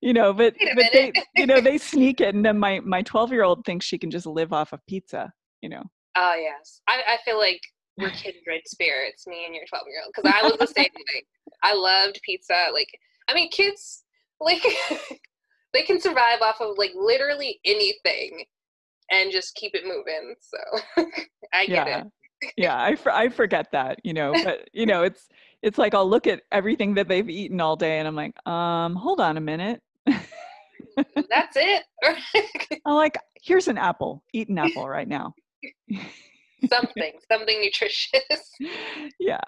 You 0.00 0.12
know, 0.12 0.32
but 0.32 0.54
but 0.74 0.86
they, 0.92 1.12
you 1.36 1.46
know, 1.46 1.60
they 1.60 1.78
sneak 1.78 2.20
it, 2.20 2.34
and 2.34 2.44
then 2.44 2.58
my 2.58 2.80
my 2.80 3.02
12 3.02 3.32
year 3.32 3.44
old 3.44 3.64
thinks 3.64 3.86
she 3.86 3.98
can 3.98 4.10
just 4.10 4.26
live 4.26 4.52
off 4.52 4.72
of 4.72 4.84
pizza. 4.86 5.32
You 5.62 5.70
know. 5.70 5.84
Oh 6.16 6.34
yes, 6.34 6.80
I, 6.88 7.02
I 7.06 7.18
feel 7.24 7.38
like 7.38 7.60
we're 7.98 8.10
kindred 8.10 8.62
spirits, 8.66 9.26
me 9.26 9.44
and 9.46 9.54
your 9.54 9.64
12 9.68 9.84
year 9.88 10.02
old, 10.04 10.12
because 10.14 10.32
I 10.32 10.46
was 10.46 10.58
the 10.58 10.66
same 10.66 10.90
way. 10.94 11.24
I 11.62 11.74
loved 11.74 12.20
pizza. 12.24 12.66
Like, 12.72 12.88
I 13.28 13.34
mean, 13.34 13.50
kids 13.50 14.04
like 14.40 14.62
they 15.72 15.82
can 15.82 16.00
survive 16.00 16.40
off 16.40 16.60
of 16.60 16.78
like 16.78 16.92
literally 16.94 17.60
anything 17.64 18.44
and 19.10 19.32
just 19.32 19.54
keep 19.54 19.74
it 19.74 19.84
moving. 19.84 20.34
So 20.40 21.06
I 21.52 21.66
get 21.66 21.86
yeah. 21.86 22.02
it. 22.42 22.52
yeah, 22.56 22.80
I, 22.80 22.94
for, 22.94 23.12
I 23.12 23.28
forget 23.28 23.68
that, 23.72 23.98
you 24.04 24.12
know, 24.12 24.32
but 24.44 24.68
you 24.72 24.86
know, 24.86 25.02
it's 25.02 25.28
it's 25.62 25.78
like 25.78 25.94
I'll 25.94 26.08
look 26.08 26.26
at 26.26 26.42
everything 26.52 26.94
that 26.94 27.08
they've 27.08 27.28
eaten 27.28 27.60
all 27.60 27.76
day 27.76 27.98
and 27.98 28.08
I'm 28.08 28.16
like, 28.16 28.34
um, 28.46 28.94
hold 28.94 29.20
on 29.20 29.36
a 29.36 29.40
minute. 29.40 29.82
That's 30.06 31.56
it. 31.56 31.84
I'm 32.86 32.94
like, 32.94 33.18
here's 33.42 33.68
an 33.68 33.78
apple. 33.78 34.22
Eat 34.32 34.48
an 34.48 34.58
apple 34.58 34.88
right 34.88 35.08
now 35.08 35.34
something, 36.66 37.12
something 37.30 37.60
nutritious. 37.60 38.52
Yeah. 39.20 39.40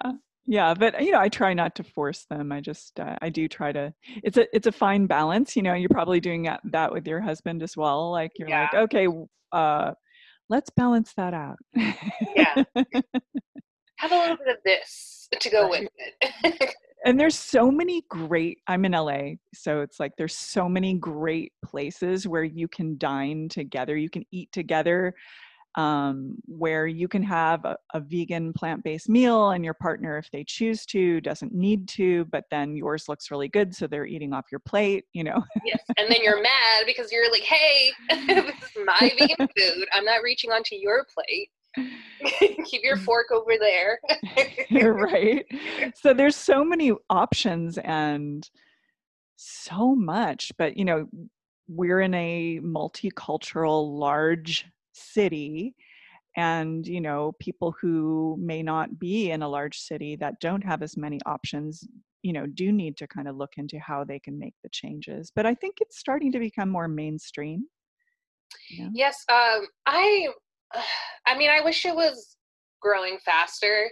Yeah, 0.47 0.73
but 0.73 1.01
you 1.03 1.11
know, 1.11 1.19
I 1.19 1.29
try 1.29 1.53
not 1.53 1.75
to 1.75 1.83
force 1.83 2.25
them. 2.29 2.51
I 2.51 2.61
just 2.61 2.99
uh, 2.99 3.15
I 3.21 3.29
do 3.29 3.47
try 3.47 3.71
to 3.71 3.93
it's 4.23 4.37
a 4.37 4.53
it's 4.55 4.65
a 4.65 4.71
fine 4.71 5.05
balance, 5.05 5.55
you 5.55 5.61
know, 5.61 5.75
you're 5.75 5.87
probably 5.87 6.19
doing 6.19 6.49
that 6.63 6.91
with 6.91 7.07
your 7.07 7.21
husband 7.21 7.61
as 7.61 7.77
well. 7.77 8.11
Like 8.11 8.31
you're 8.37 8.49
yeah. 8.49 8.67
like, 8.73 8.73
okay, 8.73 9.07
uh 9.51 9.91
let's 10.49 10.71
balance 10.71 11.13
that 11.13 11.35
out. 11.35 11.57
yeah. 11.75 12.55
Have 13.97 14.11
a 14.11 14.17
little 14.17 14.37
bit 14.37 14.47
of 14.47 14.57
this 14.65 15.20
to 15.39 15.49
go 15.49 15.69
right. 15.69 15.81
with 15.81 15.89
it. 16.43 16.75
and 17.05 17.19
there's 17.19 17.37
so 17.37 17.71
many 17.71 18.03
great 18.09 18.59
i'm 18.67 18.85
in 18.85 18.91
la 18.91 19.19
so 19.53 19.81
it's 19.81 19.99
like 19.99 20.11
there's 20.17 20.35
so 20.35 20.67
many 20.67 20.93
great 20.95 21.51
places 21.63 22.27
where 22.27 22.43
you 22.43 22.67
can 22.67 22.97
dine 22.97 23.47
together 23.49 23.97
you 23.97 24.09
can 24.09 24.23
eat 24.31 24.51
together 24.51 25.13
um, 25.75 26.35
where 26.47 26.85
you 26.85 27.07
can 27.07 27.23
have 27.23 27.63
a, 27.63 27.77
a 27.93 28.01
vegan 28.01 28.51
plant-based 28.51 29.07
meal 29.07 29.51
and 29.51 29.63
your 29.63 29.73
partner 29.75 30.17
if 30.17 30.29
they 30.31 30.43
choose 30.45 30.85
to 30.87 31.21
doesn't 31.21 31.53
need 31.53 31.87
to 31.87 32.25
but 32.25 32.43
then 32.51 32.75
yours 32.75 33.05
looks 33.07 33.31
really 33.31 33.47
good 33.47 33.73
so 33.73 33.87
they're 33.87 34.05
eating 34.05 34.33
off 34.33 34.45
your 34.51 34.59
plate 34.59 35.05
you 35.13 35.23
know 35.23 35.41
yes 35.65 35.81
and 35.97 36.11
then 36.11 36.21
you're 36.21 36.41
mad 36.41 36.83
because 36.85 37.09
you're 37.09 37.31
like 37.31 37.43
hey 37.43 37.91
this 38.27 38.55
is 38.55 38.85
my 38.85 39.13
vegan 39.17 39.47
food 39.57 39.87
i'm 39.93 40.03
not 40.03 40.21
reaching 40.23 40.51
onto 40.51 40.75
your 40.75 41.05
plate 41.13 41.49
keep 42.65 42.83
your 42.83 42.97
fork 42.97 43.27
over 43.31 43.53
there. 43.59 43.99
Right. 44.71 45.45
So 45.95 46.13
there's 46.13 46.35
so 46.35 46.63
many 46.63 46.93
options 47.09 47.77
and 47.79 48.49
so 49.43 49.95
much 49.95 50.51
but 50.59 50.77
you 50.77 50.85
know 50.85 51.07
we're 51.67 52.01
in 52.01 52.13
a 52.13 52.59
multicultural 52.63 53.97
large 53.97 54.67
city 54.93 55.73
and 56.37 56.85
you 56.85 57.01
know 57.01 57.31
people 57.39 57.73
who 57.81 58.37
may 58.39 58.61
not 58.61 58.99
be 58.99 59.31
in 59.31 59.41
a 59.41 59.49
large 59.49 59.79
city 59.79 60.15
that 60.15 60.39
don't 60.41 60.63
have 60.63 60.83
as 60.83 60.95
many 60.95 61.19
options 61.25 61.87
you 62.21 62.33
know 62.33 62.45
do 62.45 62.71
need 62.71 62.95
to 62.95 63.07
kind 63.07 63.27
of 63.27 63.35
look 63.35 63.53
into 63.57 63.79
how 63.79 64.03
they 64.03 64.19
can 64.19 64.37
make 64.37 64.53
the 64.61 64.69
changes 64.69 65.31
but 65.35 65.47
i 65.47 65.55
think 65.55 65.77
it's 65.81 65.97
starting 65.97 66.31
to 66.31 66.39
become 66.39 66.69
more 66.69 66.87
mainstream. 66.87 67.65
Yes 68.93 69.25
um 69.29 69.65
i 69.87 70.27
i 71.27 71.37
mean 71.37 71.49
i 71.49 71.61
wish 71.61 71.85
it 71.85 71.95
was 71.95 72.37
growing 72.81 73.17
faster 73.23 73.89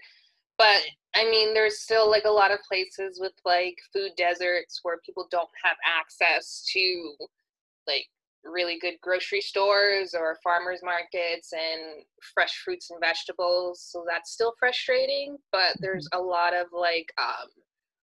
but 0.58 0.82
i 1.16 1.24
mean 1.26 1.54
there's 1.54 1.80
still 1.80 2.10
like 2.10 2.26
a 2.26 2.30
lot 2.30 2.52
of 2.52 2.60
places 2.68 3.20
with 3.20 3.34
like 3.46 3.78
food 3.94 4.12
deserts 4.18 4.80
where 4.84 5.00
people 5.06 5.28
don't 5.32 5.50
have 5.64 5.78
access 5.86 6.66
to 6.72 7.14
like 7.88 8.06
really 8.46 8.80
good 8.80 8.94
grocery 9.02 9.42
stores 9.42 10.16
or 10.18 10.38
farmers 10.44 10.80
markets 10.84 11.52
and 11.52 12.04
fresh 12.34 12.62
fruits 12.64 12.90
and 12.90 13.00
vegetables 13.02 13.86
so 13.92 14.06
that's 14.08 14.32
still 14.32 14.54
frustrating 14.58 15.38
but 15.52 15.76
there's 15.80 16.08
mm-hmm. 16.14 16.24
a 16.24 16.28
lot 16.28 16.54
of 16.54 16.68
like 16.72 17.12
um, 17.18 17.50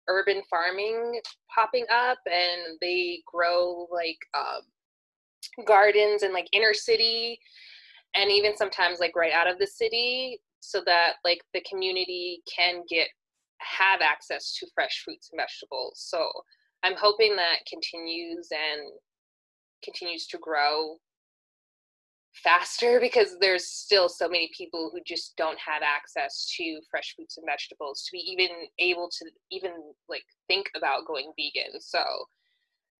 urban 0.10 0.42
farming 0.50 1.20
popping 1.54 1.86
up 1.92 2.18
and 2.26 2.78
they 2.82 3.20
grow 3.32 3.88
like 3.92 4.18
um, 4.36 5.66
gardens 5.66 6.24
in 6.24 6.34
like 6.34 6.48
inner 6.52 6.74
city 6.74 7.40
and 8.16 8.32
even 8.32 8.56
sometimes 8.56 9.00
like 9.00 9.16
right 9.16 9.34
out 9.34 9.50
of 9.50 9.60
the 9.60 9.68
city 9.68 10.40
so 10.60 10.82
that 10.86 11.14
like 11.26 11.42
the 11.54 11.64
community 11.70 12.42
can 12.54 12.84
get 12.90 13.08
have 13.60 14.02
access 14.02 14.54
to 14.56 14.68
fresh 14.74 15.02
fruits 15.04 15.30
and 15.32 15.40
vegetables. 15.40 16.04
So 16.08 16.28
i'm 16.84 16.96
hoping 16.98 17.36
that 17.36 17.66
continues 17.68 18.50
and 18.52 18.92
continues 19.84 20.28
to 20.28 20.38
grow 20.38 20.98
faster 22.44 23.00
because 23.02 23.38
there's 23.40 23.68
still 23.68 24.10
so 24.10 24.28
many 24.28 24.50
people 24.56 24.90
who 24.92 25.00
just 25.06 25.36
don't 25.38 25.60
have 25.60 25.82
access 25.82 26.52
to 26.58 26.80
fresh 26.90 27.14
fruits 27.16 27.38
and 27.38 27.46
vegetables 27.50 28.04
to 28.04 28.10
be 28.12 28.20
even 28.20 28.50
able 28.80 29.10
to 29.18 29.26
even 29.52 29.72
like 30.10 30.24
think 30.48 30.70
about 30.76 31.08
going 31.08 31.32
vegan. 31.38 31.80
So 31.80 32.04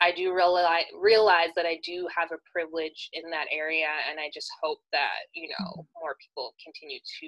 i 0.04 0.12
do 0.12 0.34
realize 0.34 0.84
realize 1.02 1.50
that 1.56 1.66
i 1.66 1.80
do 1.84 2.08
have 2.16 2.30
a 2.32 2.38
privilege 2.52 3.10
in 3.14 3.30
that 3.30 3.46
area 3.52 3.88
and 4.10 4.20
i 4.20 4.30
just 4.34 4.50
hope 4.62 4.80
that 4.92 5.26
you 5.34 5.48
know 5.48 5.70
mm-hmm. 5.72 6.02
more 6.02 6.16
people 6.22 6.54
continue 6.64 7.00
to 7.20 7.28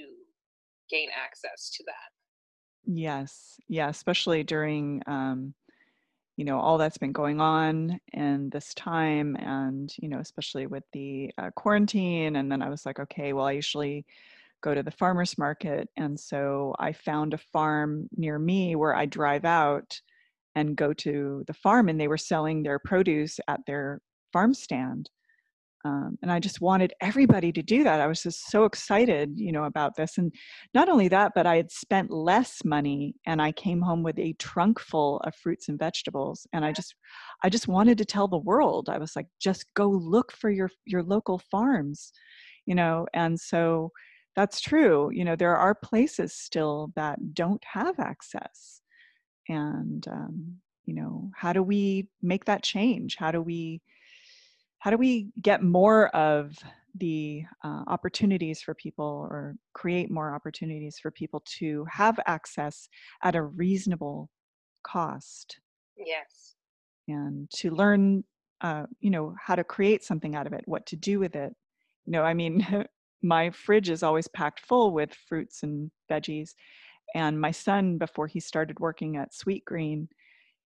gain 0.89 1.09
access 1.15 1.71
to 1.71 1.84
that 1.86 2.93
yes 2.93 3.55
yeah 3.67 3.89
especially 3.89 4.43
during 4.43 5.01
um 5.07 5.53
you 6.38 6.43
know 6.43 6.59
all 6.59 6.78
that's 6.78 6.97
been 6.97 7.13
going 7.13 7.39
on 7.39 7.99
and 8.13 8.51
this 8.51 8.73
time 8.73 9.36
and 9.38 9.93
you 10.01 10.09
know 10.09 10.19
especially 10.19 10.67
with 10.67 10.84
the 10.93 11.32
uh, 11.38 11.49
quarantine 11.55 12.36
and 12.36 12.51
then 12.51 12.61
i 12.61 12.69
was 12.69 12.86
like 12.86 12.99
okay 12.99 13.34
well 13.34 13.45
i 13.45 13.53
usually 13.53 14.05
go 14.61 14.73
to 14.73 14.84
the 14.84 14.91
farmers 14.91 15.38
market 15.38 15.89
and 15.97 16.19
so 16.19 16.76
i 16.80 16.91
found 16.91 17.34
a 17.34 17.38
farm 17.38 18.07
near 18.15 18.38
me 18.38 18.76
where 18.76 18.95
i 18.95 19.05
drive 19.05 19.45
out 19.45 19.99
and 20.56 20.76
go 20.76 20.93
to 20.93 21.43
the 21.47 21.53
farm 21.53 21.89
and 21.89 21.99
they 21.99 22.08
were 22.08 22.18
selling 22.18 22.64
their 22.64 22.80
produce 22.80 23.39
at 23.47 23.60
their 23.68 23.99
farm 24.34 24.53
stand 24.53 25.10
um, 25.86 26.18
and 26.22 26.32
i 26.32 26.39
just 26.39 26.62
wanted 26.62 26.93
everybody 26.99 27.51
to 27.51 27.62
do 27.62 27.84
that. 27.84 28.01
I 28.01 28.08
was 28.08 28.24
just 28.24 28.49
so 28.49 28.66
excited 28.66 29.32
you 29.36 29.51
know 29.51 29.66
about 29.66 29.95
this 29.95 30.18
and 30.18 30.34
not 30.74 30.89
only 30.89 31.08
that 31.10 31.34
but 31.36 31.45
i 31.45 31.56
had 31.56 31.72
spent 31.72 32.12
less 32.12 32.66
money 32.66 33.16
and 33.26 33.41
i 33.41 33.51
came 33.51 33.82
home 33.82 34.01
with 34.03 34.18
a 34.20 34.34
trunk 34.34 34.80
full 34.80 35.20
of 35.20 35.36
fruits 35.36 35.70
and 35.70 35.78
vegetables 35.78 36.47
and 36.53 36.66
i 36.66 36.72
just 36.72 36.95
i 37.43 37.49
just 37.49 37.68
wanted 37.68 37.97
to 37.99 38.06
tell 38.06 38.28
the 38.28 38.38
world. 38.38 38.89
I 38.89 38.97
was 38.97 39.16
like 39.16 39.28
just 39.39 39.66
go 39.76 39.88
look 39.88 40.32
for 40.32 40.49
your 40.49 40.70
your 40.86 41.03
local 41.03 41.39
farms 41.51 42.12
you 42.66 42.76
know 42.76 43.06
and 43.14 43.39
so 43.39 43.91
that's 44.36 44.60
true. 44.60 45.12
You 45.14 45.24
know 45.24 45.36
there 45.36 45.56
are 45.56 45.74
places 45.76 46.34
still 46.34 46.91
that 46.95 47.34
don't 47.34 47.64
have 47.74 47.99
access 47.99 48.82
and 49.47 50.07
um, 50.07 50.57
you 50.85 50.93
know 50.93 51.31
how 51.35 51.53
do 51.53 51.63
we 51.63 52.07
make 52.21 52.45
that 52.45 52.63
change? 52.63 53.15
How 53.17 53.31
do 53.31 53.41
we 53.41 53.81
how 54.79 54.91
do 54.91 54.97
we 54.97 55.29
get 55.41 55.63
more 55.63 56.07
of 56.09 56.55
the 56.97 57.43
uh, 57.63 57.83
opportunities 57.87 58.61
for 58.61 58.73
people 58.73 59.27
or 59.29 59.55
create 59.73 60.11
more 60.11 60.33
opportunities 60.33 60.99
for 61.01 61.11
people 61.11 61.43
to 61.57 61.85
have 61.89 62.19
access 62.27 62.87
at 63.23 63.35
a 63.35 63.41
reasonable 63.41 64.29
cost? 64.83 65.59
Yes. 65.97 66.55
And 67.07 67.49
to 67.51 67.71
learn 67.71 68.23
uh, 68.61 68.85
you 68.99 69.09
know 69.09 69.35
how 69.43 69.55
to 69.55 69.63
create 69.63 70.03
something 70.03 70.35
out 70.35 70.47
of 70.47 70.53
it 70.53 70.63
what 70.65 70.85
to 70.87 70.95
do 70.95 71.19
with 71.19 71.35
it. 71.35 71.53
You 72.05 72.11
know 72.11 72.23
i 72.23 72.33
mean 72.33 72.85
my 73.23 73.49
fridge 73.49 73.89
is 73.89 74.03
always 74.03 74.27
packed 74.27 74.59
full 74.59 74.91
with 74.91 75.13
fruits 75.27 75.63
and 75.63 75.89
veggies 76.11 76.51
and 77.16 77.41
my 77.41 77.51
son 77.51 77.97
before 77.97 78.28
he 78.28 78.39
started 78.39 78.80
working 78.80 79.18
at 79.18 79.34
Sweetgreen 79.34 80.07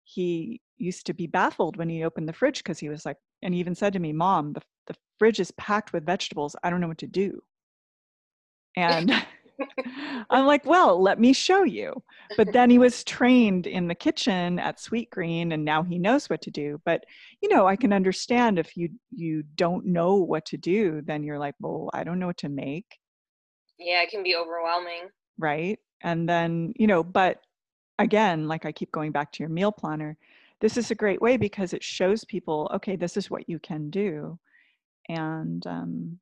he 0.05 0.61
used 0.77 1.05
to 1.07 1.13
be 1.13 1.27
baffled 1.27 1.77
when 1.77 1.89
he 1.89 2.03
opened 2.03 2.29
the 2.29 2.33
fridge 2.33 2.59
because 2.59 2.79
he 2.79 2.89
was 2.89 3.05
like 3.05 3.17
and 3.41 3.53
he 3.53 3.59
even 3.59 3.75
said 3.75 3.93
to 3.93 3.99
me, 3.99 4.13
Mom, 4.13 4.53
the, 4.53 4.61
the 4.87 4.95
fridge 5.19 5.39
is 5.39 5.51
packed 5.51 5.93
with 5.93 6.05
vegetables. 6.05 6.55
I 6.63 6.69
don't 6.69 6.81
know 6.81 6.87
what 6.87 6.97
to 6.99 7.07
do. 7.07 7.41
And 8.75 9.11
I'm 10.29 10.45
like, 10.45 10.65
well, 10.65 11.01
let 11.01 11.19
me 11.19 11.31
show 11.31 11.63
you. 11.63 12.01
But 12.37 12.51
then 12.51 12.69
he 12.69 12.77
was 12.77 13.03
trained 13.03 13.67
in 13.67 13.87
the 13.87 13.95
kitchen 13.95 14.57
at 14.59 14.79
Sweetgreen 14.79 15.53
and 15.53 15.63
now 15.63 15.83
he 15.83 15.99
knows 15.99 16.29
what 16.29 16.41
to 16.41 16.51
do. 16.51 16.81
But 16.85 17.05
you 17.41 17.49
know, 17.49 17.67
I 17.67 17.75
can 17.75 17.93
understand 17.93 18.57
if 18.57 18.75
you 18.75 18.89
you 19.11 19.43
don't 19.55 19.85
know 19.85 20.15
what 20.15 20.45
to 20.47 20.57
do, 20.57 21.01
then 21.05 21.23
you're 21.23 21.39
like, 21.39 21.55
well, 21.59 21.89
I 21.93 22.03
don't 22.03 22.19
know 22.19 22.27
what 22.27 22.37
to 22.37 22.49
make. 22.49 22.97
Yeah, 23.77 24.01
it 24.01 24.09
can 24.09 24.23
be 24.23 24.35
overwhelming. 24.35 25.09
Right. 25.37 25.79
And 26.01 26.27
then, 26.27 26.73
you 26.75 26.87
know, 26.87 27.03
but 27.03 27.41
again, 27.99 28.47
like 28.47 28.65
I 28.65 28.71
keep 28.71 28.91
going 28.91 29.11
back 29.11 29.31
to 29.33 29.43
your 29.43 29.49
meal 29.49 29.71
planner, 29.71 30.17
this 30.61 30.77
is 30.77 30.91
a 30.91 30.95
great 30.95 31.21
way 31.21 31.37
because 31.37 31.73
it 31.73 31.83
shows 31.83 32.23
people, 32.25 32.69
okay, 32.73 32.95
this 32.95 33.17
is 33.17 33.29
what 33.29 33.49
you 33.49 33.59
can 33.59 33.89
do. 33.89 34.39
And 35.09 35.65
um, 35.67 36.19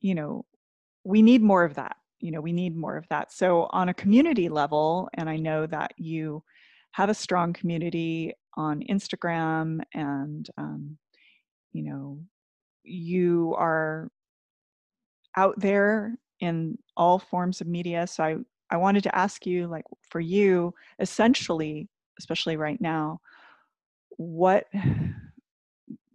you 0.00 0.14
know, 0.14 0.44
we 1.04 1.22
need 1.22 1.42
more 1.42 1.64
of 1.64 1.74
that 1.74 1.96
you 2.20 2.30
know 2.30 2.40
we 2.40 2.52
need 2.52 2.76
more 2.76 2.96
of 2.96 3.06
that 3.08 3.32
so 3.32 3.68
on 3.70 3.88
a 3.88 3.94
community 3.94 4.48
level 4.48 5.08
and 5.14 5.28
i 5.28 5.36
know 5.36 5.66
that 5.66 5.92
you 5.96 6.42
have 6.92 7.08
a 7.08 7.14
strong 7.14 7.52
community 7.52 8.32
on 8.56 8.82
instagram 8.90 9.80
and 9.94 10.48
um, 10.58 10.96
you 11.72 11.82
know 11.82 12.18
you 12.82 13.54
are 13.56 14.08
out 15.36 15.58
there 15.58 16.16
in 16.40 16.76
all 16.96 17.18
forms 17.18 17.60
of 17.60 17.66
media 17.66 18.06
so 18.06 18.24
i 18.24 18.36
i 18.70 18.76
wanted 18.76 19.02
to 19.02 19.14
ask 19.16 19.46
you 19.46 19.66
like 19.66 19.84
for 20.08 20.20
you 20.20 20.74
essentially 20.98 21.88
especially 22.18 22.56
right 22.56 22.80
now 22.80 23.20
what 24.16 24.66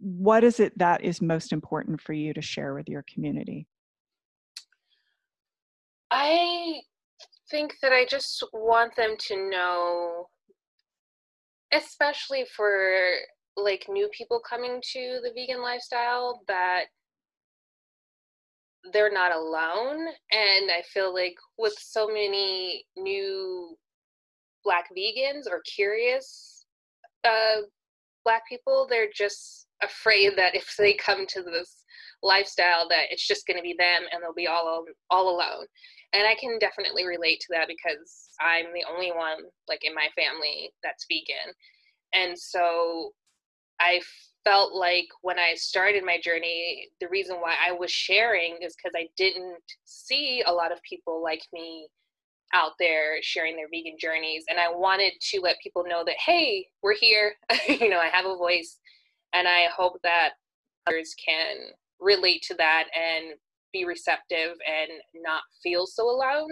what 0.04 0.44
is 0.44 0.60
it 0.60 0.76
that 0.78 1.02
is 1.02 1.22
most 1.22 1.50
important 1.50 1.98
for 1.98 2.12
you 2.12 2.34
to 2.34 2.42
share 2.42 2.74
with 2.74 2.90
your 2.90 3.02
community? 3.12 3.66
I 6.10 6.80
think 7.50 7.72
that 7.80 7.92
I 7.92 8.04
just 8.04 8.44
want 8.52 8.94
them 8.96 9.16
to 9.18 9.48
know, 9.48 10.28
especially 11.72 12.44
for 12.54 13.12
like 13.56 13.86
new 13.88 14.08
people 14.12 14.42
coming 14.46 14.82
to 14.92 15.20
the 15.22 15.32
vegan 15.34 15.62
lifestyle, 15.62 16.42
that 16.48 16.84
they're 18.92 19.12
not 19.12 19.32
alone. 19.32 19.98
And 20.32 20.70
I 20.70 20.82
feel 20.92 21.12
like 21.12 21.36
with 21.58 21.74
so 21.78 22.06
many 22.06 22.84
new 22.96 23.76
black 24.64 24.86
vegans 24.96 25.46
or 25.50 25.62
curious 25.62 26.64
uh, 27.24 27.62
black 28.24 28.42
people, 28.48 28.86
they're 28.88 29.10
just 29.14 29.66
afraid 29.82 30.36
that 30.36 30.54
if 30.54 30.74
they 30.78 30.94
come 30.94 31.26
to 31.28 31.42
this 31.42 31.84
lifestyle 32.22 32.88
that 32.88 33.04
it's 33.10 33.26
just 33.26 33.46
going 33.46 33.56
to 33.56 33.62
be 33.62 33.74
them 33.78 34.02
and 34.10 34.22
they'll 34.22 34.32
be 34.32 34.46
all 34.46 34.84
all 35.10 35.36
alone 35.36 35.66
and 36.14 36.26
I 36.26 36.36
can 36.36 36.58
definitely 36.60 37.04
relate 37.04 37.40
to 37.40 37.46
that 37.50 37.66
because 37.66 38.30
I'm 38.40 38.72
the 38.72 38.86
only 38.90 39.10
one 39.10 39.50
like 39.68 39.80
in 39.82 39.94
my 39.94 40.06
family 40.14 40.70
that's 40.82 41.06
vegan. 41.10 41.52
And 42.14 42.38
so 42.38 43.10
I 43.80 44.00
felt 44.44 44.74
like 44.74 45.06
when 45.22 45.38
I 45.38 45.54
started 45.54 46.04
my 46.04 46.18
journey, 46.22 46.88
the 47.00 47.08
reason 47.08 47.36
why 47.36 47.54
I 47.66 47.72
was 47.72 47.90
sharing 47.90 48.58
is 48.60 48.76
because 48.76 48.92
I 48.94 49.08
didn't 49.16 49.62
see 49.84 50.42
a 50.46 50.52
lot 50.52 50.72
of 50.72 50.82
people 50.82 51.22
like 51.22 51.42
me 51.52 51.88
out 52.52 52.72
there 52.78 53.16
sharing 53.22 53.56
their 53.56 53.68
vegan 53.72 53.96
journeys. 53.98 54.44
And 54.48 54.60
I 54.60 54.70
wanted 54.70 55.12
to 55.30 55.40
let 55.40 55.56
people 55.62 55.84
know 55.86 56.04
that, 56.04 56.16
hey, 56.24 56.66
we're 56.82 56.94
here. 56.94 57.34
you 57.68 57.88
know, 57.88 57.98
I 57.98 58.08
have 58.12 58.26
a 58.26 58.36
voice. 58.36 58.78
And 59.32 59.48
I 59.48 59.66
hope 59.74 59.94
that 60.04 60.30
others 60.86 61.14
can 61.24 61.56
relate 62.00 62.42
to 62.42 62.54
that 62.54 62.84
and 62.94 63.34
be 63.72 63.84
receptive 63.84 64.56
and 64.66 64.90
not 65.22 65.42
feel 65.62 65.86
so 65.86 66.08
alone 66.08 66.50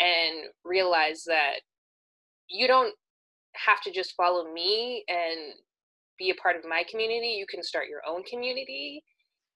and 0.00 0.48
realize 0.64 1.22
that 1.26 1.60
you 2.48 2.66
don't 2.66 2.94
have 3.54 3.80
to 3.82 3.92
just 3.92 4.14
follow 4.16 4.52
me 4.52 5.04
and 5.08 5.54
be 6.20 6.30
a 6.30 6.34
part 6.34 6.54
of 6.54 6.62
my 6.68 6.84
community 6.88 7.28
you 7.28 7.46
can 7.50 7.62
start 7.64 7.88
your 7.88 8.02
own 8.06 8.22
community. 8.22 9.02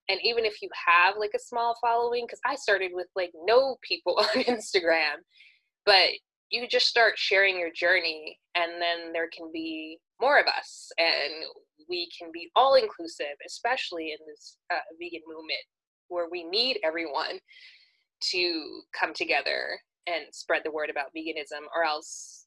And 0.09 0.19
even 0.23 0.45
if 0.45 0.61
you 0.61 0.69
have 0.87 1.15
like 1.19 1.31
a 1.35 1.39
small 1.39 1.77
following 1.81 2.25
because 2.27 2.41
i 2.45 2.55
started 2.57 2.91
with 2.93 3.07
like 3.15 3.33
no 3.47 3.77
people 3.89 4.19
on 4.19 4.43
instagram 4.45 5.23
but 5.87 6.11
you 6.51 6.67
just 6.69 6.87
start 6.87 7.15
sharing 7.17 7.59
your 7.59 7.71
journey 7.75 8.39
and 8.55 8.73
then 8.81 9.12
there 9.12 9.29
can 9.35 9.51
be 9.53 9.99
more 10.21 10.39
of 10.39 10.47
us 10.47 10.91
and 10.99 11.33
we 11.89 12.09
can 12.17 12.31
be 12.33 12.51
all 12.55 12.75
inclusive 12.75 13.37
especially 13.47 14.12
in 14.12 14.19
this 14.27 14.59
uh, 14.73 14.87
vegan 15.01 15.23
movement 15.27 15.65
where 16.09 16.29
we 16.31 16.45
need 16.45 16.79
everyone 16.85 17.39
to 18.21 18.83
come 18.99 19.12
together 19.15 19.79
and 20.07 20.25
spread 20.33 20.62
the 20.65 20.71
word 20.71 20.91
about 20.91 21.11
veganism 21.17 21.65
or 21.75 21.85
else 21.85 22.43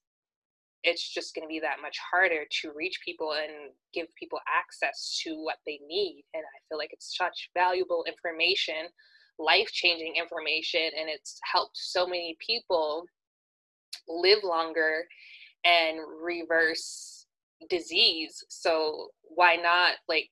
it's 0.88 1.14
just 1.14 1.36
going 1.36 1.44
to 1.46 1.50
be 1.50 1.60
that 1.60 1.82
much 1.82 1.98
harder 2.00 2.46
to 2.50 2.72
reach 2.76 3.00
people 3.04 3.34
and 3.34 3.72
give 3.94 4.08
people 4.16 4.40
access 4.48 5.20
to 5.24 5.36
what 5.44 5.58
they 5.66 5.80
need 5.88 6.24
and 6.34 6.44
i 6.44 6.60
feel 6.70 6.78
like 6.78 6.90
it's 6.94 7.16
such 7.18 7.50
valuable 7.54 8.06
information 8.08 8.88
life-changing 9.40 10.16
information 10.16 10.90
and 11.00 11.10
it's 11.10 11.40
helped 11.52 11.78
so 11.78 12.08
many 12.08 12.36
people 12.46 13.06
live 14.08 14.40
longer 14.44 15.04
and 15.66 16.00
reverse 16.22 17.26
disease. 17.70 18.44
So 18.50 19.10
why 19.24 19.56
not 19.56 19.96
like 20.08 20.30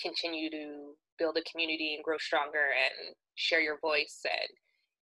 continue 0.00 0.50
to 0.50 0.94
build 1.18 1.36
a 1.36 1.50
community 1.50 1.94
and 1.94 2.04
grow 2.04 2.18
stronger 2.18 2.70
and 2.74 3.14
share 3.34 3.60
your 3.60 3.78
voice 3.80 4.20
and 4.24 4.48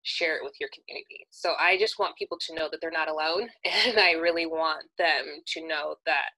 share 0.06 0.38
it 0.38 0.44
with 0.44 0.54
your 0.60 0.70
community. 0.74 1.28
So 1.32 1.54
I 1.60 1.78
just 1.78 1.98
want 2.00 2.16
people 2.16 2.38
to 2.48 2.56
know 2.56 2.70
that 2.72 2.80
they're 2.80 2.92
not 2.92 3.10
alone 3.10 3.50
and 3.66 4.00
I 4.00 4.12
really 4.12 4.46
want 4.46 4.86
them 4.98 5.26
to 5.48 5.68
know 5.68 5.96
that 6.06 6.32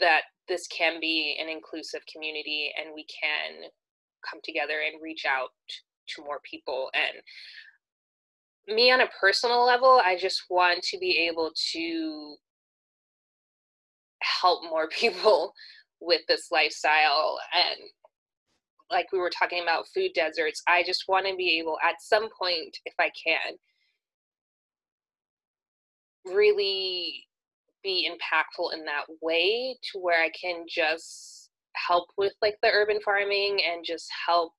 that 0.00 0.22
this 0.48 0.66
can 0.66 1.00
be 1.00 1.38
an 1.40 1.48
inclusive 1.48 2.00
community 2.12 2.72
and 2.78 2.94
we 2.94 3.06
can 3.06 3.70
come 4.28 4.40
together 4.44 4.80
and 4.86 5.02
reach 5.02 5.24
out 5.24 5.50
to 6.08 6.22
more 6.22 6.40
people 6.44 6.90
and 6.92 8.76
me 8.76 8.90
on 8.90 9.00
a 9.00 9.08
personal 9.20 9.64
level 9.64 10.02
I 10.04 10.18
just 10.18 10.44
want 10.50 10.82
to 10.82 10.98
be 10.98 11.26
able 11.30 11.52
to 11.72 12.34
help 14.20 14.64
more 14.64 14.88
people 14.92 15.54
with 16.00 16.20
this 16.28 16.48
lifestyle 16.50 17.38
and 17.54 17.80
like 18.90 19.06
we 19.12 19.18
were 19.18 19.30
talking 19.30 19.62
about 19.62 19.86
food 19.94 20.10
deserts 20.14 20.62
i 20.68 20.82
just 20.82 21.04
want 21.08 21.26
to 21.26 21.34
be 21.36 21.58
able 21.58 21.76
at 21.82 22.00
some 22.00 22.28
point 22.38 22.76
if 22.84 22.94
i 22.98 23.10
can 23.24 23.54
really 26.34 27.24
be 27.82 28.08
impactful 28.10 28.72
in 28.72 28.84
that 28.84 29.04
way 29.20 29.76
to 29.82 29.98
where 29.98 30.22
i 30.22 30.30
can 30.40 30.64
just 30.68 31.50
help 31.74 32.08
with 32.16 32.32
like 32.40 32.56
the 32.62 32.70
urban 32.72 32.98
farming 33.04 33.60
and 33.70 33.84
just 33.84 34.08
help 34.26 34.52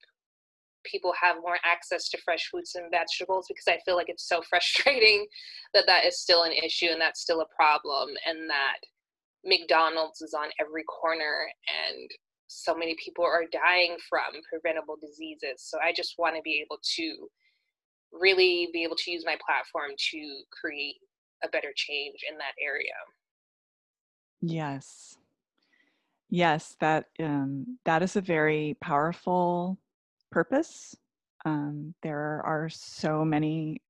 people 0.84 1.14
have 1.20 1.38
more 1.38 1.58
access 1.64 2.10
to 2.10 2.22
fresh 2.24 2.48
fruits 2.52 2.76
and 2.76 2.92
vegetables 2.92 3.46
because 3.48 3.68
i 3.68 3.80
feel 3.86 3.96
like 3.96 4.10
it's 4.10 4.28
so 4.28 4.42
frustrating 4.50 5.26
that 5.74 5.86
that 5.88 6.06
is 6.06 6.20
still 6.20 6.44
an 6.44 6.52
issue 6.52 6.88
and 6.92 7.02
that's 7.02 7.22
still 7.22 7.42
a 7.42 7.56
problem 7.56 8.10
and 8.28 8.50
that 8.50 8.78
McDonald's 9.46 10.22
is 10.22 10.34
on 10.34 10.50
every 10.60 10.84
corner 10.84 11.48
and 11.88 12.10
so 12.48 12.76
many 12.76 12.96
people 13.04 13.26
are 13.26 13.44
dying 13.52 13.98
from 14.08 14.42
preventable 14.50 14.98
diseases. 15.02 15.58
So 15.58 15.78
I 15.84 15.94
just 15.94 16.16
want 16.18 16.36
to 16.36 16.42
be 16.42 16.64
able 16.66 16.80
to 16.96 17.30
really 18.12 18.70
be 18.72 18.84
able 18.84 18.96
to 18.96 19.12
use 19.12 19.24
my 19.26 19.38
platform 19.46 19.92
to 20.12 20.42
create 20.52 20.96
a 21.44 21.50
better 21.50 21.74
change 21.76 22.20
in 22.30 22.38
that 22.38 22.54
area. 22.62 22.94
Yes. 24.42 25.18
Yes, 26.30 26.76
that 26.80 27.06
um, 27.20 27.78
that 27.86 28.02
is 28.02 28.16
a 28.16 28.22
very 28.22 28.76
powerful 28.82 29.78
purpose. 30.32 30.96
Um, 31.46 31.94
there 32.02 32.42
are 32.44 32.68
so 32.70 33.24
many 33.24 33.82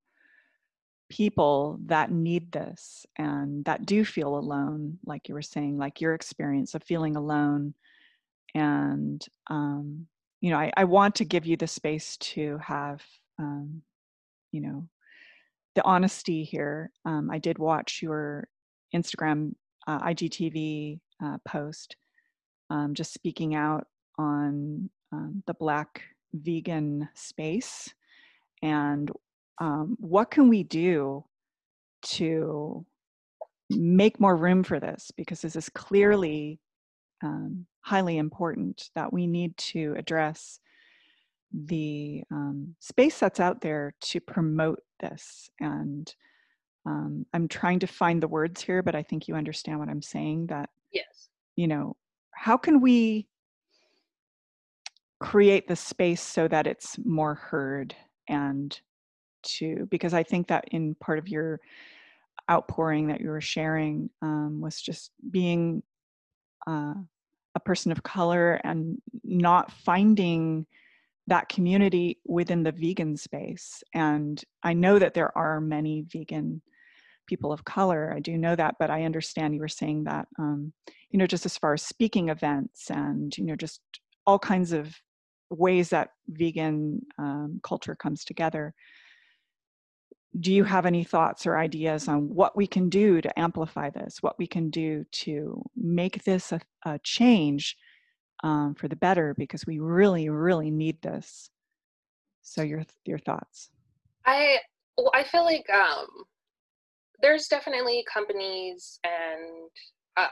people 1.09 1.79
that 1.85 2.11
need 2.11 2.51
this 2.51 3.05
and 3.17 3.63
that 3.65 3.85
do 3.85 4.03
feel 4.03 4.37
alone 4.37 4.97
like 5.05 5.29
you 5.29 5.35
were 5.35 5.41
saying 5.41 5.77
like 5.77 6.01
your 6.01 6.13
experience 6.13 6.73
of 6.73 6.83
feeling 6.83 7.15
alone 7.15 7.73
and 8.53 9.25
um, 9.49 10.07
you 10.41 10.49
know 10.49 10.57
I, 10.57 10.71
I, 10.77 10.83
want 10.83 11.15
to 11.15 11.25
give 11.25 11.45
you 11.45 11.57
the 11.57 11.67
space 11.67 12.17
to 12.17 12.57
have 12.59 13.01
um, 13.39 13.81
you 14.51 14.61
know 14.61 14.87
the 15.75 15.83
honesty 15.83 16.43
here. 16.43 16.91
Um, 17.05 17.29
i 17.31 17.37
did 17.37 17.57
watch 17.57 17.99
your 18.01 18.47
instagram 18.95 19.53
uh, 19.87 19.99
igtv 20.01 20.99
uh, 21.23 21.37
post 21.47 21.95
um, 22.69 22.93
just 22.93 23.13
speaking 23.13 23.55
out 23.55 23.87
on 24.17 24.89
um, 25.11 25.43
the 25.47 25.53
black 25.55 26.01
vegan 26.33 27.07
space 27.13 27.93
and 28.61 29.11
um, 29.59 29.95
what 29.99 30.31
can 30.31 30.49
we 30.49 30.63
do 30.63 31.23
to 32.03 32.85
make 33.69 34.19
more 34.19 34.35
room 34.35 34.63
for 34.63 34.79
this? 34.79 35.11
Because 35.15 35.41
this 35.41 35.55
is 35.55 35.69
clearly 35.69 36.59
um, 37.23 37.65
highly 37.85 38.17
important 38.17 38.89
that 38.95 39.13
we 39.13 39.27
need 39.27 39.55
to 39.57 39.93
address 39.95 40.59
the 41.53 42.23
um, 42.31 42.75
space 42.79 43.19
that's 43.19 43.39
out 43.39 43.61
there 43.61 43.93
to 44.01 44.19
promote 44.19 44.79
this. 44.99 45.51
And 45.59 46.11
um, 46.87 47.27
I'm 47.31 47.47
trying 47.47 47.77
to 47.81 47.87
find 47.87 48.23
the 48.23 48.27
words 48.27 48.59
here, 48.59 48.81
but 48.81 48.95
I 48.95 49.03
think 49.03 49.27
you 49.27 49.35
understand 49.35 49.77
what 49.77 49.87
I'm 49.87 50.01
saying. 50.01 50.47
That 50.47 50.71
yes, 50.91 51.29
you 51.55 51.67
know, 51.67 51.95
how 52.31 52.57
can 52.57 52.81
we 52.81 53.27
create 55.19 55.67
the 55.67 55.75
space 55.75 56.21
so 56.21 56.47
that 56.47 56.65
it's 56.65 56.97
more 57.05 57.35
heard 57.35 57.95
and 58.27 58.79
to 59.43 59.87
because 59.91 60.15
I 60.15 60.23
think 60.23 60.47
that 60.47 60.65
in 60.71 60.95
part 60.95 61.19
of 61.19 61.27
your 61.27 61.59
outpouring 62.49 63.07
that 63.07 63.21
you 63.21 63.29
were 63.29 63.41
sharing 63.41 64.09
um, 64.23 64.59
was 64.59 64.81
just 64.81 65.11
being 65.29 65.83
uh, 66.65 66.95
a 67.55 67.59
person 67.59 67.91
of 67.91 68.03
color 68.03 68.59
and 68.63 68.97
not 69.23 69.71
finding 69.71 70.65
that 71.27 71.49
community 71.49 72.19
within 72.25 72.63
the 72.63 72.71
vegan 72.71 73.17
space. 73.17 73.83
And 73.93 74.43
I 74.61 74.73
know 74.73 74.99
that 74.99 75.13
there 75.13 75.35
are 75.37 75.59
many 75.59 76.05
vegan 76.07 76.61
people 77.25 77.51
of 77.51 77.65
color. 77.65 78.13
I 78.15 78.19
do 78.19 78.37
know 78.37 78.55
that, 78.55 78.75
but 78.77 78.91
I 78.91 79.03
understand 79.03 79.55
you 79.55 79.61
were 79.61 79.67
saying 79.67 80.03
that, 80.03 80.27
um, 80.37 80.73
you 81.09 81.17
know, 81.17 81.25
just 81.25 81.45
as 81.45 81.57
far 81.57 81.73
as 81.73 81.81
speaking 81.81 82.29
events 82.29 82.91
and, 82.91 83.35
you 83.37 83.45
know, 83.45 83.55
just 83.55 83.81
all 84.27 84.37
kinds 84.37 84.71
of 84.71 84.93
ways 85.49 85.89
that 85.89 86.09
vegan 86.27 87.01
um, 87.17 87.59
culture 87.63 87.95
comes 87.95 88.23
together 88.23 88.73
do 90.39 90.53
you 90.53 90.63
have 90.63 90.85
any 90.85 91.03
thoughts 91.03 91.45
or 91.45 91.57
ideas 91.57 92.07
on 92.07 92.33
what 92.33 92.55
we 92.57 92.67
can 92.67 92.89
do 92.89 93.21
to 93.21 93.39
amplify 93.39 93.89
this 93.89 94.21
what 94.21 94.37
we 94.37 94.47
can 94.47 94.69
do 94.69 95.05
to 95.11 95.61
make 95.75 96.23
this 96.23 96.51
a, 96.51 96.59
a 96.85 96.99
change 97.03 97.77
um, 98.43 98.75
for 98.75 98.87
the 98.87 98.95
better 98.95 99.33
because 99.37 99.65
we 99.65 99.79
really 99.79 100.29
really 100.29 100.71
need 100.71 101.01
this 101.01 101.49
so 102.41 102.61
your 102.61 102.83
your 103.05 103.19
thoughts 103.19 103.69
i 104.25 104.57
well, 104.97 105.11
i 105.13 105.23
feel 105.23 105.45
like 105.45 105.65
um, 105.69 106.07
there's 107.21 107.47
definitely 107.47 108.03
companies 108.11 108.99
and 109.03 109.69
um, 110.17 110.25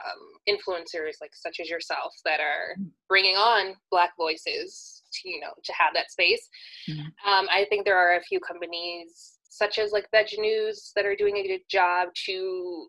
influencers 0.48 1.20
like 1.20 1.32
such 1.34 1.60
as 1.60 1.68
yourself 1.68 2.14
that 2.24 2.40
are 2.40 2.74
mm. 2.80 2.88
bringing 3.08 3.36
on 3.36 3.74
black 3.90 4.12
voices 4.16 5.02
to 5.12 5.28
you 5.28 5.40
know 5.40 5.52
to 5.62 5.72
have 5.78 5.92
that 5.94 6.10
space 6.10 6.48
mm-hmm. 6.88 7.30
um, 7.30 7.46
i 7.50 7.66
think 7.68 7.84
there 7.84 7.98
are 7.98 8.16
a 8.16 8.22
few 8.22 8.40
companies 8.40 9.33
such 9.54 9.78
as 9.78 9.92
like 9.92 10.10
Veg 10.10 10.26
News 10.36 10.90
that 10.96 11.06
are 11.06 11.14
doing 11.14 11.36
a 11.36 11.46
good 11.46 11.62
job 11.70 12.08
to 12.26 12.88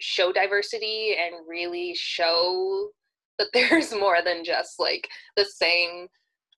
show 0.00 0.32
diversity 0.32 1.14
and 1.20 1.46
really 1.46 1.94
show 1.94 2.88
that 3.38 3.48
there's 3.52 3.92
more 3.92 4.18
than 4.24 4.44
just 4.44 4.78
like 4.78 5.06
the 5.36 5.44
same 5.44 6.06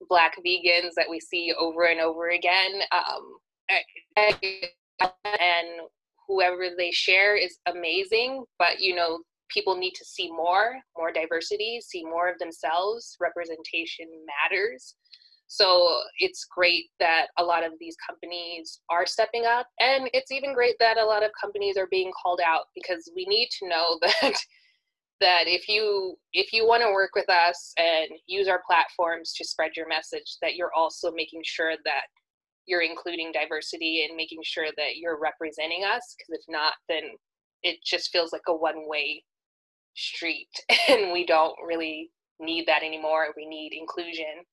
black 0.08 0.36
vegans 0.46 0.92
that 0.96 1.10
we 1.10 1.18
see 1.18 1.52
over 1.58 1.84
and 1.86 2.00
over 2.00 2.30
again. 2.30 2.80
Um, 2.92 3.36
and 5.24 5.66
whoever 6.28 6.68
they 6.76 6.90
share 6.90 7.36
is 7.36 7.58
amazing 7.66 8.44
but 8.58 8.80
you 8.80 8.94
know 8.94 9.20
people 9.48 9.76
need 9.76 9.92
to 9.92 10.04
see 10.04 10.30
more 10.30 10.74
more 10.96 11.12
diversity 11.12 11.80
see 11.80 12.04
more 12.04 12.28
of 12.28 12.38
themselves. 12.38 13.16
Representation 13.20 14.06
matters 14.26 14.94
so 15.52 15.98
it's 16.20 16.46
great 16.48 16.90
that 17.00 17.26
a 17.36 17.42
lot 17.42 17.66
of 17.66 17.72
these 17.80 17.96
companies 18.08 18.82
are 18.88 19.04
stepping 19.04 19.46
up. 19.46 19.66
And 19.80 20.08
it's 20.14 20.30
even 20.30 20.54
great 20.54 20.76
that 20.78 20.96
a 20.96 21.04
lot 21.04 21.24
of 21.24 21.32
companies 21.38 21.76
are 21.76 21.88
being 21.90 22.12
called 22.22 22.38
out 22.46 22.66
because 22.72 23.10
we 23.16 23.26
need 23.26 23.48
to 23.58 23.68
know 23.68 23.98
that 24.02 24.36
that 25.20 25.44
if 25.48 25.68
you 25.68 26.14
if 26.32 26.52
you 26.52 26.68
want 26.68 26.84
to 26.84 26.92
work 26.92 27.10
with 27.16 27.28
us 27.28 27.72
and 27.78 28.10
use 28.28 28.46
our 28.46 28.62
platforms 28.64 29.32
to 29.32 29.44
spread 29.44 29.72
your 29.76 29.88
message 29.88 30.36
that 30.40 30.54
you're 30.54 30.72
also 30.74 31.10
making 31.10 31.42
sure 31.44 31.72
that 31.84 32.02
you're 32.66 32.82
including 32.82 33.32
diversity 33.32 34.06
and 34.08 34.16
making 34.16 34.38
sure 34.44 34.68
that 34.76 34.98
you're 34.98 35.18
representing 35.20 35.82
us 35.82 36.14
because 36.16 36.40
if 36.40 36.44
not 36.48 36.74
then 36.88 37.02
it 37.64 37.76
just 37.84 38.10
feels 38.12 38.32
like 38.32 38.40
a 38.48 38.54
one 38.54 38.88
way 38.88 39.22
street 39.96 40.48
and 40.88 41.12
we 41.12 41.26
don't 41.26 41.56
really 41.66 42.10
need 42.38 42.66
that 42.66 42.84
anymore 42.84 43.26
we 43.36 43.46
need 43.46 43.72
inclusion 43.74 44.46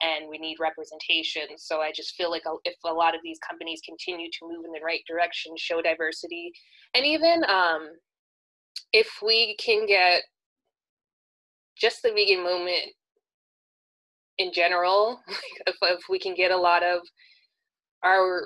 and 0.00 0.28
we 0.28 0.38
need 0.38 0.56
representation. 0.60 1.42
So 1.56 1.80
I 1.80 1.92
just 1.92 2.14
feel 2.14 2.30
like 2.30 2.42
if 2.64 2.74
a 2.84 2.92
lot 2.92 3.14
of 3.14 3.20
these 3.22 3.38
companies 3.38 3.80
continue 3.84 4.28
to 4.30 4.48
move 4.48 4.64
in 4.64 4.72
the 4.72 4.84
right 4.84 5.02
direction, 5.08 5.52
show 5.56 5.82
diversity, 5.82 6.52
and 6.94 7.04
even 7.04 7.44
um, 7.48 7.90
if 8.92 9.18
we 9.22 9.56
can 9.56 9.86
get 9.86 10.22
just 11.76 12.02
the 12.02 12.12
vegan 12.12 12.42
movement 12.42 12.92
in 14.38 14.52
general, 14.52 15.20
if, 15.66 15.76
if 15.82 16.00
we 16.08 16.18
can 16.18 16.34
get 16.34 16.50
a 16.50 16.56
lot 16.56 16.82
of 16.82 17.00
our 18.04 18.42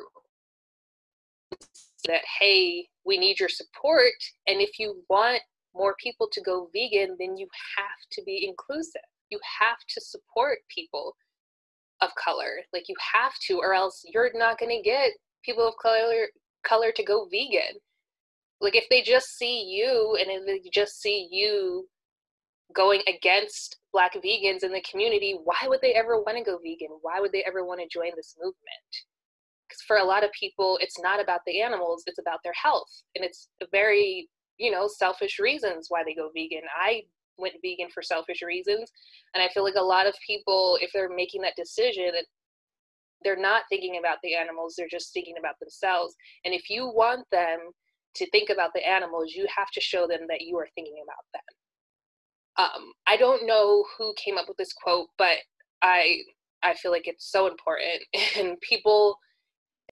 that 2.07 2.23
hey 2.41 2.87
we 3.05 3.19
need 3.19 3.39
your 3.39 3.49
support 3.49 4.13
and 4.47 4.61
if 4.61 4.79
you 4.79 5.03
want 5.09 5.41
more 5.75 5.95
people 6.03 6.29
to 6.33 6.41
go 6.41 6.69
vegan 6.73 7.17
then 7.19 7.37
you 7.37 7.47
have 7.77 8.11
to 8.11 8.23
be 8.25 8.47
inclusive 8.49 9.03
you 9.31 9.39
have 9.61 9.79
to 9.89 10.01
support 10.01 10.59
people 10.75 11.15
of 12.03 12.11
color. 12.23 12.61
Like 12.73 12.89
you 12.89 12.97
have 13.15 13.33
to, 13.49 13.59
or 13.59 13.75
else 13.75 14.03
you're 14.13 14.31
not 14.35 14.59
going 14.59 14.77
to 14.77 14.83
get 14.83 15.13
people 15.45 15.67
of 15.67 15.75
color 15.81 16.27
color 16.67 16.93
to 16.95 17.05
go 17.05 17.27
vegan. 17.31 17.79
Like 18.61 18.77
if 18.77 18.85
they 18.91 19.03
just 19.03 19.37
see 19.37 19.65
you 19.65 20.17
and 20.21 20.31
if 20.31 20.47
they 20.47 20.71
just 20.73 21.01
see 21.01 21.29
you 21.31 21.89
going 22.75 23.03
against 23.09 23.79
black 23.93 24.15
vegans 24.15 24.63
in 24.63 24.73
the 24.73 24.85
community, 24.89 25.37
why 25.43 25.57
would 25.67 25.81
they 25.83 25.95
ever 25.95 26.21
want 26.21 26.39
to 26.39 26.45
go 26.45 26.59
vegan? 26.59 26.97
Why 27.03 27.21
would 27.21 27.33
they 27.33 27.45
ever 27.45 27.65
want 27.65 27.81
to 27.81 27.89
join 27.93 28.13
this 28.17 28.37
movement? 28.39 28.57
Because 29.69 29.83
for 29.87 29.97
a 29.97 30.05
lot 30.05 30.25
of 30.25 30.31
people, 30.39 30.79
it's 30.81 31.01
not 31.01 31.21
about 31.21 31.41
the 31.47 31.61
animals, 31.61 32.05
it's 32.07 32.19
about 32.19 32.39
their 32.45 32.55
health. 32.61 32.89
And 33.17 33.25
it's 33.25 33.49
very, 33.73 34.29
you 34.59 34.71
know, 34.71 34.89
selfish 34.89 35.39
reasons 35.39 35.87
why 35.89 36.03
they 36.05 36.15
go 36.15 36.31
vegan. 36.35 36.63
I 36.81 37.03
went 37.39 37.55
vegan 37.63 37.89
for 37.93 38.03
selfish 38.03 38.43
reasons. 38.43 38.91
And 39.35 39.43
I 39.43 39.49
feel 39.49 39.65
like 39.65 39.75
a 39.77 39.83
lot 39.83 40.07
of 40.07 40.15
people, 40.27 40.79
if 40.81 40.91
they're 40.93 41.15
making 41.15 41.43
that 41.43 41.57
decision, 41.57 42.11
they're 43.25 43.37
not 43.37 43.65
thinking 43.69 43.99
about 43.99 44.19
the 44.23 44.35
animals, 44.35 44.75
they're 44.77 44.89
just 44.91 45.13
thinking 45.13 45.35
about 45.39 45.55
themselves. 45.61 46.15
And 46.45 46.55
if 46.55 46.69
you 46.69 46.87
want 46.87 47.27
them 47.31 47.59
to 48.15 48.31
think 48.31 48.51
about 48.51 48.71
the 48.75 48.87
animals, 48.87 49.33
you 49.35 49.47
have 49.55 49.71
to 49.71 49.81
show 49.81 50.07
them 50.07 50.21
that 50.29 50.43
you 50.43 50.57
are 50.59 50.69
thinking 50.75 51.03
about 51.03 51.25
them. 51.33 51.43
Um, 52.59 52.93
I 53.07 53.17
don't 53.17 53.47
know 53.47 53.85
who 53.97 54.13
came 54.23 54.37
up 54.37 54.47
with 54.49 54.59
this 54.59 54.73
quote, 54.73 55.09
but 55.17 55.39
I 55.83 56.19
I 56.63 56.75
feel 56.75 56.93
like 56.93 57.09
it's 57.09 57.31
so 57.31 57.47
important. 57.49 58.03
And 58.39 58.61
people, 58.61 59.19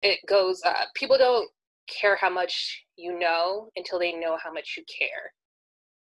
it 0.02 0.20
goes, 0.28 0.62
uh, 0.64 0.84
people 0.94 1.18
don't 1.18 1.48
care 1.88 2.16
how 2.16 2.30
much 2.30 2.84
you 2.96 3.18
know 3.18 3.68
until 3.76 3.98
they 3.98 4.12
know 4.12 4.38
how 4.42 4.52
much 4.52 4.74
you 4.76 4.84
care. 4.98 5.32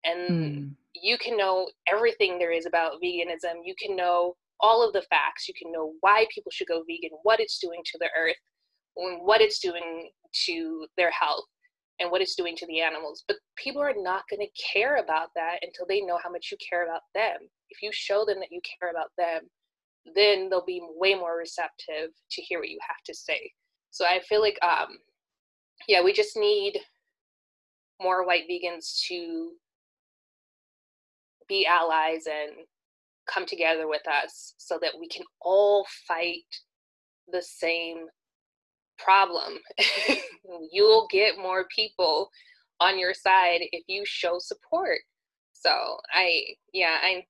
And 0.05 0.29
mm 0.29 0.75
you 1.01 1.17
can 1.17 1.37
know 1.37 1.69
everything 1.87 2.39
there 2.39 2.51
is 2.51 2.65
about 2.65 3.01
veganism. 3.03 3.61
You 3.63 3.75
can 3.79 3.95
know 3.95 4.35
all 4.59 4.85
of 4.85 4.93
the 4.93 5.01
facts. 5.03 5.47
You 5.47 5.53
can 5.53 5.71
know 5.71 5.93
why 5.99 6.25
people 6.33 6.51
should 6.51 6.67
go 6.67 6.83
vegan, 6.87 7.17
what 7.23 7.39
it's 7.39 7.59
doing 7.59 7.81
to 7.85 7.97
the 7.99 8.09
earth, 8.17 8.35
what 8.95 9.41
it's 9.41 9.59
doing 9.59 10.09
to 10.45 10.87
their 10.97 11.11
health, 11.11 11.45
and 11.99 12.09
what 12.09 12.21
it's 12.21 12.35
doing 12.35 12.55
to 12.55 12.65
the 12.67 12.81
animals. 12.81 13.23
But 13.27 13.37
people 13.57 13.81
are 13.81 13.93
not 13.95 14.23
going 14.29 14.39
to 14.39 14.63
care 14.73 14.97
about 14.97 15.29
that 15.35 15.57
until 15.61 15.85
they 15.87 16.01
know 16.01 16.17
how 16.23 16.31
much 16.31 16.49
you 16.51 16.57
care 16.67 16.85
about 16.85 17.01
them. 17.13 17.37
If 17.69 17.81
you 17.81 17.91
show 17.91 18.25
them 18.25 18.39
that 18.39 18.51
you 18.51 18.61
care 18.79 18.89
about 18.89 19.11
them, 19.17 19.49
then 20.15 20.49
they'll 20.49 20.65
be 20.65 20.81
way 20.95 21.15
more 21.15 21.37
receptive 21.37 22.11
to 22.31 22.41
hear 22.41 22.59
what 22.59 22.69
you 22.69 22.79
have 22.87 23.03
to 23.05 23.13
say. 23.13 23.51
So 23.91 24.05
I 24.05 24.21
feel 24.27 24.41
like, 24.41 24.57
um, 24.63 24.97
yeah, 25.87 26.01
we 26.01 26.13
just 26.13 26.37
need 26.37 26.79
more 28.01 28.25
white 28.25 28.43
vegans 28.49 28.99
to 29.07 29.51
be 31.47 31.65
allies 31.65 32.25
and 32.27 32.65
come 33.27 33.45
together 33.45 33.87
with 33.87 34.07
us 34.07 34.53
so 34.57 34.77
that 34.81 34.91
we 34.99 35.07
can 35.07 35.23
all 35.41 35.85
fight 36.07 36.43
the 37.31 37.41
same 37.41 38.05
problem. 38.97 39.53
You'll 40.71 41.07
get 41.11 41.37
more 41.37 41.65
people 41.75 42.29
on 42.79 42.99
your 42.99 43.13
side 43.13 43.61
if 43.71 43.83
you 43.87 44.03
show 44.05 44.37
support. 44.39 44.99
So 45.53 45.97
I, 46.13 46.41
yeah, 46.73 46.97
I'm, 47.03 47.21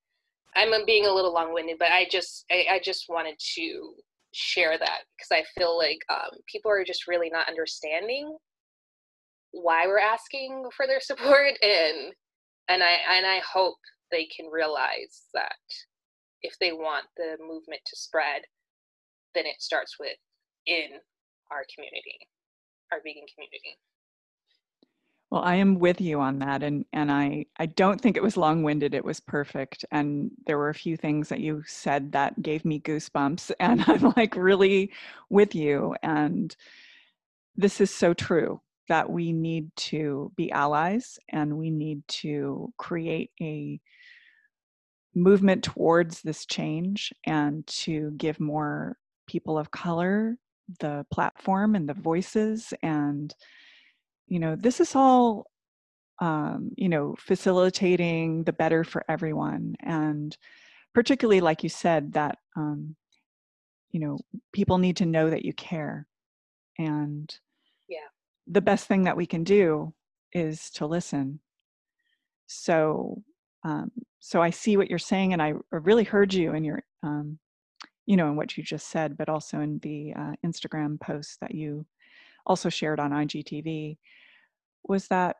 I'm 0.72 0.84
being 0.86 1.06
a 1.06 1.12
little 1.12 1.32
long-winded, 1.32 1.76
but 1.78 1.92
I 1.92 2.06
just, 2.10 2.44
I, 2.50 2.66
I 2.72 2.80
just 2.82 3.06
wanted 3.08 3.36
to 3.54 3.94
share 4.36 4.76
that 4.78 5.00
because 5.16 5.32
I 5.32 5.44
feel 5.58 5.78
like 5.78 5.98
um, 6.10 6.38
people 6.50 6.70
are 6.70 6.84
just 6.84 7.08
really 7.08 7.30
not 7.30 7.48
understanding 7.48 8.36
why 9.52 9.86
we're 9.86 9.98
asking 9.98 10.68
for 10.76 10.86
their 10.86 11.00
support, 11.00 11.54
and 11.62 12.12
and 12.68 12.82
I 12.82 12.96
and 13.16 13.26
I 13.26 13.40
hope 13.40 13.76
they 14.10 14.26
can 14.26 14.46
realize 14.46 15.24
that 15.34 15.56
if 16.42 16.58
they 16.58 16.72
want 16.72 17.06
the 17.16 17.36
movement 17.40 17.80
to 17.86 17.96
spread, 17.96 18.42
then 19.34 19.46
it 19.46 19.60
starts 19.60 19.96
with 19.98 20.16
in 20.66 20.88
our 21.50 21.64
community, 21.74 22.28
our 22.92 22.98
vegan 22.98 23.26
community. 23.34 23.78
Well, 25.30 25.42
I 25.42 25.56
am 25.56 25.80
with 25.80 26.00
you 26.00 26.20
on 26.20 26.38
that, 26.38 26.62
and 26.62 26.84
and 26.92 27.10
I 27.10 27.46
I 27.58 27.66
don't 27.66 28.00
think 28.00 28.16
it 28.16 28.22
was 28.22 28.36
long-winded. 28.36 28.94
It 28.94 29.04
was 29.04 29.18
perfect, 29.18 29.84
and 29.90 30.30
there 30.46 30.56
were 30.56 30.68
a 30.68 30.74
few 30.74 30.96
things 30.96 31.28
that 31.28 31.40
you 31.40 31.62
said 31.66 32.12
that 32.12 32.40
gave 32.42 32.64
me 32.64 32.80
goosebumps, 32.80 33.50
and 33.60 33.84
I'm 33.88 34.12
like 34.16 34.36
really 34.36 34.92
with 35.28 35.54
you. 35.54 35.96
And 36.02 36.54
this 37.56 37.80
is 37.80 37.92
so 37.92 38.14
true 38.14 38.60
that 38.88 39.10
we 39.10 39.32
need 39.32 39.74
to 39.76 40.30
be 40.36 40.52
allies, 40.52 41.18
and 41.30 41.58
we 41.58 41.70
need 41.70 42.06
to 42.08 42.72
create 42.78 43.30
a 43.40 43.80
movement 45.16 45.64
towards 45.64 46.22
this 46.22 46.46
change, 46.46 47.12
and 47.24 47.66
to 47.66 48.12
give 48.16 48.38
more 48.38 48.96
people 49.26 49.58
of 49.58 49.72
color 49.72 50.36
the 50.80 51.04
platform 51.12 51.74
and 51.74 51.88
the 51.88 51.94
voices 51.94 52.74
and 52.82 53.34
you 54.26 54.40
know 54.40 54.56
this 54.56 54.80
is 54.80 54.96
all 54.96 55.46
um, 56.18 56.70
you 56.76 56.88
know 56.88 57.14
facilitating 57.18 58.44
the 58.44 58.52
better 58.52 58.84
for 58.84 59.04
everyone. 59.08 59.76
And 59.80 60.36
particularly 60.94 61.40
like 61.40 61.62
you 61.62 61.68
said 61.68 62.14
that 62.14 62.38
um, 62.56 62.96
you 63.90 64.00
know 64.00 64.18
people 64.52 64.78
need 64.78 64.96
to 64.98 65.06
know 65.06 65.30
that 65.30 65.44
you 65.44 65.52
care. 65.52 66.06
And 66.78 67.32
yeah. 67.88 67.98
the 68.46 68.60
best 68.60 68.86
thing 68.86 69.04
that 69.04 69.16
we 69.16 69.26
can 69.26 69.44
do 69.44 69.94
is 70.32 70.70
to 70.72 70.86
listen. 70.86 71.40
So 72.46 73.22
um, 73.66 73.90
so 74.20 74.40
i 74.40 74.50
see 74.50 74.76
what 74.76 74.88
you're 74.88 74.98
saying 74.98 75.32
and 75.32 75.42
i 75.42 75.52
really 75.70 76.04
heard 76.04 76.32
you 76.32 76.54
in 76.54 76.64
your 76.64 76.82
um, 77.02 77.38
you 78.06 78.16
know 78.16 78.28
in 78.28 78.36
what 78.36 78.56
you 78.56 78.62
just 78.62 78.88
said 78.88 79.16
but 79.18 79.28
also 79.28 79.60
in 79.60 79.78
the 79.80 80.12
uh, 80.16 80.32
instagram 80.44 80.98
post 81.00 81.38
that 81.40 81.54
you 81.54 81.84
also 82.46 82.68
shared 82.68 83.00
on 83.00 83.10
igtv 83.10 83.96
was 84.88 85.08
that 85.08 85.36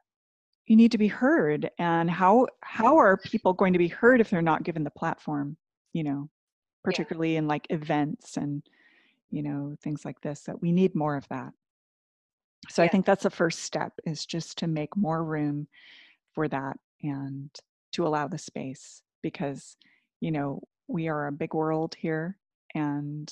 you 0.66 0.74
need 0.74 0.90
to 0.92 0.98
be 0.98 1.08
heard 1.08 1.70
and 1.78 2.10
how 2.10 2.46
how 2.62 2.96
are 2.96 3.16
people 3.16 3.52
going 3.52 3.72
to 3.72 3.78
be 3.78 3.88
heard 3.88 4.20
if 4.20 4.28
they're 4.28 4.42
not 4.42 4.64
given 4.64 4.82
the 4.82 4.90
platform 4.90 5.56
you 5.92 6.02
know 6.02 6.28
particularly 6.82 7.34
yeah. 7.34 7.38
in 7.38 7.48
like 7.48 7.66
events 7.70 8.36
and 8.36 8.62
you 9.30 9.42
know 9.42 9.74
things 9.82 10.04
like 10.04 10.20
this 10.20 10.40
that 10.42 10.60
we 10.60 10.72
need 10.72 10.94
more 10.94 11.16
of 11.16 11.26
that 11.28 11.52
so 12.68 12.82
yeah. 12.82 12.86
i 12.86 12.88
think 12.90 13.06
that's 13.06 13.22
the 13.22 13.30
first 13.30 13.60
step 13.60 13.92
is 14.04 14.26
just 14.26 14.58
to 14.58 14.66
make 14.66 14.96
more 14.96 15.24
room 15.24 15.68
for 16.34 16.48
that 16.48 16.76
and 17.02 17.50
to 17.96 18.06
allow 18.06 18.28
the 18.28 18.38
space 18.38 19.02
because 19.22 19.76
you 20.20 20.30
know 20.30 20.60
we 20.88 21.08
are 21.08 21.26
a 21.26 21.32
big 21.32 21.52
world 21.54 21.94
here 21.98 22.38
and 22.74 23.28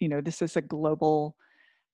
you 0.00 0.08
know 0.08 0.20
this 0.20 0.40
is 0.40 0.56
a 0.56 0.62
global 0.62 1.36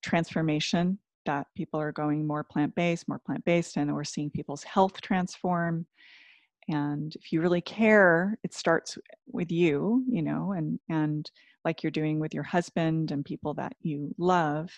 transformation 0.02 0.98
that 1.28 1.46
people 1.54 1.78
are 1.78 1.92
going 1.92 2.26
more 2.26 2.42
plant-based, 2.42 3.06
more 3.06 3.20
plant-based, 3.24 3.76
and 3.76 3.92
we're 3.94 4.02
seeing 4.02 4.30
people's 4.30 4.62
health 4.62 4.98
transform. 5.02 5.86
And 6.68 7.14
if 7.16 7.32
you 7.32 7.42
really 7.42 7.60
care, 7.60 8.38
it 8.42 8.54
starts 8.54 8.96
with 9.26 9.52
you, 9.52 10.04
you 10.10 10.22
know, 10.22 10.52
and 10.52 10.78
and 10.88 11.30
like 11.64 11.82
you're 11.82 11.90
doing 11.90 12.18
with 12.18 12.32
your 12.32 12.44
husband 12.44 13.10
and 13.10 13.24
people 13.24 13.52
that 13.54 13.74
you 13.82 14.14
love, 14.16 14.70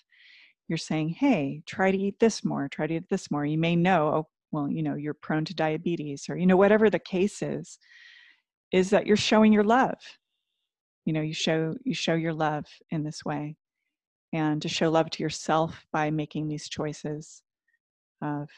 you're 0.66 0.76
saying, 0.78 1.10
hey, 1.10 1.62
try 1.66 1.92
to 1.92 1.98
eat 1.98 2.18
this 2.18 2.44
more, 2.44 2.68
try 2.68 2.86
to 2.88 2.94
eat 2.94 3.08
this 3.10 3.30
more. 3.30 3.44
You 3.46 3.58
may 3.58 3.76
know, 3.76 4.08
oh, 4.08 4.28
well, 4.52 4.68
you 4.70 4.82
know, 4.82 4.94
you're 4.94 5.14
prone 5.14 5.44
to 5.46 5.54
diabetes, 5.54 6.26
or 6.28 6.36
you 6.36 6.46
know, 6.46 6.56
whatever 6.56 6.90
the 6.90 6.98
case 6.98 7.42
is, 7.42 7.78
is 8.72 8.90
that 8.90 9.06
you're 9.06 9.16
showing 9.16 9.52
your 9.52 9.64
love. 9.64 9.98
You 11.04 11.12
know, 11.12 11.22
you 11.22 11.34
show 11.34 11.74
you 11.84 11.94
show 11.94 12.14
your 12.14 12.34
love 12.34 12.66
in 12.90 13.04
this 13.04 13.24
way 13.24 13.56
and 14.32 14.62
to 14.62 14.68
show 14.68 14.90
love 14.90 15.10
to 15.10 15.22
yourself 15.22 15.84
by 15.92 16.10
making 16.10 16.48
these 16.48 16.68
choices 16.68 17.42
of 18.22 18.48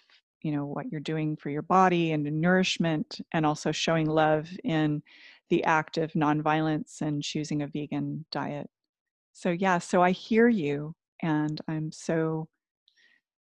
you 0.43 0.53
know 0.53 0.67
what 0.67 0.87
you're 0.91 1.01
doing 1.01 1.37
for 1.37 1.51
your 1.51 1.63
body 1.63 2.13
and 2.13 2.25
nourishment 2.25 3.21
and 3.33 3.47
also 3.47 3.73
showing 3.73 4.07
love 4.07 4.49
in 4.65 5.03
the 5.51 5.65
act 5.65 5.99
of 5.99 6.13
nonviolence 6.13 7.01
and 7.01 7.23
choosing 7.23 7.63
a 7.63 7.69
vegan 7.69 8.25
diet 8.33 8.69
so 9.33 9.51
yeah 9.51 9.79
so 9.79 10.03
i 10.03 10.11
hear 10.11 10.49
you 10.49 10.95
and 11.23 11.61
i'm 11.69 11.93
so 11.93 12.49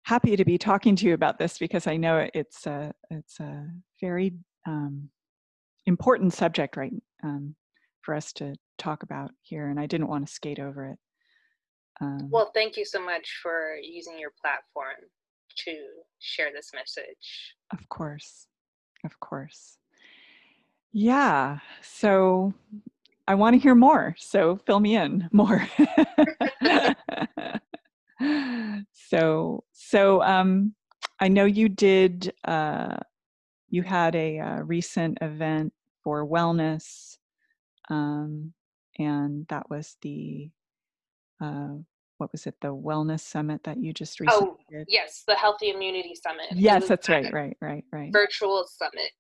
happy 0.04 0.36
to 0.36 0.46
be 0.46 0.58
talking 0.58 0.96
to 0.96 1.06
you 1.06 1.14
about 1.14 1.38
this 1.38 1.58
because 1.58 1.88
i 1.88 1.96
know 1.96 2.28
it's 2.34 2.66
a 2.66 2.92
it's 3.10 3.40
a 3.40 3.68
very 4.00 4.34
um, 4.68 5.10
important 5.86 6.34
subject 6.34 6.78
right 6.78 6.94
um, 7.24 7.56
for 8.02 8.16
us 8.16 8.34
to 8.34 8.54
talk 8.78 9.04
about 9.04 9.32
here 9.42 9.70
and 9.70 9.80
i 9.80 9.86
didn't 9.86 10.08
want 10.08 10.26
to 10.26 10.32
skate 10.32 10.60
over 10.60 10.86
it 10.86 10.98
um, 12.02 12.30
well, 12.32 12.52
thank 12.54 12.78
you 12.78 12.86
so 12.86 13.00
much 13.04 13.40
for 13.42 13.76
using 13.82 14.18
your 14.20 14.32
platform 14.42 14.96
to 15.66 15.76
share 16.20 16.52
this 16.54 16.72
message. 16.74 17.56
Of 17.72 17.88
course. 17.90 18.48
Of 19.06 19.20
course. 19.20 19.78
Yeah. 20.92 21.60
So 21.82 22.54
I 23.28 23.36
want 23.36 23.54
to 23.54 23.60
hear 23.60 23.76
more. 23.76 24.16
So 24.18 24.60
fill 24.66 24.80
me 24.80 24.96
in 24.96 25.30
more. 25.32 25.68
so 28.94 29.64
so 29.72 30.22
um 30.22 30.74
I 31.20 31.28
know 31.28 31.46
you 31.46 31.70
did 31.70 32.34
uh 32.46 32.98
you 33.70 33.84
had 33.84 34.16
a, 34.16 34.38
a 34.38 34.44
uh, 34.44 34.60
recent 34.62 35.18
event 35.22 35.74
for 36.04 36.28
wellness 36.28 37.18
um 37.90 38.54
and 39.00 39.48
that 39.50 39.70
was 39.70 39.98
the 40.02 40.50
uh, 41.42 41.76
what 42.22 42.32
was 42.32 42.46
it, 42.46 42.54
the 42.62 42.68
wellness 42.68 43.22
summit 43.22 43.64
that 43.64 43.82
you 43.82 43.92
just 43.92 44.20
recently 44.20 44.50
oh, 44.50 44.58
did? 44.70 44.86
Yes, 44.88 45.24
the 45.28 45.34
Healthy 45.34 45.72
Immunity 45.72 46.14
Summit. 46.14 46.46
Yes, 46.52 46.88
that's 46.88 47.10
right, 47.10 47.34
right, 47.34 47.58
right, 47.60 47.84
right. 47.92 48.14
Virtual 48.14 48.64
summit. 48.68 49.12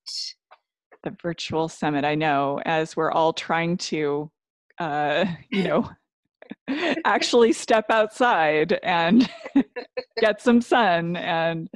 The 1.03 1.15
virtual 1.19 1.67
summit. 1.67 2.05
I 2.05 2.13
know, 2.13 2.61
as 2.63 2.95
we're 2.95 3.11
all 3.11 3.33
trying 3.33 3.77
to, 3.77 4.29
uh, 4.77 5.25
you 5.49 5.63
know, 5.63 5.89
actually 7.05 7.53
step 7.53 7.85
outside 7.89 8.79
and 8.83 9.29
get 10.19 10.41
some 10.41 10.61
sun 10.61 11.15
and 11.15 11.69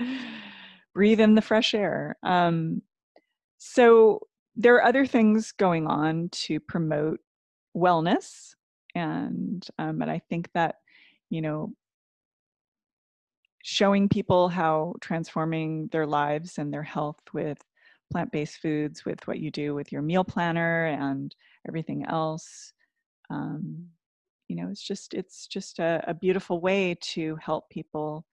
breathe 0.93 1.19
in 1.19 1.35
the 1.35 1.41
fresh 1.41 1.73
air. 1.73 2.15
Um, 2.23 2.81
so 3.57 4.21
there 4.55 4.75
are 4.75 4.83
other 4.83 5.05
things 5.05 5.51
going 5.51 5.87
on 5.87 6.29
to 6.31 6.59
promote 6.59 7.19
wellness 7.75 8.55
and 8.95 9.67
um, 9.77 10.01
and 10.01 10.09
I 10.09 10.19
think 10.29 10.49
that 10.53 10.75
you 11.29 11.41
know 11.41 11.73
showing 13.61 14.07
people 14.07 14.47
how 14.47 14.93
transforming 15.01 15.87
their 15.91 16.05
lives 16.05 16.57
and 16.57 16.73
their 16.73 16.83
health 16.83 17.19
with 17.33 17.57
plant-based 18.11 18.57
foods 18.61 19.03
with 19.03 19.27
what 19.27 19.39
you 19.39 19.51
do 19.51 19.73
with 19.73 19.91
your 19.91 20.03
meal 20.03 20.23
planner 20.23 20.85
and 20.85 21.35
everything 21.67 22.05
else 22.05 22.71
um, 23.29 23.87
you 24.47 24.55
know 24.55 24.67
it's 24.69 24.81
just 24.83 25.13
it's 25.13 25.47
just 25.47 25.79
a, 25.79 26.03
a 26.07 26.13
beautiful 26.13 26.59
way 26.61 26.95
to 27.01 27.35
help 27.37 27.69
people 27.69 28.25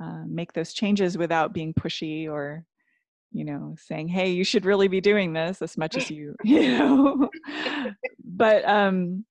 uh, 0.00 0.24
make 0.26 0.52
those 0.52 0.72
changes 0.72 1.16
without 1.16 1.52
being 1.52 1.72
pushy 1.74 2.28
or 2.28 2.64
you 3.32 3.44
know 3.44 3.74
saying 3.78 4.08
hey 4.08 4.30
you 4.30 4.44
should 4.44 4.64
really 4.64 4.88
be 4.88 5.00
doing 5.00 5.32
this 5.32 5.62
as 5.62 5.76
much 5.76 5.96
as 5.96 6.10
you 6.10 6.34
you 6.44 6.78
know 6.78 7.28
but 8.24 8.66
um 8.68 9.24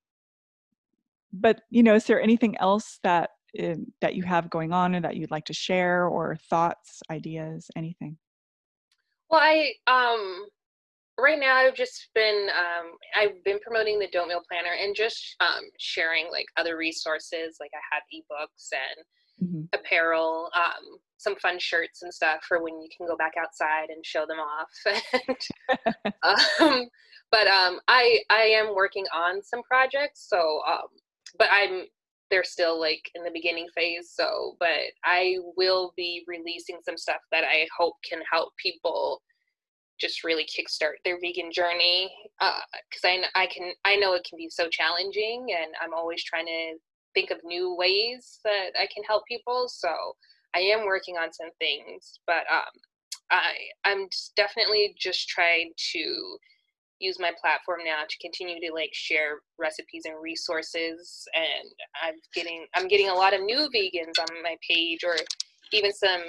but 1.40 1.62
you 1.70 1.84
know, 1.84 1.96
is 1.96 2.06
there 2.06 2.22
anything 2.22 2.58
else 2.58 3.00
that 3.04 3.32
uh, 3.62 3.76
that 4.02 4.16
you 4.16 4.24
have 4.24 4.50
going 4.50 4.74
on 4.74 4.96
or 4.96 5.02
that 5.02 5.16
you'd 5.16 5.32
like 5.32 5.46
to 5.46 5.54
share, 5.54 6.08
or 6.08 6.38
thoughts, 6.50 7.02
ideas, 7.10 7.70
anything? 7.76 8.18
Well, 9.30 9.42
I 9.42 9.74
um 9.88 10.46
right 11.18 11.40
now 11.40 11.56
I've 11.56 11.76
just 11.76 12.10
been 12.14 12.48
um, 12.50 12.92
I've 13.16 13.44
been 13.44 13.60
promoting 13.60 14.00
the 14.00 14.08
Dope 14.12 14.28
Meal 14.28 14.42
Planner 14.50 14.76
and 14.82 14.96
just 14.96 15.36
um, 15.40 15.64
sharing 15.80 16.30
like 16.32 16.46
other 16.58 16.78
resources. 16.78 17.58
Like 17.60 17.72
I 17.74 17.96
have 17.96 18.04
ebooks 18.14 18.70
and 19.40 19.50
mm-hmm. 19.50 19.66
apparel, 19.74 20.50
um, 20.56 21.00
some 21.18 21.36
fun 21.38 21.58
shirts 21.60 22.02
and 22.04 22.14
stuff 22.14 22.44
for 22.48 22.62
when 22.62 22.82
you 22.82 22.90
can 22.96 23.08
go 23.08 23.16
back 23.16 23.34
outside 23.40 23.90
and 23.90 24.06
show 24.06 24.26
them 24.26 24.38
off. 24.40 24.70
and, 25.14 26.20
um, 26.24 26.90
but 27.32 27.48
um, 27.48 27.80
I 27.88 28.20
I 28.30 28.44
am 28.44 28.76
working 28.76 29.06
on 29.14 29.42
some 29.44 29.64
projects, 29.64 30.28
so 30.30 30.62
um, 30.68 30.88
but 31.38 31.48
I'm 31.52 31.84
they're 32.32 32.44
still 32.44 32.80
like 32.80 33.12
in 33.16 33.24
the 33.24 33.32
beginning 33.32 33.68
phase. 33.76 34.12
So, 34.14 34.56
but 34.60 34.92
I 35.04 35.38
will 35.56 35.94
be 35.96 36.24
releasing 36.28 36.80
some 36.84 36.98
stuff 36.98 37.22
that 37.32 37.44
I 37.44 37.68
hope 37.78 37.94
can 38.08 38.20
help 38.32 38.54
people 38.62 39.22
just 40.00 40.24
really 40.24 40.46
kickstart 40.46 40.96
their 41.04 41.20
vegan 41.22 41.52
journey. 41.52 42.12
Because 42.40 43.04
uh, 43.04 43.08
I 43.08 43.44
I 43.44 43.48
can 43.48 43.72
I 43.86 43.96
know 43.96 44.14
it 44.14 44.26
can 44.28 44.38
be 44.38 44.50
so 44.50 44.68
challenging, 44.70 45.48
and 45.58 45.74
I'm 45.82 45.94
always 45.94 46.24
trying 46.24 46.46
to 46.46 46.78
think 47.14 47.32
of 47.32 47.38
new 47.44 47.76
ways 47.76 48.40
that 48.44 48.72
I 48.80 48.88
can 48.94 49.04
help 49.04 49.24
people. 49.28 49.68
So 49.68 49.90
I 50.56 50.60
am 50.60 50.86
working 50.86 51.16
on 51.16 51.34
some 51.34 51.50
things, 51.60 52.20
but 52.28 52.44
um, 52.52 52.74
I 53.32 53.54
I'm 53.86 54.08
definitely 54.36 54.96
just 54.98 55.28
trying 55.30 55.72
to 55.94 56.38
use 57.00 57.20
my 57.20 57.32
platform 57.42 57.80
now 57.84 58.04
to 58.08 58.18
continue 58.20 58.60
to 58.60 58.74
like 58.74 58.92
share 58.94 59.40
recipes 59.60 60.04
and 60.06 60.16
resources 60.22 61.28
and 61.34 61.70
i'm 62.02 62.16
getting 62.34 62.66
i'm 62.74 62.88
getting 62.88 63.10
a 63.10 63.14
lot 63.14 63.34
of 63.34 63.42
new 63.42 63.70
vegans 63.76 64.18
on 64.20 64.28
my 64.44 64.56
page 64.68 65.04
or 65.04 65.16
even 65.74 65.92
some 65.92 66.22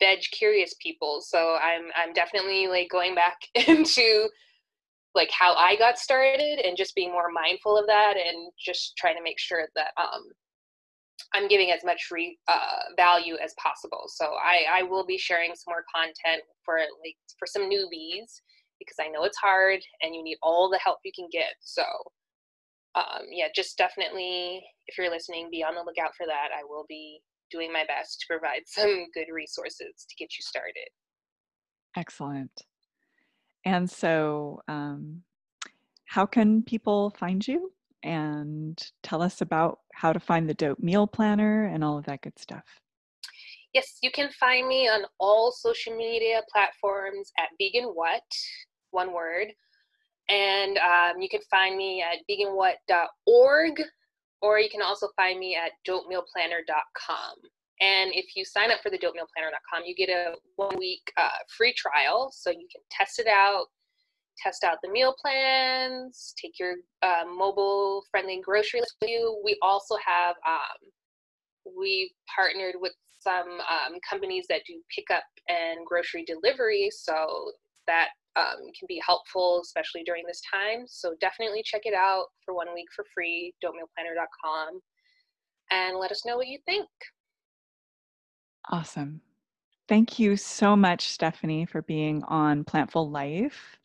veg 0.00 0.20
curious 0.32 0.74
people. 0.82 1.20
So 1.20 1.56
I'm 1.56 1.84
I'm 1.96 2.12
definitely 2.12 2.68
like 2.68 2.88
going 2.90 3.14
back 3.14 3.36
into 3.68 4.28
like 5.14 5.30
how 5.30 5.54
I 5.54 5.76
got 5.76 5.98
started 5.98 6.60
and 6.64 6.76
just 6.76 6.94
being 6.94 7.10
more 7.10 7.30
mindful 7.32 7.78
of 7.78 7.86
that 7.86 8.14
and 8.16 8.52
just 8.58 8.96
trying 8.98 9.16
to 9.16 9.22
make 9.22 9.38
sure 9.38 9.68
that 9.74 9.90
um 9.98 10.24
I'm 11.32 11.48
giving 11.48 11.70
as 11.70 11.84
much 11.84 12.04
free 12.04 12.38
uh, 12.46 12.92
value 12.96 13.36
as 13.42 13.54
possible. 13.62 14.04
So 14.06 14.34
I, 14.42 14.80
I 14.80 14.82
will 14.82 15.04
be 15.04 15.18
sharing 15.18 15.54
some 15.54 15.72
more 15.72 15.84
content 15.94 16.42
for 16.64 16.78
like 16.78 17.16
for 17.38 17.46
some 17.46 17.62
newbies 17.62 18.40
because 18.78 18.96
I 19.00 19.08
know 19.08 19.24
it's 19.24 19.38
hard 19.38 19.80
and 20.02 20.14
you 20.14 20.22
need 20.22 20.38
all 20.42 20.70
the 20.70 20.78
help 20.78 20.98
you 21.04 21.12
can 21.16 21.28
get. 21.32 21.54
So 21.60 21.82
um, 22.94 23.24
yeah, 23.30 23.48
just 23.54 23.76
definitely 23.76 24.62
if 24.86 24.96
you're 24.96 25.10
listening, 25.10 25.48
be 25.50 25.64
on 25.64 25.74
the 25.74 25.80
lookout 25.80 26.14
for 26.16 26.26
that. 26.26 26.48
I 26.56 26.64
will 26.66 26.86
be 26.88 27.20
doing 27.50 27.72
my 27.72 27.84
best 27.86 28.20
to 28.20 28.26
provide 28.28 28.62
some 28.66 29.06
good 29.14 29.26
resources 29.32 30.06
to 30.08 30.16
get 30.18 30.30
you 30.36 30.42
started. 30.42 30.88
Excellent. 31.96 32.62
And 33.64 33.90
so, 33.90 34.60
um, 34.68 35.22
how 36.04 36.24
can 36.24 36.62
people 36.62 37.10
find 37.18 37.46
you? 37.46 37.72
And 38.02 38.80
tell 39.02 39.22
us 39.22 39.40
about 39.40 39.80
how 39.92 40.12
to 40.12 40.20
find 40.20 40.48
the 40.48 40.54
dope 40.54 40.78
meal 40.78 41.06
planner 41.06 41.64
and 41.64 41.82
all 41.82 41.98
of 41.98 42.04
that 42.04 42.20
good 42.20 42.38
stuff. 42.38 42.62
Yes, 43.74 43.98
you 44.02 44.10
can 44.10 44.30
find 44.30 44.68
me 44.68 44.88
on 44.88 45.02
all 45.18 45.50
social 45.50 45.96
media 45.96 46.42
platforms 46.52 47.32
at 47.38 47.48
Vegan 47.58 47.90
What, 47.90 48.22
one 48.90 49.12
word. 49.12 49.48
And 50.28 50.78
um, 50.78 51.20
you 51.20 51.28
can 51.28 51.40
find 51.50 51.76
me 51.76 52.02
at 52.02 52.18
veganwhat.org, 52.30 53.82
or 54.46 54.60
you 54.60 54.70
can 54.70 54.82
also 54.82 55.08
find 55.16 55.40
me 55.40 55.56
at 55.56 55.72
dopemealplanner.com. 55.88 57.34
And 57.80 58.10
if 58.14 58.36
you 58.36 58.44
sign 58.44 58.70
up 58.70 58.80
for 58.82 58.90
the 58.90 58.98
dopemealplanner.com, 58.98 59.82
you 59.84 59.94
get 59.94 60.08
a 60.08 60.34
one 60.54 60.78
week 60.78 61.02
uh, 61.16 61.38
free 61.56 61.74
trial. 61.74 62.30
So 62.32 62.50
you 62.50 62.66
can 62.72 62.80
test 62.90 63.18
it 63.18 63.26
out, 63.26 63.66
test 64.42 64.64
out 64.64 64.78
the 64.82 64.90
meal 64.90 65.14
plans, 65.20 66.32
take 66.40 66.58
your 66.58 66.74
uh, 67.02 67.24
mobile 67.26 68.04
friendly 68.10 68.40
grocery 68.42 68.80
list 68.80 68.94
with 69.00 69.10
you. 69.10 69.42
We 69.44 69.58
also 69.62 69.96
have, 70.06 70.36
um, 70.46 71.74
we've 71.76 72.10
partnered 72.34 72.76
with 72.80 72.92
some 73.20 73.60
um, 73.60 73.98
companies 74.08 74.46
that 74.48 74.62
do 74.66 74.80
pickup 74.94 75.24
and 75.48 75.84
grocery 75.84 76.24
delivery. 76.24 76.88
So 76.92 77.50
that 77.86 78.08
um, 78.36 78.70
can 78.78 78.86
be 78.86 79.00
helpful, 79.04 79.60
especially 79.62 80.02
during 80.04 80.24
this 80.26 80.40
time. 80.52 80.84
So 80.86 81.14
definitely 81.20 81.62
check 81.64 81.82
it 81.84 81.94
out 81.94 82.26
for 82.44 82.54
one 82.54 82.68
week 82.74 82.88
for 82.94 83.04
free, 83.14 83.54
dopemealplanner.com, 83.64 84.80
and 85.70 85.96
let 85.98 86.10
us 86.10 86.24
know 86.26 86.36
what 86.36 86.46
you 86.46 86.58
think. 86.66 86.88
Awesome. 88.70 89.20
Thank 89.88 90.18
you 90.18 90.36
so 90.36 90.74
much, 90.74 91.10
Stephanie, 91.10 91.64
for 91.64 91.82
being 91.82 92.22
on 92.24 92.64
Plantful 92.64 93.10
Life. 93.10 93.78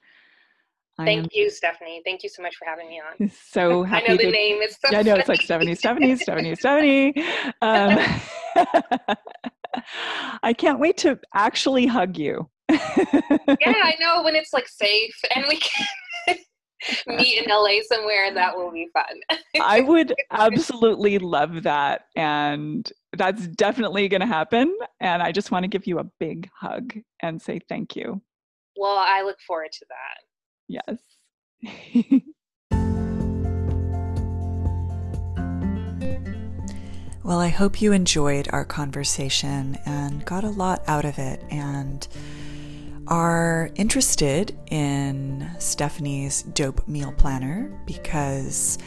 Thank 0.98 1.36
you, 1.36 1.50
Stephanie. 1.50 2.02
Thank 2.06 2.24
you 2.24 2.30
so 2.30 2.42
much 2.42 2.56
for 2.56 2.66
having 2.66 2.88
me 2.88 3.02
on. 3.02 3.32
So 3.52 3.84
happy. 3.84 4.06
I 4.08 4.08
know 4.10 4.18
to, 4.18 4.26
the 4.26 4.32
name. 4.32 4.58
It's 4.62 4.78
so 4.82 4.92
yeah, 4.92 5.00
I 5.00 5.02
know 5.04 5.16
it's 5.16 5.30
like 5.30 5.42
Stephanie, 5.42 5.76
Stephanie, 5.76 6.16
Stephanie, 6.16 6.56
Stephanie. 6.56 7.14
Um, 7.62 8.00
I 10.44 10.54
can't 10.54 10.80
wait 10.80 10.98
to 10.98 11.18
actually 11.34 11.86
hug 11.86 12.18
you. 12.18 12.50
Yeah, 12.72 13.76
I 13.84 13.96
know 14.00 14.24
when 14.24 14.36
it's 14.36 14.54
like 14.54 14.68
safe 14.68 15.20
and 15.36 15.46
we 15.48 15.58
can 15.58 15.88
meet 17.08 17.44
in 17.44 17.50
LA 17.50 17.82
somewhere, 17.88 18.34
that 18.34 18.56
will 18.56 18.72
be 18.72 18.88
fun. 18.94 19.20
I 19.62 19.82
would 19.88 20.14
absolutely 20.32 21.20
love 21.20 21.64
that. 21.64 22.06
And 22.16 22.92
that's 23.18 23.48
definitely 23.48 24.08
going 24.08 24.22
to 24.22 24.28
happen. 24.28 24.76
And 25.00 25.22
I 25.22 25.32
just 25.32 25.52
want 25.52 25.64
to 25.64 25.68
give 25.68 25.86
you 25.88 26.00
a 26.00 26.06
big 26.20 26.50
hug 26.54 26.94
and 27.22 27.42
say 27.42 27.60
thank 27.70 27.96
you. 27.96 28.22
Well, 28.78 28.98
I 28.98 29.22
look 29.24 29.38
forward 29.46 29.72
to 29.74 29.86
that. 29.90 30.18
Yes. 30.68 30.98
Well, 37.24 37.40
I 37.40 37.50
hope 37.50 37.84
you 37.84 37.92
enjoyed 37.92 38.48
our 38.52 38.66
conversation 38.66 39.78
and 39.86 40.26
got 40.26 40.44
a 40.44 40.50
lot 40.50 40.82
out 40.88 41.06
of 41.06 41.20
it 41.20 41.44
and 41.52 42.08
are 43.08 43.70
interested 43.76 44.58
in 44.70 45.50
Stephanie's 45.60 46.44
dope 46.44 46.88
meal 46.88 47.14
planner 47.18 47.72
because 47.86 48.78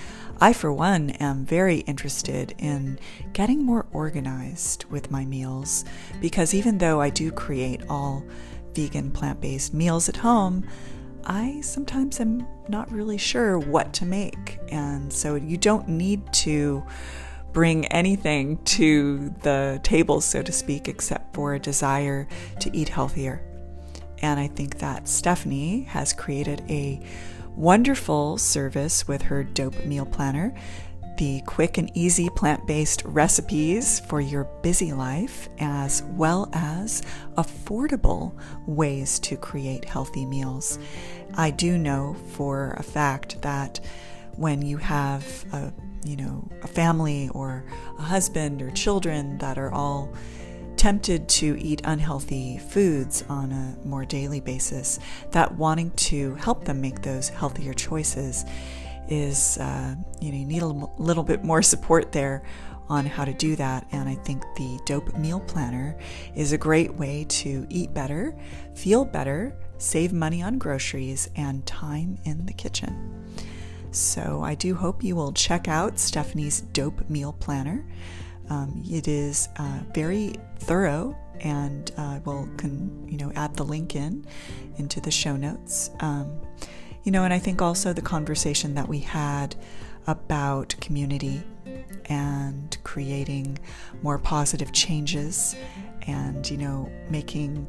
I, 0.40 0.52
for 0.52 0.72
one, 0.72 1.10
am 1.10 1.44
very 1.44 1.78
interested 1.80 2.54
in 2.58 2.98
getting 3.32 3.62
more 3.62 3.86
organized 3.92 4.84
with 4.86 5.10
my 5.10 5.24
meals 5.24 5.84
because 6.20 6.54
even 6.54 6.78
though 6.78 7.00
I 7.00 7.10
do 7.10 7.30
create 7.30 7.82
all 7.88 8.24
vegan 8.74 9.10
plant 9.10 9.40
based 9.40 9.72
meals 9.74 10.08
at 10.08 10.16
home, 10.16 10.66
I 11.24 11.60
sometimes 11.62 12.20
am 12.20 12.46
not 12.68 12.90
really 12.92 13.18
sure 13.18 13.58
what 13.58 13.92
to 13.94 14.06
make. 14.06 14.58
And 14.68 15.12
so 15.12 15.36
you 15.36 15.56
don't 15.56 15.88
need 15.88 16.32
to 16.34 16.84
bring 17.52 17.86
anything 17.86 18.58
to 18.64 19.30
the 19.42 19.80
table, 19.82 20.20
so 20.20 20.42
to 20.42 20.52
speak, 20.52 20.88
except 20.88 21.34
for 21.34 21.54
a 21.54 21.60
desire 21.60 22.26
to 22.60 22.76
eat 22.76 22.88
healthier. 22.88 23.53
And 24.24 24.40
I 24.40 24.46
think 24.46 24.78
that 24.78 25.06
Stephanie 25.06 25.82
has 25.82 26.14
created 26.14 26.62
a 26.70 26.98
wonderful 27.56 28.38
service 28.38 29.06
with 29.06 29.20
her 29.20 29.44
dope 29.44 29.84
meal 29.84 30.06
planner 30.06 30.54
the 31.18 31.42
quick 31.46 31.78
and 31.78 31.90
easy 31.94 32.28
plant 32.30 32.66
based 32.66 33.04
recipes 33.04 34.00
for 34.00 34.20
your 34.20 34.44
busy 34.62 34.92
life, 34.92 35.48
as 35.60 36.02
well 36.16 36.48
as 36.54 37.02
affordable 37.36 38.34
ways 38.66 39.20
to 39.20 39.36
create 39.36 39.84
healthy 39.84 40.24
meals. 40.24 40.78
I 41.34 41.50
do 41.50 41.78
know 41.78 42.16
for 42.32 42.74
a 42.78 42.82
fact 42.82 43.42
that 43.42 43.78
when 44.36 44.62
you 44.62 44.78
have 44.78 45.24
a 45.52 45.70
you 46.02 46.16
know 46.16 46.48
a 46.62 46.66
family 46.66 47.28
or 47.34 47.62
a 47.98 48.02
husband 48.02 48.62
or 48.62 48.70
children 48.70 49.38
that 49.38 49.58
are 49.58 49.70
all 49.70 50.12
tempted 50.84 51.26
to 51.30 51.58
eat 51.58 51.80
unhealthy 51.84 52.58
foods 52.58 53.24
on 53.30 53.50
a 53.50 53.86
more 53.86 54.04
daily 54.04 54.38
basis, 54.38 54.98
that 55.30 55.50
wanting 55.56 55.90
to 55.92 56.34
help 56.34 56.62
them 56.66 56.78
make 56.78 57.00
those 57.00 57.30
healthier 57.30 57.72
choices 57.72 58.44
is, 59.08 59.56
uh, 59.56 59.94
you 60.20 60.30
know, 60.30 60.36
you 60.36 60.44
need 60.44 60.60
a 60.60 60.66
little 60.66 61.22
bit 61.22 61.42
more 61.42 61.62
support 61.62 62.12
there 62.12 62.42
on 62.90 63.06
how 63.06 63.24
to 63.24 63.32
do 63.32 63.56
that. 63.56 63.86
And 63.92 64.06
I 64.06 64.14
think 64.14 64.42
the 64.56 64.78
Dope 64.84 65.16
Meal 65.16 65.40
Planner 65.40 65.96
is 66.34 66.52
a 66.52 66.58
great 66.58 66.92
way 66.92 67.24
to 67.30 67.66
eat 67.70 67.94
better, 67.94 68.36
feel 68.74 69.06
better, 69.06 69.56
save 69.78 70.12
money 70.12 70.42
on 70.42 70.58
groceries, 70.58 71.30
and 71.34 71.64
time 71.64 72.18
in 72.24 72.44
the 72.44 72.52
kitchen. 72.52 73.24
So 73.90 74.42
I 74.44 74.54
do 74.54 74.74
hope 74.74 75.02
you 75.02 75.16
will 75.16 75.32
check 75.32 75.66
out 75.66 75.98
Stephanie's 75.98 76.60
Dope 76.60 77.08
Meal 77.08 77.32
Planner. 77.32 77.86
Um, 78.50 78.82
it 78.86 79.08
is 79.08 79.48
uh, 79.56 79.80
very 79.94 80.34
thorough, 80.58 81.16
and 81.40 81.90
uh, 81.96 82.20
we'll 82.24 82.48
can 82.56 83.08
you 83.08 83.16
know 83.16 83.32
add 83.34 83.54
the 83.56 83.64
link 83.64 83.96
in 83.96 84.26
into 84.76 85.00
the 85.00 85.10
show 85.10 85.36
notes. 85.36 85.90
Um, 86.00 86.40
you 87.04 87.12
know, 87.12 87.24
and 87.24 87.32
I 87.32 87.38
think 87.38 87.60
also 87.60 87.92
the 87.92 88.02
conversation 88.02 88.74
that 88.74 88.88
we 88.88 89.00
had 89.00 89.56
about 90.06 90.74
community 90.80 91.42
and 92.06 92.76
creating 92.84 93.58
more 94.02 94.18
positive 94.18 94.72
changes, 94.72 95.56
and 96.06 96.48
you 96.50 96.58
know 96.58 96.90
making 97.10 97.68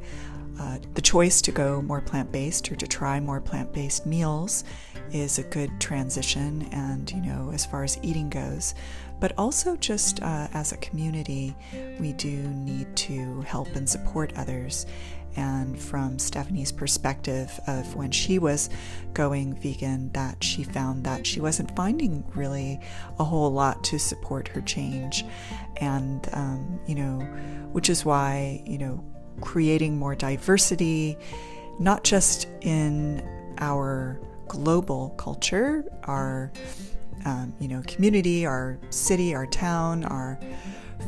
uh, 0.60 0.78
the 0.94 1.02
choice 1.02 1.42
to 1.42 1.52
go 1.52 1.82
more 1.82 2.02
plant 2.02 2.32
based 2.32 2.72
or 2.72 2.76
to 2.76 2.88
try 2.88 3.20
more 3.20 3.42
plant 3.42 3.74
based 3.74 4.06
meals 4.06 4.64
is 5.12 5.38
a 5.38 5.44
good 5.44 5.70
transition. 5.80 6.68
And, 6.72 7.12
you 7.12 7.22
know, 7.22 7.52
as 7.54 7.66
far 7.66 7.84
as 7.84 8.00
eating 8.02 8.30
goes, 8.30 8.74
but 9.20 9.34
also 9.38 9.76
just 9.78 10.22
uh, 10.22 10.48
as 10.54 10.72
a 10.72 10.78
community, 10.78 11.56
we 12.00 12.14
do 12.14 12.30
need 12.30 12.96
to 12.96 13.42
help 13.42 13.76
and 13.76 13.90
support 13.90 14.34
others. 14.36 14.86
And 15.38 15.78
from 15.78 16.18
Stephanie's 16.18 16.72
perspective 16.72 17.60
of 17.68 17.94
when 17.96 18.12
she 18.12 18.40
was 18.40 18.70
going 19.14 19.54
vegan, 19.56 20.12
that 20.14 20.42
she 20.42 20.64
found 20.64 21.04
that 21.04 21.28
she 21.28 21.42
wasn't 21.42 21.76
finding 21.76 22.24
really 22.36 22.80
a 23.20 23.24
whole 23.24 23.52
lot 23.52 23.84
to 23.86 24.00
support 24.00 24.48
her 24.50 24.62
change. 24.62 25.26
And, 25.78 26.28
um, 26.32 26.80
you 26.88 26.96
know, 26.96 27.20
which 27.74 27.90
is 27.90 28.06
why, 28.06 28.64
you 28.66 28.78
know, 28.78 29.04
creating 29.42 29.98
more 29.98 30.16
diversity, 30.16 31.18
not 31.80 32.06
just 32.06 32.48
in 32.62 33.22
our 33.58 34.22
global 34.48 35.10
culture, 35.18 35.84
our 36.04 36.52
um, 37.26 37.54
you 37.60 37.68
know 37.68 37.82
community, 37.88 38.46
our 38.46 38.80
city, 38.90 39.36
our 39.36 39.46
town, 39.48 40.06
our 40.06 40.40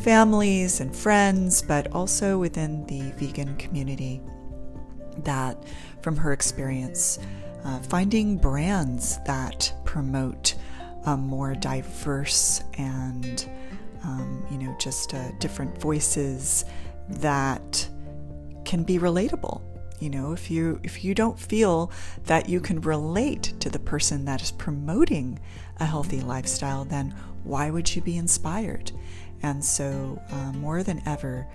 families 0.01 0.81
and 0.81 0.95
friends, 0.95 1.61
but 1.61 1.91
also 1.93 2.37
within 2.37 2.85
the 2.87 3.11
vegan 3.17 3.55
community. 3.57 4.21
That, 5.23 5.63
from 6.01 6.15
her 6.17 6.31
experience, 6.31 7.17
uh, 7.63 7.79
finding 7.79 8.37
brands 8.37 9.17
that 9.25 9.73
promote 9.83 10.55
a 11.05 11.17
more 11.17 11.55
diverse 11.55 12.61
and 12.77 13.49
um, 14.03 14.45
you 14.51 14.57
know 14.57 14.75
just 14.79 15.13
uh, 15.13 15.31
different 15.39 15.79
voices 15.79 16.65
that 17.09 17.87
can 18.65 18.83
be 18.83 18.99
relatable. 18.99 19.61
You 19.99 20.09
know, 20.11 20.31
if 20.31 20.51
you 20.51 20.79
if 20.83 21.03
you 21.03 21.15
don't 21.15 21.39
feel 21.39 21.91
that 22.25 22.47
you 22.47 22.59
can 22.59 22.81
relate 22.81 23.53
to 23.59 23.69
the 23.69 23.79
person 23.79 24.25
that 24.25 24.41
is 24.41 24.51
promoting 24.51 25.39
a 25.77 25.85
healthy 25.85 26.21
lifestyle, 26.21 26.85
then 26.85 27.15
why 27.43 27.69
would 27.69 27.95
you 27.95 28.01
be 28.01 28.17
inspired? 28.17 28.91
And 29.41 29.63
so, 29.63 30.21
uh, 30.31 30.51
more 30.53 30.83
than 30.83 31.01
ever, 31.05 31.47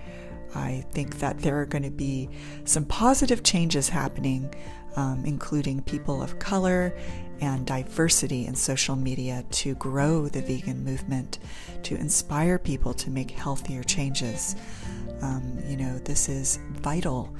I 0.55 0.85
think 0.91 1.19
that 1.19 1.39
there 1.39 1.59
are 1.59 1.65
going 1.65 1.83
to 1.83 1.89
be 1.89 2.29
some 2.65 2.85
positive 2.85 3.43
changes 3.43 3.89
happening, 3.89 4.53
um, 4.95 5.23
including 5.25 5.81
people 5.81 6.21
of 6.21 6.39
color 6.39 6.93
and 7.41 7.65
diversity 7.65 8.45
in 8.45 8.55
social 8.55 8.95
media 8.95 9.43
to 9.51 9.75
grow 9.75 10.27
the 10.27 10.41
vegan 10.41 10.83
movement, 10.83 11.39
to 11.83 11.95
inspire 11.95 12.57
people 12.57 12.93
to 12.93 13.09
make 13.09 13.31
healthier 13.31 13.83
changes. 13.83 14.55
Um, 15.21 15.59
you 15.67 15.77
know, 15.77 15.97
this 15.99 16.29
is 16.29 16.59
vital 16.71 17.33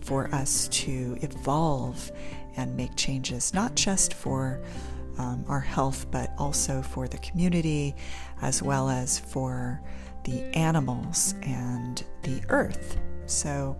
for 0.00 0.32
us 0.34 0.68
to 0.68 1.18
evolve 1.22 2.10
and 2.56 2.76
make 2.76 2.96
changes, 2.96 3.54
not 3.54 3.74
just 3.74 4.14
for 4.14 4.60
um, 5.18 5.44
our 5.48 5.60
health, 5.60 6.06
but 6.10 6.32
also 6.38 6.82
for 6.82 7.06
the 7.08 7.18
community, 7.18 7.94
as 8.42 8.62
well 8.62 8.88
as 8.88 9.18
for 9.18 9.80
the 10.24 10.42
animals 10.56 11.34
and 11.42 12.04
the 12.22 12.42
earth. 12.48 12.98
So, 13.26 13.76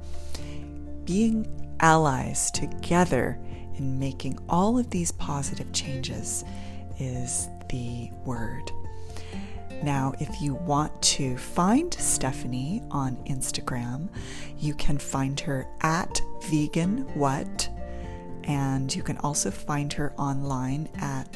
being 1.04 1.46
allies 1.80 2.50
together 2.50 3.38
in 3.76 3.98
making 3.98 4.38
all 4.48 4.78
of 4.78 4.90
these 4.90 5.12
positive 5.12 5.72
changes 5.72 6.44
is 6.98 7.48
the 7.68 8.10
word. 8.24 8.70
Now, 9.82 10.12
if 10.18 10.42
you 10.42 10.54
want 10.54 11.00
to 11.02 11.36
find 11.36 11.92
Stephanie 11.94 12.82
on 12.90 13.16
Instagram, 13.24 14.08
you 14.58 14.74
can 14.74 14.98
find 14.98 15.40
her 15.40 15.66
at 15.80 16.20
vegan 16.42 17.08
what, 17.14 17.70
and 18.44 18.94
you 18.94 19.02
can 19.02 19.16
also 19.18 19.50
find 19.50 19.92
her 19.94 20.12
online 20.18 20.88
at 20.96 21.34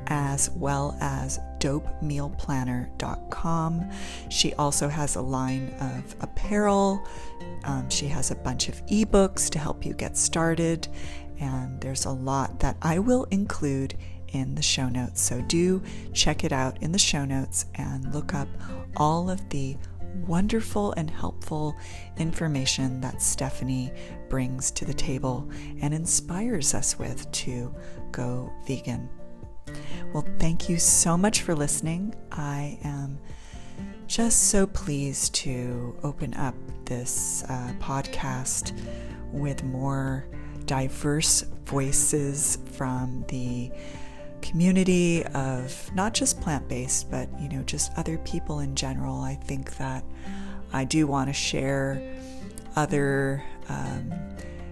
as 0.08 0.50
well 0.52 0.98
as 1.00 1.40
dopemealplanner.com. 1.60 3.91
She 4.30 4.53
also 4.53 4.88
has 4.88 5.16
a 5.16 5.22
line 5.22 5.74
of 5.80 6.16
apparel. 6.22 7.05
Um, 7.64 7.89
she 7.89 8.07
has 8.07 8.32
a 8.32 8.36
bunch 8.36 8.70
of 8.70 8.86
ebooks 8.88 9.49
to 9.51 9.60
help 9.60 9.86
you 9.86 9.93
get 9.93 10.18
started, 10.18 10.88
and 11.39 11.80
there's 11.82 12.05
a 12.05 12.12
lot 12.12 12.60
that 12.60 12.78
I 12.82 12.99
will 12.99 13.26
include 13.26 13.95
in 14.30 14.55
the 14.55 14.62
show 14.62 14.89
notes. 14.89 15.22
So 15.22 15.41
do 15.41 15.82
check 16.14 16.43
it 16.43 16.51
out 16.51 16.82
in 16.82 16.91
the 16.91 16.99
show 16.99 17.26
notes 17.26 17.66
and 17.76 18.14
look 18.14 18.34
up 18.34 18.47
all 18.97 19.30
of 19.30 19.47
the 19.49 19.78
wonderful 20.28 20.91
and 20.93 21.10
helpful 21.10 21.76
information 22.18 22.99
that 23.01 23.22
Stephanie 23.22 23.91
brings 24.28 24.72
to 24.72 24.86
the 24.86 24.93
table 24.93 25.49
and 25.82 25.93
inspires 25.93 26.74
us 26.74 26.97
with 26.97 27.30
to 27.32 27.74
go 28.12 28.51
vegan. 28.66 29.10
Well, 30.14 30.26
thank 30.40 30.70
you 30.70 30.78
so 30.78 31.18
much 31.18 31.42
for 31.42 31.56
listening. 31.56 32.16
I 32.32 32.80
am 32.84 33.20
just 34.08 34.50
so 34.50 34.66
pleased 34.66 35.36
to 35.36 35.96
open 36.04 36.34
up 36.34 36.56
this 36.86 37.44
uh, 37.48 37.74
podcast 37.80 38.74
with 39.32 39.64
more 39.64 40.26
diverse 40.66 41.44
voices 41.66 42.58
from 42.72 43.24
the 43.28 43.72
community 44.42 45.24
of 45.28 45.92
not 45.94 46.14
just 46.14 46.42
plant 46.42 46.68
based, 46.68 47.12
but 47.12 47.30
you 47.40 47.50
know, 47.50 47.62
just 47.64 47.92
other 47.98 48.18
people 48.20 48.60
in 48.60 48.76
general. 48.76 49.22
I 49.22 49.36
think 49.36 49.78
that 49.78 50.04
I 50.74 50.86
do 50.86 51.08
want 51.08 51.30
to 51.30 51.34
share 51.34 52.02
other 52.76 53.44
um, 53.68 54.12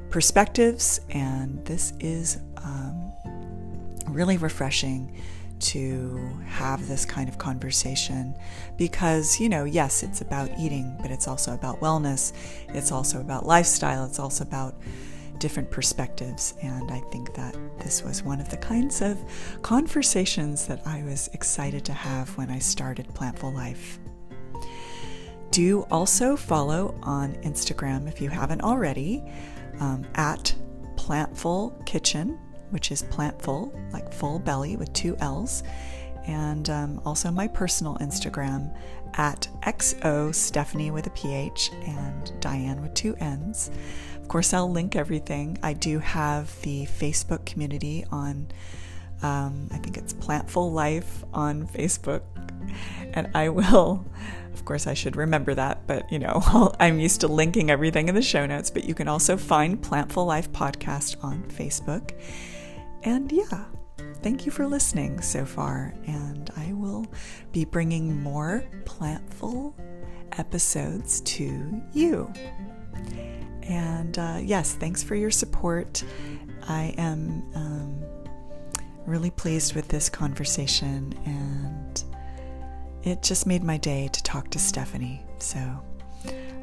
perspectives, 0.09 1.01
and 1.09 1.63
this 1.65 1.93
is 1.99 2.39
um, 2.57 3.06
really 4.17 4.37
refreshing 4.37 5.15
to 5.59 6.19
have 6.47 6.87
this 6.87 7.05
kind 7.05 7.29
of 7.29 7.37
conversation 7.37 8.35
because, 8.77 9.39
you 9.39 9.47
know, 9.47 9.63
yes, 9.63 10.03
it's 10.03 10.21
about 10.21 10.49
eating, 10.59 10.97
but 11.01 11.11
it's 11.11 11.27
also 11.27 11.53
about 11.53 11.79
wellness, 11.79 12.33
it's 12.69 12.91
also 12.91 13.21
about 13.21 13.45
lifestyle, 13.45 14.05
it's 14.05 14.19
also 14.19 14.43
about 14.43 14.75
different 15.37 15.69
perspectives. 15.69 16.55
And 16.63 16.91
I 16.91 16.99
think 17.11 17.35
that 17.35 17.55
this 17.77 18.03
was 18.03 18.23
one 18.23 18.41
of 18.41 18.49
the 18.49 18.57
kinds 18.57 19.01
of 19.01 19.17
conversations 19.61 20.65
that 20.65 20.81
I 20.85 21.03
was 21.03 21.29
excited 21.33 21.85
to 21.85 21.93
have 21.93 22.35
when 22.37 22.49
I 22.49 22.57
started 22.57 23.07
Plantful 23.13 23.53
Life. 23.53 23.99
Do 25.51 25.83
also 25.91 26.35
follow 26.35 26.99
on 27.03 27.35
Instagram 27.43 28.07
if 28.07 28.19
you 28.19 28.29
haven't 28.29 28.61
already 28.61 29.23
um, 29.79 30.05
at 30.15 30.53
Plantful 30.95 31.79
Kitchen, 31.85 32.39
which 32.69 32.91
is 32.91 33.03
Plantful, 33.03 33.73
like 33.91 34.13
full 34.13 34.39
belly 34.39 34.75
with 34.75 34.91
two 34.93 35.15
L's, 35.19 35.63
and 36.25 36.69
um, 36.69 37.01
also 37.05 37.31
my 37.31 37.47
personal 37.47 37.97
Instagram 37.99 38.75
at 39.13 39.47
XO 39.61 40.33
Stephanie 40.33 40.91
with 40.91 41.07
a 41.07 41.09
PH 41.11 41.71
and 41.85 42.31
Dianne 42.39 42.81
with 42.81 42.93
two 42.93 43.15
N's. 43.15 43.71
Of 44.21 44.27
course, 44.27 44.53
I'll 44.53 44.69
link 44.69 44.95
everything. 44.95 45.57
I 45.63 45.73
do 45.73 45.99
have 45.99 46.61
the 46.61 46.85
Facebook 46.85 47.45
community 47.45 48.05
on, 48.11 48.47
um, 49.21 49.69
I 49.71 49.77
think 49.77 49.97
it's 49.97 50.13
Plantful 50.13 50.71
Life 50.71 51.23
on 51.33 51.65
Facebook. 51.67 52.21
And 53.13 53.29
I 53.33 53.49
will, 53.49 54.05
of 54.53 54.65
course, 54.65 54.85
I 54.85 54.93
should 54.93 55.15
remember 55.15 55.55
that, 55.55 55.87
but 55.87 56.11
you 56.11 56.19
know, 56.19 56.73
I'm 56.79 56.99
used 56.99 57.21
to 57.21 57.27
linking 57.27 57.71
everything 57.71 58.09
in 58.09 58.15
the 58.15 58.21
show 58.21 58.45
notes. 58.45 58.69
But 58.69 58.83
you 58.83 58.93
can 58.93 59.07
also 59.07 59.37
find 59.37 59.81
Plantful 59.81 60.25
Life 60.25 60.51
Podcast 60.51 61.23
on 61.23 61.43
Facebook. 61.43 62.11
And 63.07 63.31
yeah, 63.31 63.63
thank 64.21 64.45
you 64.45 64.51
for 64.51 64.67
listening 64.67 65.21
so 65.21 65.45
far. 65.45 65.93
And 66.07 66.51
I 66.57 66.73
will 66.73 67.07
be 67.53 67.63
bringing 67.63 68.21
more 68.21 68.65
Plantful 68.83 69.73
episodes 70.37 71.21
to 71.21 71.81
you. 71.93 72.29
And 73.63 74.19
uh, 74.19 74.39
yes, 74.43 74.73
thanks 74.73 75.03
for 75.03 75.15
your 75.15 75.31
support. 75.31 76.03
I 76.67 76.93
am 76.97 77.49
um, 77.55 78.03
really 79.05 79.31
pleased 79.31 79.73
with 79.73 79.87
this 79.87 80.09
conversation, 80.09 81.17
and 81.25 82.03
it 83.03 83.23
just 83.23 83.47
made 83.47 83.63
my 83.63 83.77
day 83.77 84.09
to 84.11 84.21
talk 84.23 84.49
to 84.49 84.59
Stephanie. 84.59 85.21
So 85.39 85.59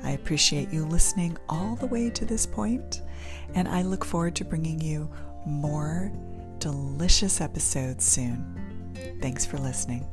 I 0.02 0.10
appreciate 0.10 0.70
you 0.70 0.84
listening 0.84 1.38
all 1.48 1.76
the 1.76 1.86
way 1.86 2.10
to 2.10 2.26
this 2.26 2.44
point, 2.44 3.00
and 3.54 3.66
I 3.66 3.80
look 3.80 4.04
forward 4.04 4.36
to 4.36 4.44
bringing 4.44 4.78
you 4.78 5.10
more 5.46 6.12
delicious 6.64 7.42
episode 7.42 8.00
soon. 8.00 8.42
Thanks 9.20 9.44
for 9.44 9.58
listening. 9.58 10.06